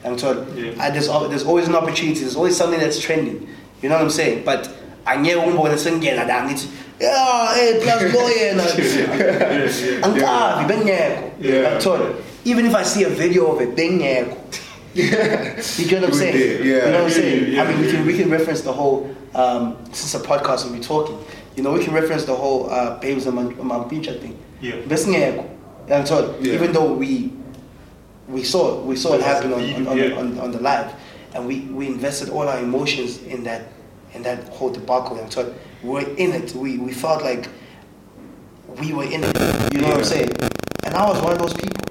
I'm 0.06 0.18
told 0.18 0.56
Yeah. 0.56 0.74
I, 0.80 0.90
there's 0.92 1.08
there's 1.08 1.44
always 1.44 1.68
an 1.68 1.76
opportunity. 1.76 2.20
There's 2.20 2.36
always 2.36 2.56
something 2.56 2.80
that's 2.80 3.00
trending. 3.00 3.48
You 3.82 3.90
know 3.90 3.96
what 3.96 4.04
I'm 4.04 4.10
saying? 4.12 4.46
But 4.46 4.70
I 5.06 5.18
angeke 5.18 5.44
umbone 5.48 5.78
sengena 5.78 6.28
la 6.28 6.46
ngithi 6.48 6.68
yeah 7.00 7.56
hey 7.56 7.80
plus 7.82 8.04
yena 8.38 8.66
Yeah, 8.78 9.98
yeah. 9.98 10.02
angavi 10.02 10.68
bengekho 10.70 11.32
Yeah. 11.40 12.14
Even 12.44 12.66
if 12.66 12.76
I 12.76 12.84
see 12.84 13.04
a 13.04 13.10
video 13.10 13.52
of 13.52 13.62
it 13.62 13.76
bengekho 13.76 14.38
you 14.94 15.10
get 15.88 16.02
what 16.02 16.10
I'm 16.10 16.14
saying 16.14 16.36
yeah. 16.38 16.86
you 16.86 16.92
know 16.92 16.92
what 16.92 17.04
I'm 17.06 17.10
saying 17.10 17.54
Yeah, 17.54 17.64
I 17.64 17.68
mean 17.68 17.82
we 17.82 17.92
can 17.92 18.06
we 18.06 18.14
can 18.18 18.30
reference 18.30 18.62
the 18.62 18.74
whole 18.74 19.10
um, 19.34 19.78
since 19.94 20.14
a 20.14 20.20
podcast 20.20 20.66
we'll 20.66 20.74
be 20.74 20.82
talking 20.82 21.18
you 21.56 21.64
know 21.64 21.74
we 21.74 21.84
can 21.84 21.94
reference 21.94 22.26
the 22.26 22.36
whole 22.36 22.70
uh, 22.70 22.98
babes 23.00 23.26
and 23.28 23.38
Mampintsha 23.58 24.20
thing 24.22 24.38
Yeah. 24.62 24.76
besingekho 24.88 25.44
yangithola 25.88 26.36
Yeah. 26.42 26.54
even 26.54 26.72
though 26.74 26.94
we 26.94 27.32
we 28.30 28.44
saw 28.44 28.82
we 28.82 28.96
saw 28.96 29.14
it 29.16 29.22
happen 29.22 29.54
on, 29.54 29.60
on, 29.62 29.88
on, 29.88 29.98
Yeah. 29.98 30.18
on, 30.20 30.40
on 30.40 30.52
the 30.52 30.60
live 30.60 30.94
and 31.34 31.48
we, 31.48 31.62
we 31.72 31.88
invested 31.88 32.30
all 32.30 32.48
our 32.48 32.60
emotions 32.60 33.22
in 33.24 33.44
that 33.44 33.62
in 34.14 34.24
that 34.24 34.48
whole 34.50 34.70
debacle 34.70 35.18
and 35.18 35.32
so 35.32 35.54
we 35.84 35.90
were 35.90 36.08
in 36.18 36.32
it. 36.34 36.54
We, 36.54 36.78
we 36.78 36.92
felt 36.94 37.24
like 37.24 37.48
we 38.80 38.94
were 38.94 39.06
in 39.06 39.24
it. 39.24 39.74
You 39.74 39.82
know 39.82 39.88
what 39.90 39.98
I'm 39.98 40.04
saying? 40.04 40.30
And 40.84 40.94
I 40.94 41.10
was 41.10 41.20
one 41.22 41.34
of 41.34 41.40
those 41.40 41.54
people. 41.54 41.82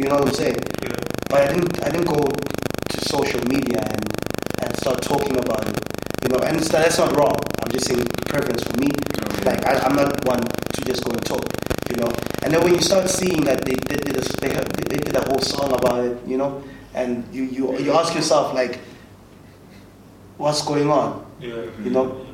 You 0.00 0.08
know 0.08 0.16
what 0.16 0.28
I'm 0.28 0.34
saying? 0.34 0.56
Yeah. 0.82 0.88
but 1.30 1.40
I 1.40 1.52
didn't 1.52 1.82
I 1.84 1.88
didn't 1.90 2.06
go 2.06 2.20
to 2.20 3.00
social 3.08 3.40
media 3.48 3.78
and 3.80 4.02
and 4.62 4.76
start 4.76 5.00
talking 5.02 5.36
about 5.38 5.66
it 5.68 5.78
know 6.30 6.38
and 6.46 6.56
it's, 6.56 6.68
that's 6.68 6.98
not 6.98 7.14
wrong 7.16 7.34
I'm 7.62 7.70
just 7.72 7.86
saying 7.86 8.04
preference 8.26 8.62
for 8.64 8.76
me 8.80 8.88
Okay. 9.32 9.44
like 9.44 9.64
I, 9.66 9.74
I'm 9.86 9.94
not 9.96 10.24
one 10.26 10.40
to 10.40 10.80
just 10.84 11.04
go 11.04 11.12
and 11.12 11.24
talk 11.24 11.44
you 11.90 11.96
know 11.96 12.10
and 12.42 12.52
then 12.54 12.62
when 12.62 12.74
you 12.74 12.80
start 12.82 13.08
seeing 13.08 13.42
that 13.44 13.64
they, 13.64 13.74
they 13.74 13.96
did 13.96 14.16
a, 14.16 14.24
they, 14.40 14.48
had- 14.54 14.68
they 14.90 14.98
did 14.98 15.16
a 15.16 15.24
whole 15.28 15.40
song 15.40 15.72
about 15.72 16.04
it 16.04 16.16
you 16.26 16.36
know 16.38 16.62
and 16.94 17.24
you, 17.32 17.44
you 17.44 17.78
you 17.78 17.92
ask 17.92 18.14
yourself 18.14 18.54
like 18.54 18.78
what's 20.36 20.62
going 20.62 20.90
on 20.90 21.24
Yeah. 21.40 21.64
you 21.82 21.90
know 21.90 22.26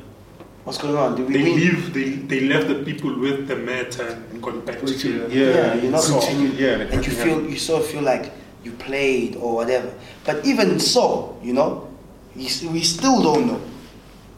what's 0.63 0.77
going 0.79 0.95
on 0.97 1.15
did 1.15 1.27
we 1.27 1.33
They 1.33 1.43
win? 1.43 1.55
leave. 1.55 1.93
They 1.93 2.09
they 2.31 2.41
left 2.47 2.67
the 2.67 2.83
people 2.83 3.17
with 3.19 3.47
the 3.47 3.55
matter 3.55 4.07
and 4.31 4.41
got 4.41 4.65
back 4.65 4.79
together. 4.81 5.27
Yeah. 5.29 5.55
yeah, 5.55 5.73
you 5.75 5.89
know, 5.91 5.99
So, 5.99 6.19
continue, 6.19 6.49
yeah, 6.59 6.91
and 6.91 7.05
you 7.05 7.13
feel 7.13 7.39
you 7.49 7.57
sort 7.57 7.83
of 7.83 7.87
feel 7.87 8.01
like 8.03 8.31
you 8.63 8.71
played 8.73 9.35
or 9.37 9.55
whatever. 9.55 9.93
But 10.25 10.43
even 10.45 10.79
so, 10.79 11.39
you 11.41 11.53
know, 11.53 11.87
we 12.35 12.81
still 12.83 13.21
don't 13.23 13.47
know. 13.47 13.61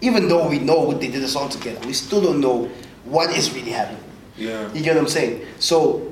Even 0.02 0.28
though 0.30 0.48
we 0.48 0.60
know 0.60 0.92
they 0.94 1.10
did 1.10 1.24
a 1.24 1.28
song 1.28 1.50
together, 1.50 1.86
we 1.86 1.94
still 1.94 2.22
don't 2.22 2.40
know 2.40 2.70
what 3.06 3.36
is 3.36 3.54
really 3.54 3.72
happening. 3.72 4.04
Yeah. 4.38 4.72
You 4.74 4.82
get 4.82 4.96
what 4.96 5.02
I'm 5.04 5.08
saying? 5.10 5.46
So, 5.60 6.10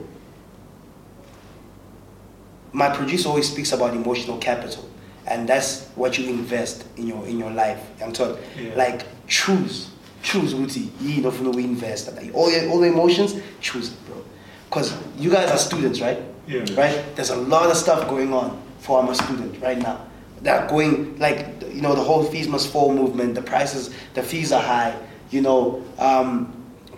my 2.73 2.89
producer 2.89 3.29
always 3.29 3.49
speaks 3.49 3.71
about 3.71 3.93
emotional 3.93 4.37
capital, 4.37 4.87
and 5.25 5.47
that's 5.47 5.87
what 5.95 6.17
you 6.17 6.29
invest 6.29 6.85
in 6.97 7.07
your 7.07 7.25
in 7.25 7.39
your 7.39 7.51
life. 7.51 7.79
I'm 8.01 8.11
talking 8.11 8.37
Yeah. 8.57 8.75
like 8.75 9.05
choose, 9.27 9.89
choose 10.21 10.53
Uti. 10.53 10.91
You 11.01 11.21
know, 11.21 11.29
we 11.51 11.63
invest 11.63 12.13
like 12.15 12.31
all 12.33 12.51
your 12.51 12.69
all 12.69 12.79
the 12.79 12.87
emotions. 12.87 13.35
Choose 13.61 13.89
it, 13.93 14.05
bro. 14.05 14.21
Because 14.69 14.93
you 15.17 15.29
guys 15.31 15.49
are 15.49 15.57
students, 15.57 16.01
right? 16.01 16.19
Yeah. 16.45 16.65
Right. 16.75 17.15
There's 17.15 17.29
a 17.29 17.35
lot 17.37 17.69
of 17.71 17.77
stuff 17.77 18.07
going 18.09 18.33
on 18.33 18.61
for 18.79 18.99
I'm 19.01 19.09
a 19.09 19.15
student 19.15 19.61
right 19.61 19.77
now. 19.77 20.05
That 20.41 20.69
going 20.69 21.17
like 21.19 21.45
you 21.71 21.81
know 21.81 21.95
the 21.95 22.03
whole 22.03 22.23
fees 22.23 22.47
must 22.47 22.71
fall 22.71 22.93
movement. 22.93 23.35
The 23.35 23.41
prices, 23.41 23.93
the 24.13 24.23
fees 24.23 24.51
are 24.51 24.61
high. 24.61 24.95
You 25.31 25.41
know, 25.41 25.83
um, 25.99 26.53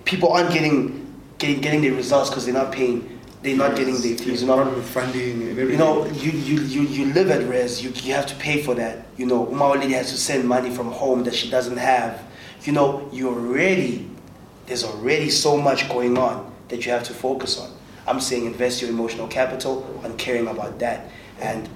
people 0.06 0.32
aren't 0.32 0.52
getting 0.52 1.13
getting 1.38 1.62
getting 1.62 1.82
their 1.82 1.93
results 1.93 2.30
because 2.30 2.45
they're 2.45 2.54
not 2.54 2.71
paying. 2.71 3.19
They're 3.41 3.56
not 3.56 3.78
getting 3.78 3.93
their 3.95 4.17
fees. 4.17 4.41
You 4.41 4.47
know, 4.47 4.56
Part 4.56 4.67
of 4.67 4.75
the 4.75 4.82
funding 4.82 5.41
everything. 5.49 5.71
you 5.71 5.78
know, 5.78 6.06
you, 6.08 6.32
you, 6.32 6.62
you, 6.62 6.82
you 6.82 7.13
live 7.13 7.32
at 7.32 7.47
res, 7.47 7.82
you, 7.82 7.89
you 8.04 8.13
have 8.13 8.25
to 8.25 8.36
pay 8.36 8.62
for 8.62 8.75
that. 8.75 9.06
You 9.15 9.25
know, 9.28 9.47
Uma 9.49 9.69
lady 9.69 9.93
has 9.93 10.12
to 10.12 10.17
send 10.17 10.45
money 10.45 10.69
from 10.69 10.91
home 10.91 11.23
that 11.23 11.34
she 11.34 11.49
doesn't 11.49 11.78
have. 11.78 12.21
You 12.63 12.73
know, 12.73 13.08
you 13.13 13.30
already, 13.30 14.10
there's 14.65 14.84
already 14.84 15.30
so 15.30 15.56
much 15.56 15.88
going 15.88 16.17
on 16.17 16.54
that 16.67 16.86
you 16.86 16.91
have 16.91 17.04
to 17.04 17.13
focus 17.13 17.58
on. 17.58 17.71
I'm 18.06 18.19
saying 18.19 18.45
invest 18.45 18.82
your 18.82 18.89
emotional 18.89 19.28
capital 19.28 19.88
on 20.04 20.17
caring 20.17 20.47
about 20.47 20.80
that 20.80 21.10
and 21.39 21.69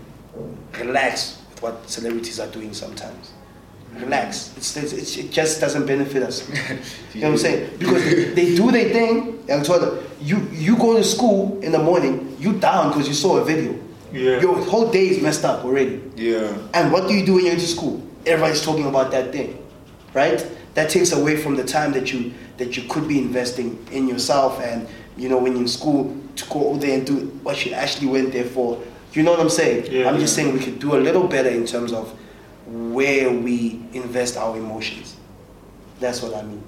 relax 0.77 1.41
what 1.63 1.89
celebrities 1.89 2.39
are 2.39 2.51
doing 2.51 2.73
sometimes. 2.73 3.31
Relax. 3.93 4.53
It's, 4.57 4.75
it's, 4.75 4.91
it's, 4.93 5.17
it 5.17 5.31
just 5.31 5.61
doesn't 5.61 5.85
benefit 5.85 6.23
us. 6.23 6.49
You 7.13 7.21
know 7.21 7.27
what 7.27 7.33
I'm 7.33 7.37
saying? 7.37 7.77
Because 7.77 8.03
they, 8.03 8.23
they 8.33 8.55
do 8.55 8.71
their 8.71 8.89
thing. 8.89 9.45
And 9.47 9.63
told 9.63 9.81
them, 9.83 9.99
you 10.21 10.39
you 10.51 10.77
go 10.77 10.95
to 10.95 11.03
school 11.03 11.59
in 11.61 11.71
the 11.73 11.79
morning, 11.79 12.35
you 12.39 12.53
down 12.53 12.89
because 12.89 13.07
you 13.07 13.13
saw 13.13 13.37
a 13.37 13.45
video. 13.45 13.77
Yeah. 14.11 14.39
Your 14.39 14.55
whole 14.63 14.89
day 14.89 15.09
is 15.09 15.21
messed 15.21 15.43
up 15.43 15.65
already. 15.65 16.01
Yeah. 16.15 16.57
And 16.73 16.91
what 16.91 17.07
do 17.07 17.13
you 17.13 17.25
do 17.25 17.35
when 17.35 17.45
you're 17.45 17.53
into 17.53 17.67
school? 17.67 18.01
Everybody's 18.25 18.63
talking 18.63 18.87
about 18.87 19.11
that 19.11 19.31
thing, 19.31 19.61
right? 20.13 20.39
That 20.75 20.89
takes 20.89 21.11
away 21.11 21.35
from 21.35 21.55
the 21.55 21.63
time 21.63 21.91
that 21.91 22.13
you 22.13 22.33
that 22.57 22.77
you 22.77 22.83
could 22.89 23.07
be 23.07 23.19
investing 23.19 23.85
in 23.91 24.07
yourself 24.07 24.61
and 24.61 24.87
you 25.17 25.27
know 25.29 25.37
when 25.37 25.51
you're 25.53 25.61
in 25.63 25.67
school 25.67 26.15
to 26.37 26.45
go 26.49 26.69
over 26.69 26.79
there 26.79 26.97
and 26.97 27.05
do 27.05 27.27
what 27.43 27.65
you 27.65 27.73
actually 27.73 28.07
went 28.07 28.31
there 28.31 28.45
for. 28.45 28.81
You 29.13 29.23
know 29.23 29.31
what 29.31 29.39
I'm 29.39 29.49
saying? 29.49 29.91
Yeah, 29.91 30.09
I'm 30.09 30.19
just 30.19 30.35
saying 30.35 30.53
we 30.53 30.59
could 30.59 30.79
do 30.79 30.95
a 30.95 30.97
little 31.01 31.27
better 31.27 31.49
in 31.49 31.65
terms 31.65 31.93
of 31.93 32.11
where 32.65 33.29
we 33.31 33.79
invest 33.93 34.37
our 34.37 34.57
emotions. 34.57 35.15
That's 35.99 36.21
what 36.21 36.33
I 36.35 36.41
mean. 36.41 36.63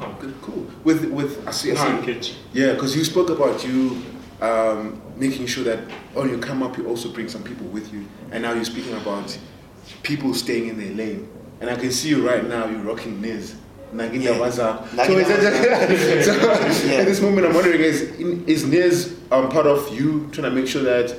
Oh, 0.00 0.16
Good, 0.20 0.34
cool. 0.42 0.66
With 0.82 1.04
with 1.10 1.46
I 1.46 1.50
see, 1.50 1.72
I 1.72 2.02
see 2.04 2.34
yeah, 2.52 2.72
because 2.72 2.96
you 2.96 3.04
spoke 3.04 3.28
about 3.30 3.64
you 3.66 4.02
um, 4.40 5.00
making 5.16 5.46
sure 5.46 5.62
that 5.64 5.78
when 6.14 6.30
you 6.30 6.38
come 6.38 6.62
up, 6.62 6.76
you 6.78 6.86
also 6.88 7.10
bring 7.10 7.28
some 7.28 7.42
people 7.42 7.66
with 7.66 7.92
you, 7.92 8.04
and 8.32 8.42
now 8.42 8.52
you're 8.54 8.64
speaking 8.64 8.94
about 8.96 9.36
people 10.02 10.32
staying 10.34 10.68
in 10.68 10.78
their 10.78 10.94
lane. 10.94 11.28
And 11.60 11.70
I 11.70 11.76
can 11.76 11.90
see 11.92 12.08
you 12.08 12.26
right 12.26 12.46
now. 12.46 12.66
You're 12.66 12.80
rocking 12.80 13.20
Niz. 13.22 13.54
Naginda 13.92 14.22
Yeah. 14.24 14.38
WhatsApp. 14.38 14.88
So, 14.88 14.96
Naginda 14.96 15.20
is 15.90 16.26
that, 16.26 16.72
so 16.82 16.86
Yeah. 16.88 16.94
at 17.00 17.06
this 17.06 17.20
moment, 17.20 17.46
I'm 17.46 17.54
wondering: 17.54 17.80
is 17.80 18.02
is 18.48 18.64
Niz 18.64 19.16
um, 19.30 19.48
part 19.50 19.66
of 19.66 19.94
you 19.94 20.28
trying 20.32 20.50
to 20.50 20.50
make 20.50 20.66
sure 20.66 20.82
that 20.82 21.14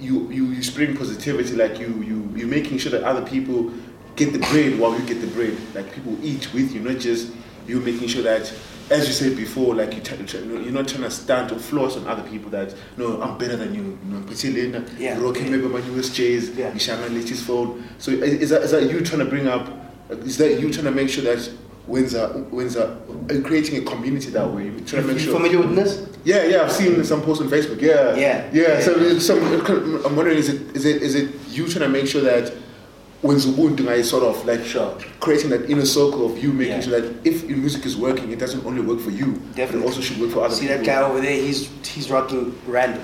you 0.00 0.30
you 0.30 0.46
you 0.46 0.62
spreading 0.62 0.96
positivity, 0.96 1.54
like 1.54 1.78
you 1.78 1.88
you 2.02 2.30
you 2.36 2.46
making 2.46 2.78
sure 2.78 2.92
that 2.92 3.02
other 3.04 3.24
people 3.26 3.72
get 4.16 4.32
the 4.32 4.38
bread 4.38 4.78
while 4.78 4.98
you 4.98 5.04
get 5.06 5.20
the 5.20 5.26
bread, 5.28 5.56
like 5.74 5.92
people 5.92 6.16
eat 6.22 6.52
with 6.54 6.72
you, 6.74 6.80
not 6.80 6.98
just 6.98 7.32
you 7.66 7.80
making 7.80 8.08
sure 8.08 8.22
that, 8.22 8.50
as 8.90 9.06
you 9.08 9.12
said 9.12 9.36
before, 9.36 9.74
like 9.74 9.92
you 9.94 10.00
t- 10.00 10.16
you're 10.38 10.72
not 10.72 10.86
trying 10.88 11.02
to 11.02 11.10
stand 11.10 11.50
or 11.52 11.58
floss 11.58 11.96
on 11.96 12.06
other 12.06 12.22
people 12.22 12.48
that 12.50 12.74
no, 12.96 13.20
I'm 13.20 13.36
better 13.36 13.56
than 13.56 13.74
you, 13.74 13.98
you 14.06 14.12
know, 14.14 14.24
Patilena, 14.26 14.84
Yeah. 14.98 15.18
rocking 15.20 15.50
maybe 15.50 15.66
my 15.66 15.80
newest 15.80 16.14
J's, 16.14 16.50
Yeah. 16.50 16.70
Ishama 16.72 17.12
latest 17.12 17.44
phone. 17.44 17.84
So 17.98 18.12
is 18.12 18.50
that, 18.50 18.62
is 18.62 18.70
that 18.70 18.84
you 18.90 19.00
trying 19.00 19.18
to 19.18 19.24
bring 19.26 19.48
up? 19.48 19.68
Is 20.24 20.38
that 20.38 20.60
you 20.60 20.72
trying 20.72 20.84
to 20.84 20.92
make 20.92 21.08
sure 21.08 21.24
that 21.24 21.50
Windsor, 21.86 22.44
Windsor, 22.50 22.96
creating 23.44 23.82
a 23.82 23.90
community 23.90 24.30
that 24.30 24.50
way? 24.50 24.64
You're 24.64 24.80
trying 24.80 25.02
to 25.02 25.08
make 25.08 25.18
You 25.18 25.24
sure. 25.24 25.34
familiar 25.34 25.58
with 25.60 25.76
this? 25.76 26.06
Yeah, 26.24 26.44
yeah, 26.44 26.62
I've 26.62 26.72
seen 26.72 27.02
some 27.04 27.22
posts 27.22 27.42
on 27.42 27.48
Facebook. 27.48 27.80
Yeah, 27.80 28.16
Yeah. 28.16 28.48
yeah. 28.52 28.62
Yeah. 28.62 28.80
So, 28.80 29.18
some, 29.20 29.38
I'm 30.04 30.16
wondering, 30.16 30.38
is 30.38 30.48
it 30.48 30.74
is 30.76 30.84
it 30.84 31.02
is 31.02 31.14
it 31.14 31.28
you 31.50 31.68
trying 31.68 31.84
to 31.84 31.88
make 31.88 32.06
sure 32.08 32.22
that 32.22 32.52
when 33.22 33.36
Ubuntu 33.36 33.88
is 33.96 34.10
sort 34.10 34.24
of 34.24 34.44
like 34.44 34.64
Sure. 34.64 34.94
creating 35.20 35.50
that 35.50 35.70
inner 35.70 35.86
circle 35.86 36.26
of 36.26 36.42
you 36.42 36.52
making 36.52 36.74
Yeah. 36.74 36.80
sure 36.80 37.00
that 37.00 37.12
if 37.26 37.44
your 37.48 37.58
music 37.58 37.86
is 37.86 37.96
working, 37.96 38.30
it 38.32 38.38
doesn't 38.40 38.64
only 38.66 38.82
work 38.82 39.00
for 39.00 39.10
you, 39.10 39.26
but 39.26 39.56
Definitely. 39.56 39.82
it 39.86 39.88
also 39.88 40.00
should 40.00 40.20
work 40.20 40.30
for 40.32 40.44
other 40.44 40.54
See 40.54 40.62
people. 40.66 40.76
that 40.78 40.84
guy 40.86 41.02
over 41.02 41.20
there? 41.20 41.32
He's 41.40 41.68
he's 41.86 42.10
rocking 42.10 42.52
random. 42.66 43.02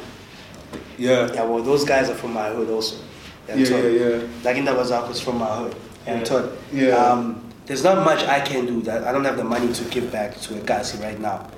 Yeah, 0.98 1.32
Yeah, 1.32 1.44
well, 1.44 1.62
those 1.62 1.84
guys 1.84 2.10
are 2.10 2.14
from 2.14 2.32
my 2.34 2.48
hood 2.50 2.68
also. 2.68 2.96
yeah, 3.48 3.54
yeah, 3.56 3.76
yeah. 3.86 4.18
Like 4.44 4.56
in 4.56 4.64
Wazak 4.66 5.08
was 5.08 5.20
from 5.20 5.38
my 5.38 5.46
hood. 5.46 5.74
Yeah. 6.06 6.46
Yeah. 6.72 6.88
Um, 6.96 7.40
there's 7.72 7.84
not 7.84 8.04
much 8.04 8.22
I 8.28 8.38
can 8.40 8.66
do. 8.66 8.82
That 8.82 9.04
I 9.04 9.12
don't 9.12 9.24
have 9.24 9.38
the 9.38 9.44
money 9.44 9.72
to 9.72 9.84
give 9.84 10.12
back 10.12 10.38
to 10.42 10.58
a 10.58 10.60
Gasi 10.60 11.02
right 11.02 11.18
now. 11.18 11.48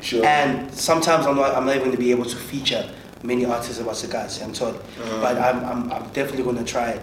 Sure. 0.00 0.24
And 0.24 0.72
sometimes 0.72 1.26
I'm 1.26 1.36
not. 1.36 1.54
I'm 1.54 1.66
not 1.66 1.72
even 1.76 1.88
going 1.88 1.96
to 1.96 1.98
be 1.98 2.10
able 2.12 2.24
to 2.24 2.34
feature 2.34 2.88
many 3.22 3.44
artists 3.44 3.78
about 3.78 3.92
Sagasi. 3.96 4.42
I'm 4.42 4.54
told. 4.54 4.76
Uh-huh. 4.76 5.20
But 5.20 5.36
I'm, 5.36 5.62
I'm, 5.66 5.92
I'm 5.92 6.08
definitely 6.14 6.44
going 6.44 6.56
to 6.56 6.64
try 6.64 6.98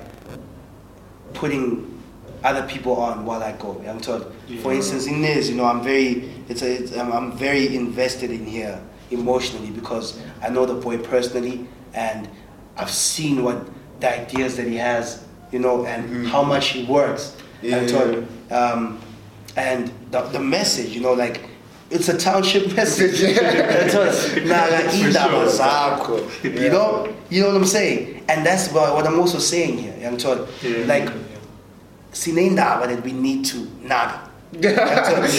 putting 1.36 2.02
other 2.44 2.68
people 2.68 2.96
on 3.00 3.28
while 3.28 3.44
I 3.44 3.52
go. 3.52 3.80
I'm 3.88 4.02
told. 4.02 4.34
For 4.64 4.74
instance, 4.74 5.06
in 5.06 5.22
this, 5.22 5.48
you 5.48 5.56
know, 5.56 5.66
I'm 5.66 5.84
very. 5.84 6.34
It's 6.50 6.64
a. 6.64 6.82
It's, 6.82 6.98
I'm, 6.98 7.12
I'm 7.12 7.34
very 7.38 7.76
invested 7.76 8.32
in 8.32 8.44
here 8.44 8.82
emotionally 9.12 9.70
because 9.70 10.20
I 10.42 10.50
know 10.50 10.66
the 10.66 10.74
boy 10.74 10.98
personally 10.98 11.68
and 11.94 12.28
I've 12.76 12.89
seen 12.89 13.44
what 13.44 13.68
the 14.00 14.20
ideas 14.22 14.58
that 14.58 14.66
he 14.66 14.78
has, 14.78 15.24
you 15.52 15.60
know, 15.60 15.86
and 15.86 16.10
Mhm. 16.10 16.28
how 16.30 16.42
much 16.42 16.70
he 16.70 16.86
works. 16.86 17.36
Yeah, 17.62 17.78
I'm 17.78 17.88
told. 17.88 18.28
Um, 18.51 18.99
and 19.55 19.91
the, 20.12 20.22
the 20.24 20.39
message, 20.39 20.89
you 20.95 21.01
know, 21.01 21.14
like 21.14 21.41
it's 21.89 22.09
a 22.09 22.18
township 22.18 22.74
message. 22.76 23.22
I'm 23.24 23.89
told, 23.89 24.45
"Naga 24.47 24.89
sure. 24.91 25.09
Yeah. 26.43 26.62
You 26.62 26.70
know, 26.70 27.14
you 27.30 27.41
know 27.41 27.47
what 27.49 27.57
I'm 27.57 27.66
saying, 27.66 28.24
and 28.30 28.45
that's 28.45 28.72
what, 28.72 28.93
what 28.95 29.05
I'm 29.05 29.20
also 29.20 29.39
saying 29.39 29.78
here. 29.78 29.93
I'm 30.07 30.18
told, 30.18 30.47
Yeah. 30.62 30.86
like 30.86 31.09
sinendaba 32.14 32.88
that 32.88 33.03
we 33.03 33.12
need 33.14 33.45
to 33.45 33.68
naga. 33.82 34.30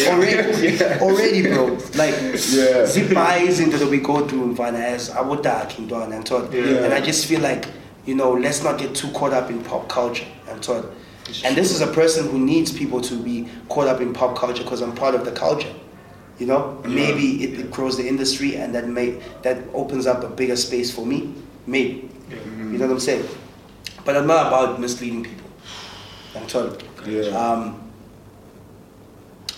already, 0.09 0.83
already, 1.01 1.43
bro. 1.43 1.67
Like 1.95 2.15
Yeah. 2.51 2.87
zipa 2.87 3.39
izinto 3.47 3.79
that 3.79 3.89
we 3.91 3.99
go 3.99 4.27
through 4.27 4.55
mfana 4.55 4.79
as 4.95 5.11
abodakhe 5.11 5.83
ntwana 5.87 6.17
and 6.17 6.25
told. 6.27 6.53
Yeah. 6.53 6.85
And 6.85 6.95
I 6.95 7.01
just 7.01 7.27
feel 7.27 7.41
like, 7.41 7.67
you 8.07 8.15
know, 8.15 8.33
let's 8.33 8.63
not 8.63 8.79
get 8.79 8.95
too 8.95 9.09
caught 9.13 9.33
up 9.33 9.51
in 9.51 9.63
pop 9.63 9.89
culture 9.89 10.27
and 10.51 10.63
told. 10.63 10.85
And 11.45 11.57
this 11.57 11.71
is 11.71 11.81
a 11.81 11.87
person 11.87 12.29
who 12.29 12.39
needs 12.39 12.73
people 12.73 13.01
to 13.03 13.23
be 13.23 13.49
caught 13.69 13.87
up 13.87 14.01
in 14.01 14.13
pop 14.13 14.37
culture 14.37 14.63
because 14.63 14.81
I'm 14.81 14.95
part 14.95 15.15
of 15.15 15.25
the 15.25 15.33
culture. 15.33 15.73
You 16.39 16.47
know, 16.47 16.83
maybe 16.85 17.45
it, 17.45 17.61
it 17.61 17.71
grows 17.71 17.97
the 17.97 18.07
industry 18.07 18.57
and 18.57 18.75
that 18.75 18.89
may 18.89 19.21
that 19.43 19.63
opens 19.73 20.07
up 20.07 20.25
a 20.25 20.29
bigger 20.29 20.57
space 20.57 20.93
for 20.93 21.07
me. 21.07 21.35
Maybe. 21.67 22.11
Yeah. 22.29 22.37
You 22.45 22.79
know 22.79 22.87
what 22.87 22.95
I'm 22.95 23.01
saying? 23.01 23.29
But 24.05 24.17
I'm 24.17 24.27
not 24.27 24.49
about 24.49 24.81
misleading 24.81 25.25
people. 25.25 25.51
I'm 26.35 26.47
told. 26.47 26.83
Yeah. 27.07 27.23
Um, 27.29 27.92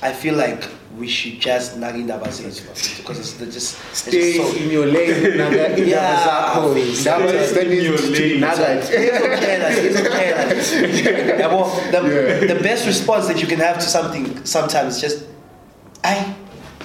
I 0.04 0.12
feel 0.12 0.34
like 0.36 0.62
we 0.98 1.08
should 1.08 1.40
just 1.40 1.76
nag 1.82 1.94
indaba 1.96 2.26
zethu 2.28 2.62
because 2.98 3.18
it's 3.18 3.32
the- 3.40 3.46
just 3.56 3.70
it's 3.90 4.00
Stay 4.02 4.34
just 4.36 4.52
so, 4.52 4.62
in 4.62 4.70
your 4.70 4.86
lane, 4.86 5.36
naga 5.42 5.64
indaba 5.72 5.90
Yeah. 5.90 6.26
zakho. 6.26 6.76
Indaba 6.76 7.28
Stay 7.28 7.46
standing 7.52 7.78
in 7.78 7.84
your 7.90 7.96
to 7.98 8.10
lane. 8.12 8.40
naga 8.40 8.66
it. 8.76 8.84
It's 8.92 9.20
okay, 9.32 9.56
like, 9.64 9.78
it's 9.88 10.00
okay, 10.06 10.28
like. 10.38 11.38
Yeah, 11.40 11.48
well, 11.54 11.66
the, 11.94 12.00
Yeah. 12.04 12.54
the 12.54 12.60
best 12.62 12.86
response 12.86 13.26
that 13.28 13.40
you 13.42 13.48
can 13.48 13.58
have 13.68 13.76
to 13.84 13.88
something 13.96 14.24
sometimes 14.44 14.96
is 14.96 15.00
just, 15.06 15.18
I, 16.04 16.16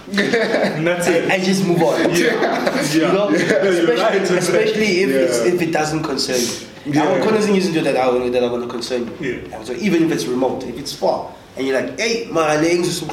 And 0.09 0.87
that's 0.87 1.07
it. 1.07 1.29
I, 1.29 1.35
I 1.35 1.39
just 1.43 1.61
move 1.69 1.83
on. 1.83 1.99
yeah. 2.15 2.81
You 2.93 3.01
know, 3.13 3.29
Yeah, 3.29 3.61
especially, 3.61 4.01
right. 4.01 4.21
especially 4.45 4.91
if 5.03 5.09
it's, 5.09 5.37
Yeah. 5.45 5.53
if 5.53 5.61
it 5.61 5.71
doesn't 5.71 6.03
concern 6.03 6.39
you. 6.39 6.93
Yeah. 6.95 7.03
Yeah. 7.19 7.29
I'm 7.29 7.53
using 7.53 7.73
that 7.83 7.95
are 7.95 8.29
that 8.33 8.41
are 8.43 8.49
going 8.49 8.61
to 8.63 8.67
concern 8.77 9.11
you. 9.19 9.45
Yeah. 9.51 9.61
So 9.67 9.73
even 9.73 10.05
if 10.05 10.11
it's 10.15 10.25
remote, 10.25 10.63
if 10.63 10.79
it's 10.79 10.93
far, 10.93 11.29
and 11.57 11.67
you're 11.67 11.81
like, 11.81 11.99
hey, 11.99 12.27
my 12.31 12.55
legs 12.55 12.87
is 12.87 12.97
so 12.99 13.05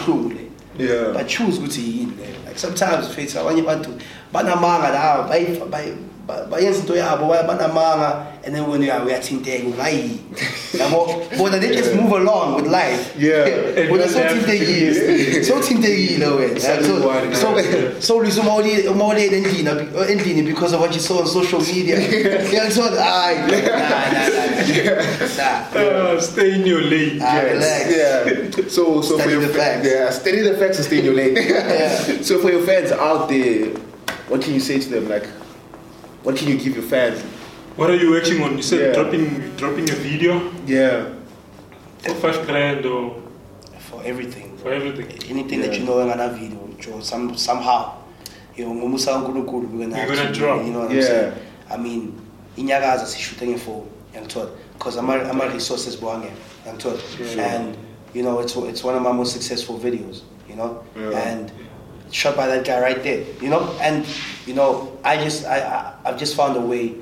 Yeah. 0.78 1.12
but 1.14 1.26
choose 1.26 1.58
ukuthi 1.58 1.80
yini 1.80 2.12
leyo. 2.20 2.46
Like 2.46 2.58
sometimes 2.58 3.08
mfethu 3.08 3.38
abanye 3.40 3.60
abantu 3.62 3.90
banamanga 4.32 4.90
la 4.92 5.28
bayi- 5.28 5.58
bayi- 5.70 5.96
ba- 6.26 6.46
bayenza 6.50 6.80
into 6.80 6.92
yabo 6.94 7.28
ba- 7.28 7.44
banamanga 7.48 8.26
and 8.44 8.54
then 8.54 8.68
when 8.70 8.82
uya- 8.82 9.02
uyathinteka 9.04 9.64
ungayini 9.64 10.18
yabo? 10.78 11.22
Bona 11.38 11.58
they 11.58 11.74
just 11.74 11.94
move 11.94 12.12
along 12.12 12.56
with 12.56 12.66
life. 12.66 13.14
Yeah. 13.18 13.46
bona 13.88 14.02
And 14.04 14.12
sowuthintekile 14.12 15.44
sowuthintekile 15.44 16.26
wena. 16.26 16.60
So 17.34 17.60
so 18.00 18.18
lisa 18.20 18.40
uma 18.42 18.54
ulele 18.56 19.36
endlini 19.36 19.68
abi- 19.68 20.12
endlini 20.12 20.42
because 20.44 20.74
of 20.74 20.80
what 20.80 20.92
you 20.94 21.00
saw 21.00 21.20
on 21.20 21.26
social 21.26 21.60
media. 21.60 21.96
Uyangithola 22.52 23.02
hayi 23.02 23.38
nah 25.36 25.68
Uh, 25.74 26.20
stay 26.20 26.54
in 26.54 26.66
your 26.66 26.82
lane. 26.82 27.18
Ah, 27.22 27.34
Yes, 27.36 27.52
relax. 27.52 27.84
Yeah. 27.96 28.68
So, 28.68 29.00
so 29.02 29.16
Study 29.18 29.22
for 29.22 29.30
your 29.30 29.40
the 29.40 29.48
fa- 29.48 29.58
facts. 29.58 29.86
Yeah, 29.86 30.10
study 30.10 30.40
the 30.40 30.54
facts 30.56 30.76
and 30.78 30.86
stay 30.86 30.98
in 30.98 31.04
your 31.04 31.14
lane. 31.14 31.36
Yeah. 31.36 32.22
So 32.22 32.38
for 32.40 32.50
your 32.50 32.62
fans 32.66 32.92
out 32.92 33.28
there, 33.28 33.66
what 34.28 34.40
can 34.42 34.54
you 34.54 34.60
say 34.60 34.78
to 34.80 34.88
them? 34.88 35.08
Like, 35.08 35.26
what 36.22 36.36
can 36.36 36.48
you 36.48 36.56
give 36.58 36.74
your 36.74 36.84
fans? 36.84 37.20
What 37.76 37.90
are 37.90 37.96
you 37.96 38.10
working 38.10 38.42
on? 38.42 38.56
You 38.56 38.62
said 38.62 38.80
Yeah. 38.80 38.92
dropping 39.02 39.56
dropping 39.56 39.90
a 39.90 39.94
video 39.94 40.40
Yeah. 40.66 41.12
for 42.02 42.14
five 42.14 42.46
grand 42.46 42.86
or 42.86 43.22
for 43.90 44.02
everything 44.04 44.56
for 44.58 44.72
everything. 44.72 45.06
anything 45.30 45.60
that 45.62 45.74
you 45.78 45.84
know 45.84 45.96
ngana 46.02 46.32
video 46.34 46.58
Joe, 46.80 47.00
some 47.00 47.36
somehow 47.36 47.92
you 48.56 48.64
know 48.64 48.72
we're 48.72 48.88
gonna 48.88 49.96
You're 49.96 49.96
have 49.96 50.08
gonna 50.08 50.32
to, 50.32 50.32
drop. 50.34 50.64
you 50.64 50.72
know 50.72 50.80
what 50.80 50.90
Yeah. 50.90 51.00
I'm 51.00 51.06
saying 51.06 51.32
I 51.70 51.76
mean 51.76 52.02
inyakaza 52.56 53.06
sishuta 53.06 53.44
ngefone 54.20 54.28
yangithola 54.44 54.50
because 54.72 54.98
ama 54.98 55.30
ama 55.30 55.44
resources 55.52 55.96
bwange 56.00 56.28
yangithola 56.66 56.98
Yeah. 57.36 57.54
and 57.54 57.76
you 58.14 58.22
know 58.22 58.40
it's 58.40 58.56
it's 58.56 58.84
one 58.84 58.96
of 58.96 59.02
my 59.02 59.12
most 59.12 59.32
successful 59.32 59.78
videos 59.78 60.22
you 60.48 60.56
know 60.56 60.82
Yeah. 60.96 61.28
and 61.32 61.52
shot 62.10 62.36
by 62.36 62.46
that 62.46 62.64
guy 62.66 62.80
right 62.80 63.02
there 63.02 63.24
you 63.42 63.48
know 63.48 63.68
and 63.80 64.06
you 64.46 64.54
know 64.54 64.88
I 65.04 65.16
just 65.24 65.44
I, 65.46 65.58
I 65.60 65.92
I've 66.04 66.18
just 66.18 66.34
found 66.36 66.56
a 66.56 66.60
way 66.60 66.94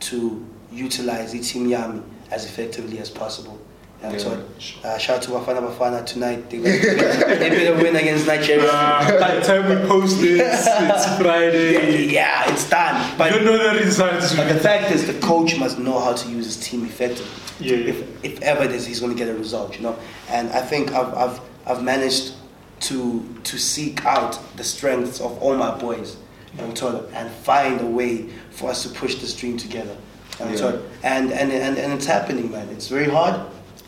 to 0.00 0.44
utilize 0.72 1.32
the 1.32 1.40
team 1.40 1.68
yami 1.68 2.02
as 2.30 2.44
effectively 2.46 2.98
as 2.98 3.10
possible 3.10 3.58
yangithola 4.04 4.84
uh, 4.84 4.98
shout 4.98 5.16
out 5.16 5.22
to 5.22 5.30
Bafana 5.30 5.60
Bafana 5.68 6.04
tonight 6.06 6.50
they 6.50 6.58
better, 6.58 7.38
they 7.38 7.48
better 7.50 7.74
win 7.82 7.96
against 7.96 8.26
Nigeria 8.26 8.70
Uh, 8.70 9.20
by 9.20 9.34
the 9.34 9.40
time 9.40 9.68
we 9.68 9.86
post 9.88 10.20
this, 10.20 10.66
it's 10.66 11.16
Friday. 11.22 12.06
yeah, 12.12 12.50
it's 12.52 12.68
done. 12.68 13.16
But, 13.18 13.34
you 13.34 13.40
know 13.44 13.56
the 13.72 13.80
results. 13.84 14.34
but 14.34 14.48
the 14.52 14.58
fact 14.60 14.90
is, 14.92 15.06
the 15.06 15.18
coach 15.20 15.58
must 15.58 15.78
know 15.78 15.98
how 15.98 16.12
to 16.12 16.28
use 16.28 16.46
his 16.46 16.56
team 16.68 16.84
effectively. 16.84 17.30
Yeah, 17.60 17.76
yeah. 17.76 17.90
If, 17.92 18.24
if 18.24 18.42
ever 18.42 18.66
this, 18.66 18.86
he's 18.86 19.00
going 19.00 19.12
to 19.12 19.18
get 19.18 19.28
a 19.28 19.38
result, 19.38 19.76
you 19.76 19.82
know. 19.82 19.96
And 20.28 20.50
I 20.50 20.60
think 20.60 20.92
I've, 20.92 21.12
I've, 21.14 21.40
I've 21.66 21.82
managed 21.82 22.34
to 22.80 23.24
to 23.44 23.58
seek 23.58 24.04
out 24.04 24.38
the 24.56 24.64
strengths 24.64 25.20
of 25.20 25.38
all 25.42 25.56
my 25.56 25.72
boys 25.78 26.16
and, 26.58 26.74
to- 26.76 27.06
and 27.14 27.30
find 27.30 27.80
a 27.80 27.86
way 27.86 28.28
for 28.50 28.70
us 28.70 28.82
to 28.84 28.88
push 28.90 29.14
this 29.16 29.34
dream 29.34 29.56
together. 29.56 29.96
And, 30.40 30.50
Yeah. 30.50 30.56
to- 30.56 30.82
and, 31.02 31.32
and, 31.32 31.52
and, 31.52 31.78
and 31.78 31.92
it's 31.92 32.06
happening, 32.06 32.50
man. 32.50 32.68
It's 32.70 32.88
very 32.88 33.08
hard. 33.08 33.40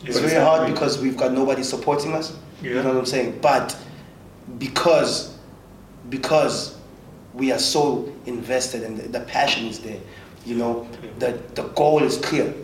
Yeah, 0.07 0.11
it's 0.11 0.21
very 0.21 0.41
hard 0.43 0.73
because 0.73 0.99
we've 1.01 1.17
got 1.17 1.33
nobody 1.33 1.63
supporting 1.63 2.13
us. 2.13 2.37
You 2.63 2.75
know 2.75 2.85
what 2.85 2.97
I'm 2.97 3.07
saying? 3.07 3.39
But 3.43 3.77
because 4.59 5.37
because 6.11 6.79
we 7.35 7.51
are 7.53 7.59
so 7.59 8.11
invested 8.27 8.83
and 8.85 8.97
the, 8.97 9.09
the 9.09 9.21
passion 9.27 9.67
is 9.67 9.81
there, 9.81 9.99
you 10.47 10.55
know, 10.57 10.89
the, 11.19 11.33
the 11.55 11.65
goal 11.75 12.03
is 12.03 12.17
clear. 12.19 12.55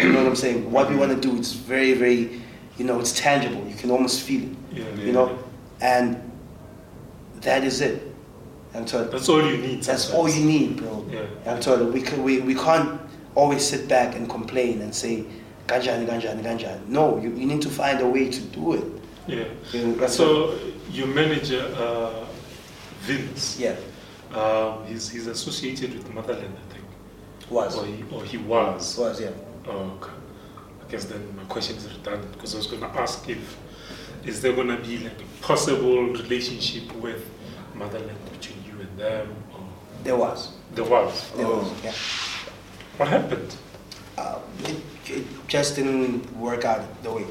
You 0.00 0.12
know 0.12 0.18
what 0.18 0.28
I'm 0.28 0.36
saying? 0.36 0.70
What 0.70 0.88
we 0.88 0.96
want 0.96 1.10
to 1.10 1.20
do, 1.20 1.36
it's 1.36 1.52
very, 1.52 1.94
very, 1.94 2.40
you 2.78 2.84
know, 2.84 3.00
it's 3.00 3.18
tangible. 3.18 3.66
You 3.68 3.74
can 3.74 3.90
almost 3.90 4.22
feel 4.22 4.42
it. 4.44 4.56
Yeah. 4.72 4.94
You 4.94 5.12
know, 5.12 5.38
and 5.80 6.22
that 7.40 7.64
is 7.64 7.80
it. 7.80 8.02
Told 8.86 9.10
That's 9.10 9.28
all 9.28 9.44
you 9.44 9.56
need. 9.56 9.82
that's 9.82 10.12
all 10.12 10.28
you 10.28 10.44
need, 10.44 10.76
bro. 10.76 11.04
Yeah. 11.10 11.26
I'm 11.46 11.58
told 11.60 11.92
we 11.92 12.00
can, 12.00 12.22
we 12.22 12.38
we 12.40 12.54
can't 12.54 13.00
always 13.34 13.66
sit 13.66 13.88
back 13.88 14.14
and 14.14 14.30
complain 14.30 14.82
and 14.82 14.94
say 14.94 15.24
ganjani 15.68 16.06
ganjani 16.06 16.42
ganjani. 16.42 16.88
No, 16.88 17.18
you, 17.18 17.30
you 17.30 17.46
need 17.46 17.62
to 17.62 17.68
find 17.70 18.00
a 18.00 18.08
way 18.08 18.28
to 18.30 18.40
do 18.40 18.72
it. 18.74 18.84
Yeah. 19.26 19.44
You 19.72 19.86
know, 19.96 20.06
So 20.06 20.54
your 20.90 21.06
manager, 21.06 21.62
uh, 21.76 22.24
Vince, 23.02 23.58
Yeah, 23.60 23.76
um, 24.34 24.84
he's, 24.86 25.08
he's 25.10 25.26
associated 25.26 25.92
with 25.94 26.12
Motherland, 26.14 26.54
I 26.68 26.72
think. 26.72 26.84
was 27.50 27.76
Or 27.78 27.86
he, 27.86 28.04
or 28.12 28.24
he 28.24 28.38
was. 28.38 28.96
was 28.98 29.20
yeah. 29.20 29.30
Oh, 29.66 29.98
okay. 30.00 30.10
I 30.86 30.90
guess 30.90 31.04
then 31.04 31.22
my 31.36 31.44
question 31.44 31.76
is 31.76 31.84
redundant 31.92 32.32
because 32.32 32.54
I 32.54 32.58
was 32.58 32.66
going 32.66 32.80
to 32.82 32.88
ask 32.88 33.28
if 33.28 33.56
is 34.24 34.40
there 34.42 34.54
going 34.54 34.68
to 34.68 34.76
be 34.78 34.98
like 34.98 35.12
a 35.20 35.42
possible 35.42 36.02
relationship 36.08 36.90
with 36.96 37.22
Motherland 37.74 38.18
between 38.32 38.58
you 38.64 38.80
and 38.80 38.98
them, 38.98 39.28
or 39.52 39.60
There 40.04 40.16
was. 40.16 40.52
there 40.74 40.84
was. 40.84 41.30
There 41.36 41.46
Oh. 41.46 41.58
was. 41.58 41.84
Yeah. 41.84 41.92
What 42.96 43.08
happened? 43.10 43.54
Uh, 44.18 44.40
it, 44.64 44.76
it 45.16 45.24
just 45.46 45.76
didn't 45.76 46.36
work 46.36 46.64
out 46.64 46.82
the 47.04 47.12
way. 47.12 47.24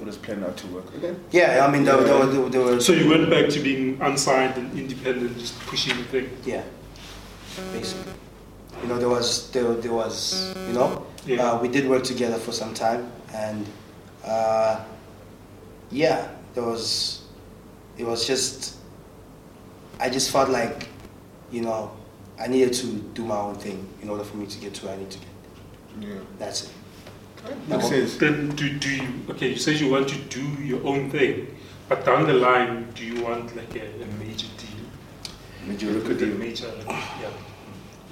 It 0.00 0.06
was 0.06 0.16
planned 0.16 0.44
out 0.44 0.56
to 0.56 0.66
work 0.68 0.92
again. 0.96 1.22
Yeah, 1.30 1.64
I 1.64 1.70
mean, 1.70 1.84
there, 1.84 2.02
there, 2.02 2.26
there, 2.26 2.48
there 2.48 2.60
were. 2.60 2.80
So 2.80 2.92
you 2.92 3.08
went 3.08 3.30
back 3.30 3.48
to 3.50 3.60
being 3.60 4.00
unsigned 4.00 4.56
and 4.56 4.76
independent, 4.76 5.38
just 5.38 5.58
pushing 5.60 5.96
the 5.96 6.02
thing. 6.04 6.36
Yeah, 6.44 6.64
basically. 7.72 8.12
You 8.82 8.88
know, 8.88 8.98
there 8.98 9.08
was, 9.08 9.50
there, 9.52 9.74
there 9.74 9.92
was, 9.92 10.52
you 10.66 10.72
know, 10.72 11.06
Yeah. 11.24 11.52
uh, 11.52 11.62
we 11.62 11.68
did 11.68 11.88
work 11.88 12.02
together 12.02 12.36
for 12.38 12.50
some 12.50 12.74
time, 12.74 13.12
and 13.32 13.64
uh, 14.24 14.80
yeah, 15.92 16.26
there 16.54 16.64
was, 16.64 17.22
it 17.96 18.04
was 18.04 18.26
just, 18.26 18.76
I 20.00 20.10
just 20.10 20.32
felt 20.32 20.48
like, 20.50 20.88
you 21.52 21.60
know, 21.62 21.92
I 22.40 22.48
needed 22.48 22.72
to 22.72 22.86
do 23.14 23.24
my 23.24 23.36
own 23.36 23.54
thing 23.54 23.86
in 24.02 24.08
order 24.08 24.24
for 24.24 24.36
me 24.36 24.46
to 24.46 24.58
get 24.58 24.74
to 24.74 24.86
where 24.86 24.94
I 24.96 24.98
need 24.98 25.10
to 25.12 25.18
get. 25.18 25.28
Yeah. 26.00 26.08
That's 26.38 26.64
it. 26.64 26.70
Makes 27.68 27.88
sense. 27.88 28.16
Then 28.18 28.50
do, 28.50 28.78
do 28.78 28.88
you, 28.90 29.08
okay, 29.30 29.48
you 29.50 29.56
said 29.56 29.80
you 29.80 29.90
want 29.90 30.08
to 30.08 30.16
do 30.16 30.40
your 30.62 30.84
own 30.86 31.10
thing, 31.10 31.54
but 31.88 32.04
down 32.04 32.26
the 32.26 32.34
line, 32.34 32.88
do 32.94 33.04
you 33.04 33.22
want 33.24 33.54
like 33.56 33.74
a, 33.74 33.80
a 34.02 34.06
major 34.18 34.46
deal? 34.58 35.66
Major 35.66 35.92
record 35.92 36.22
A 36.22 36.26
deal. 36.26 36.36
major, 36.38 36.68
like, 36.78 36.86
yeah, 37.20 37.30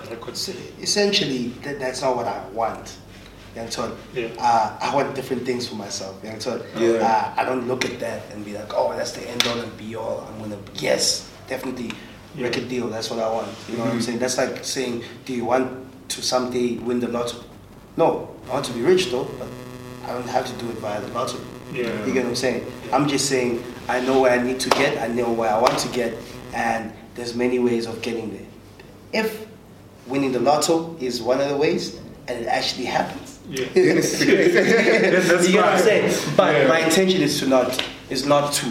a 0.03 0.07
record 0.11 0.37
So 0.37 0.53
deal. 0.53 0.63
essentially, 0.81 1.49
that, 1.63 1.79
that's 1.79 2.03
not 2.03 2.17
what 2.17 2.27
I 2.27 2.45
want. 2.49 2.97
You 3.55 3.63
know, 3.63 3.71
so, 3.71 3.97
Yeah. 4.15 4.29
uh, 4.39 4.79
I 4.81 4.95
want 4.95 5.15
different 5.15 5.45
things 5.47 5.69
for 5.69 5.75
myself. 5.77 6.17
You 6.25 6.31
know, 6.33 6.39
so, 6.41 6.65
Yeah. 6.79 6.99
uh, 7.37 7.41
I 7.41 7.45
don't 7.45 7.67
look 7.69 7.85
at 7.85 7.99
that 8.01 8.23
and 8.33 8.45
be 8.45 8.55
like, 8.55 8.73
oh, 8.75 8.93
that's 8.97 9.13
the 9.13 9.29
end 9.29 9.45
all 9.47 9.59
and 9.61 9.77
be 9.77 9.95
all. 9.97 10.27
I'm 10.29 10.41
gonna, 10.41 10.59
yes, 10.75 11.29
definitely, 11.49 11.93
Yeah. 12.37 12.47
record 12.47 12.69
deal. 12.69 12.89
That's 12.89 13.11
what 13.11 13.21
I 13.21 13.31
want. 13.31 13.49
You 13.69 13.77
know 13.77 13.85
what 13.85 13.93
I'm 13.93 13.99
Mhm. 14.01 14.03
saying? 14.03 14.19
That's 14.19 14.39
like 14.39 14.65
saying, 14.65 15.05
do 15.25 15.33
you 15.33 15.45
want 15.45 15.71
to 16.11 16.23
someday 16.23 16.75
win 16.79 16.99
the 17.01 17.09
lotto? 17.09 17.45
No, 17.97 18.35
I 18.49 18.55
want 18.55 18.65
to 18.67 18.73
be 18.73 18.83
rich 18.83 19.11
though, 19.11 19.25
but 19.39 19.49
I 20.05 20.13
don't 20.13 20.29
have 20.29 20.47
to 20.47 20.53
do 20.65 20.71
it 20.71 20.77
via 20.79 21.01
the 21.01 21.09
lotto. 21.09 21.39
Yeah. 21.73 22.05
You 22.07 22.13
get 22.13 22.25
what 22.25 22.31
I'm 22.31 22.37
saying? 22.37 22.67
I'm 22.93 23.09
just 23.09 23.29
saying 23.29 23.63
I 23.89 24.01
know 24.01 24.21
where 24.21 24.33
I 24.33 24.43
need 24.43 24.61
to 24.61 24.71
get, 24.71 24.99
I 25.03 25.09
know 25.09 25.31
where 25.33 25.51
I 25.53 25.59
want 25.59 25.79
to 25.79 25.89
get, 25.89 26.15
and 26.55 26.93
there's 27.15 27.35
many 27.35 27.59
ways 27.59 27.87
of 27.87 28.01
getting 28.03 28.31
there. 28.33 28.47
If 29.25 29.47
winning 30.07 30.33
the 30.33 30.41
lotto 30.41 30.97
is 31.01 31.21
one 31.23 31.41
of 31.41 31.49
the 31.49 31.57
ways, 31.57 31.97
and 32.29 32.39
it 32.45 32.47
actually 32.47 32.85
happens. 32.87 33.39
Yeah. 33.49 33.67
you 33.75 33.85
get 33.85 33.97
what 35.57 35.65
I'm 35.65 35.79
saying? 35.83 36.37
But 36.37 36.55
Yeah. 36.55 36.69
my 36.69 36.81
intention 36.81 37.21
is 37.23 37.39
to 37.41 37.47
not 37.47 37.85
is 38.09 38.25
not 38.27 38.53
to. 38.55 38.67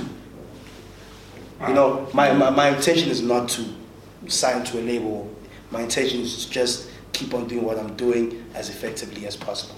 You 1.68 1.74
know, 1.74 2.08
my, 2.14 2.32
my, 2.32 2.50
my 2.52 2.70
intention 2.70 3.10
is 3.10 3.22
not 3.22 3.50
to 3.50 3.66
sign 4.30 4.64
to 4.64 4.80
a 4.80 4.82
label. 4.82 5.30
My 5.72 5.82
intention 5.82 6.22
is 6.22 6.46
just 6.46 6.90
keep 7.14 7.34
on 7.34 7.48
doing 7.48 7.64
what 7.64 7.78
I'm 7.78 7.96
doing 7.96 8.46
as 8.54 8.70
effectively 8.70 9.26
as 9.26 9.36
possible. 9.36 9.76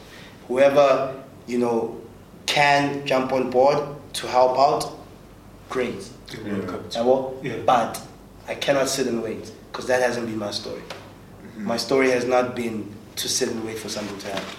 Whoever, 0.47 1.23
you 1.47 1.57
know, 1.57 1.99
can 2.45 3.05
jump 3.05 3.31
on 3.31 3.49
board 3.49 3.79
to 4.13 4.27
help 4.27 4.57
out, 4.57 4.91
great. 5.69 6.09
You're. 6.45 6.83
I 6.97 7.01
will. 7.01 7.39
Yeah. 7.43 7.57
But 7.65 8.01
I 8.47 8.55
cannot 8.55 8.89
sit 8.89 9.07
and 9.07 9.21
wait 9.23 9.51
because 9.71 9.87
that 9.87 10.01
hasn't 10.01 10.27
been 10.27 10.39
my 10.39 10.51
story. 10.51 10.81
Mm-hmm. 10.81 11.65
My 11.65 11.77
story 11.77 12.09
has 12.11 12.25
not 12.25 12.55
been 12.55 12.93
to 13.15 13.29
sit 13.29 13.49
and 13.49 13.63
wait 13.65 13.77
for 13.77 13.89
something 13.89 14.17
to 14.17 14.27
happen. 14.27 14.55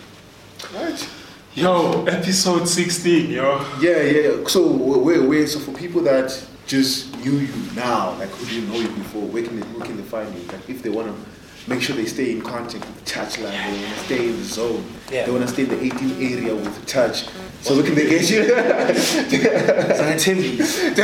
Right. 0.75 1.09
Yo, 1.55 2.05
episode 2.07 2.67
16, 2.67 3.31
yo. 3.31 3.65
Yeah, 3.81 4.03
yeah. 4.03 4.47
So 4.47 4.73
wait, 4.73 5.23
wait. 5.23 5.47
So 5.47 5.59
for 5.59 5.73
people 5.73 6.01
that 6.03 6.47
just 6.67 7.15
knew 7.19 7.33
you 7.33 7.55
now, 7.75 8.13
like 8.19 8.31
who 8.31 8.47
didn't 8.47 8.73
know 8.73 8.81
you 8.81 8.89
before, 8.89 9.23
where 9.23 9.43
can 9.43 9.61
they, 9.61 9.67
where 9.67 9.85
can 9.85 9.97
they 9.97 10.03
find 10.03 10.35
you? 10.35 10.41
Like 10.45 10.69
if 10.71 10.83
they 10.83 10.89
want 10.89 11.09
to 11.09 11.32
make 11.69 11.81
sure 11.81 11.95
they 11.97 12.07
stay 12.07 12.33
in 12.33 12.43
contact 12.43 12.85
with 12.85 13.05
Touchline, 13.05 13.51
they 13.53 13.79
want 13.85 13.95
to 13.99 14.05
stay 14.05 14.29
in 14.29 14.37
the 14.37 14.45
zone, 14.45 14.85
Yeah. 15.11 15.27
they 15.27 15.31
want 15.33 15.43
to 15.47 15.53
stay 15.53 15.63
in 15.65 15.69
the 15.69 15.83
18 15.85 16.11
area 16.33 16.55
with 16.55 16.75
the 16.81 16.87
Touch. 16.87 17.27
So 17.63 17.75
where 17.77 17.85
can 17.85 17.95
they 17.95 18.09
get 18.09 18.29
you? 18.29 18.43
It's 18.45 20.01
on 20.01 20.07
the. 20.09 21.03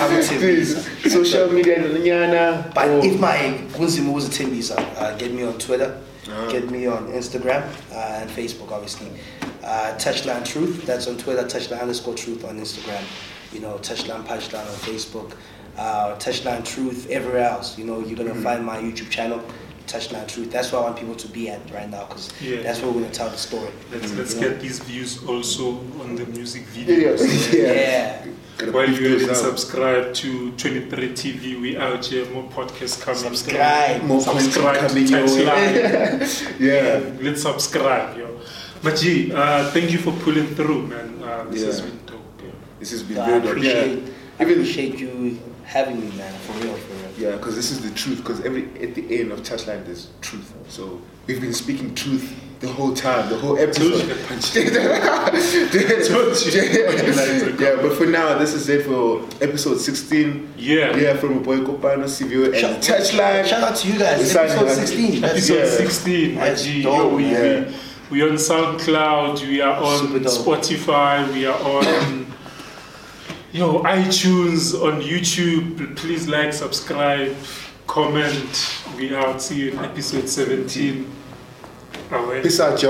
I'm 0.00 0.12
a 0.12 0.22
Timbies. 0.22 0.78
Please, 1.02 1.12
social 1.12 1.52
media, 1.52 1.78
Nyana. 1.78 2.72
But 2.74 2.88
or- 2.88 3.04
if 3.04 3.20
my 3.20 3.36
Kunzimu 3.72 4.12
was 4.12 4.26
a 4.28 4.30
Timbies, 4.30 4.70
uh, 4.70 5.16
get 5.16 5.32
me 5.32 5.42
on 5.44 5.58
Twitter, 5.58 6.00
Ah. 6.30 6.48
get 6.50 6.70
me 6.70 6.86
on 6.86 7.08
Instagram 7.12 7.62
uh, 7.92 8.20
and 8.20 8.30
Facebook, 8.30 8.70
obviously. 8.72 9.08
Uh, 9.62 9.94
Touchline 9.98 10.44
Truth, 10.44 10.86
that's 10.86 11.06
on 11.06 11.16
Twitter. 11.18 11.42
Touchline 11.44 11.80
underscore 11.82 12.14
Truth 12.14 12.44
on 12.44 12.58
Instagram. 12.58 13.02
You 13.52 13.60
know, 13.60 13.74
Touchline 13.78 14.24
Punchline 14.26 14.60
on 14.66 14.78
Facebook. 14.88 15.32
Uh, 15.78 16.16
Touchline 16.18 16.64
Truth 16.64 17.08
everywhere 17.08 17.44
else. 17.48 17.78
You 17.78 17.84
know, 17.84 18.00
you're 18.00 18.16
gonna 18.16 18.30
Mm-hmm. 18.30 18.42
find 18.42 18.64
my 18.66 18.78
YouTube 18.78 19.10
channel, 19.10 19.40
Touchline 19.86 20.26
Truth. 20.26 20.50
That's 20.50 20.72
where 20.72 20.80
I 20.80 20.84
want 20.84 20.96
people 20.98 21.14
to 21.14 21.28
be 21.28 21.48
at 21.50 21.60
right 21.70 21.88
now, 21.88 22.04
because 22.06 22.30
Yeah. 22.42 22.62
that's 22.62 22.80
where 22.82 22.90
we're 22.90 23.02
gonna 23.02 23.12
tell 23.14 23.30
the 23.30 23.36
story. 23.36 23.70
Let's, 23.92 24.12
let's 24.14 24.34
You 24.34 24.40
know? 24.40 24.48
get 24.48 24.60
these 24.60 24.80
views 24.80 25.22
also 25.24 25.78
on 26.02 26.16
the 26.16 26.26
music 26.26 26.64
videos. 26.74 27.20
Videos. 27.20 27.52
Yeah. 27.58 27.72
Yeah. 28.62 28.70
While 28.72 28.90
you 28.90 29.08
those 29.08 29.20
haven't 29.20 29.36
out. 29.36 29.36
subscribed 29.36 30.16
to 30.16 30.50
23 30.56 31.10
TV, 31.14 31.60
we 31.60 31.76
out 31.76 32.04
here, 32.04 32.24
more 32.30 32.42
podcasts 32.50 33.00
coming. 33.00 33.20
through. 33.20 33.36
Subscribe. 33.36 34.02
More 34.02 34.20
content 34.24 34.52
subscribe 34.52 34.76
coming 34.88 35.06
to 35.06 35.12
your 35.12 35.26
way. 35.26 35.44
Touchline. 35.46 36.60
Yeah. 36.68 37.00
Let's 37.24 37.42
subscribe, 37.42 38.18
yo. 38.18 38.26
Maji, 38.82 39.32
uh, 39.32 39.70
thank 39.70 39.92
you 39.92 39.98
for 39.98 40.10
pulling 40.24 40.48
through, 40.56 40.88
man. 40.88 41.22
Uh, 41.22 41.44
this 41.50 41.62
has 41.64 41.80
been 41.82 42.00
dope. 42.04 42.42
Yo. 42.42 42.50
This 42.80 42.90
has 42.90 43.02
been 43.04 43.16
So 43.16 43.22
I 43.22 43.38
dope. 43.38 43.44
appreciate, 43.44 43.98
Yeah. 44.02 44.40
I 44.40 44.42
appreciate 44.42 44.98
you 44.98 45.38
having 45.68 46.00
me, 46.00 46.10
man. 46.16 46.32
For 46.40 46.52
real, 46.64 46.74
for 46.74 46.94
real. 46.94 47.12
Yeah, 47.30 47.36
because 47.36 47.54
this 47.54 47.70
is 47.70 47.82
the 47.82 47.90
truth. 47.94 48.18
Because 48.18 48.40
every 48.44 48.64
at 48.82 48.94
the 48.94 49.20
end 49.20 49.32
of 49.32 49.40
Touchline, 49.42 49.84
there's 49.84 50.08
truth. 50.22 50.52
So 50.68 51.00
we've 51.26 51.40
been 51.40 51.52
speaking 51.54 51.94
truth 51.94 52.34
the 52.60 52.68
whole 52.68 52.94
time, 52.94 53.28
the 53.28 53.38
whole 53.38 53.56
Told 53.56 53.76
you 53.78 54.10
episode. 54.10 54.26
punch. 54.26 54.56
Yeah, 57.60 57.76
but 57.82 57.96
for 57.96 58.06
now, 58.06 58.38
this 58.38 58.54
is 58.54 58.68
it 58.68 58.86
for 58.86 59.22
episode 59.42 59.78
16. 59.78 60.54
Yeah. 60.56 60.96
Yeah, 60.96 61.16
from 61.16 61.38
a 61.38 61.40
boy 61.40 61.58
Kopano, 61.58 62.04
Sivio, 62.04 62.46
and 62.46 62.56
Shout- 62.56 62.80
Touchline. 63.00 63.44
Shout 63.46 63.62
out 63.62 63.76
to 63.76 63.92
you 63.92 63.98
guys. 63.98 64.18
We 64.20 64.24
signed 64.24 64.50
Episode 64.50 64.86
16. 64.86 65.24
Episode 65.24 65.54
Yeah. 65.54 65.70
16, 65.70 66.34
That's 66.34 66.66
Maji. 66.66 66.82
dope, 66.82 66.98
Yo, 66.98 67.16
we, 67.16 67.22
man. 67.24 67.74
we, 68.10 68.22
we 68.22 68.28
on 68.28 68.36
SoundCloud, 68.36 69.46
we 69.46 69.60
are 69.60 69.76
on 69.82 70.08
Spotify, 70.24 71.32
we 71.32 71.46
are 71.46 71.58
on 71.60 72.26
yo 73.52 73.82
iTunes, 73.82 74.74
on 74.74 75.00
YouTube. 75.00 75.96
Please 75.96 76.28
like, 76.28 76.52
subscribe, 76.52 77.34
comment. 77.86 78.82
We 78.96 79.14
out. 79.14 79.40
See 79.40 79.60
you 79.62 79.72
in 79.72 79.78
episode 79.78 80.28
17. 80.28 81.10
Away. 82.10 82.42
Peace 82.42 82.60
out, 82.60 82.70
y'all. 82.70 82.86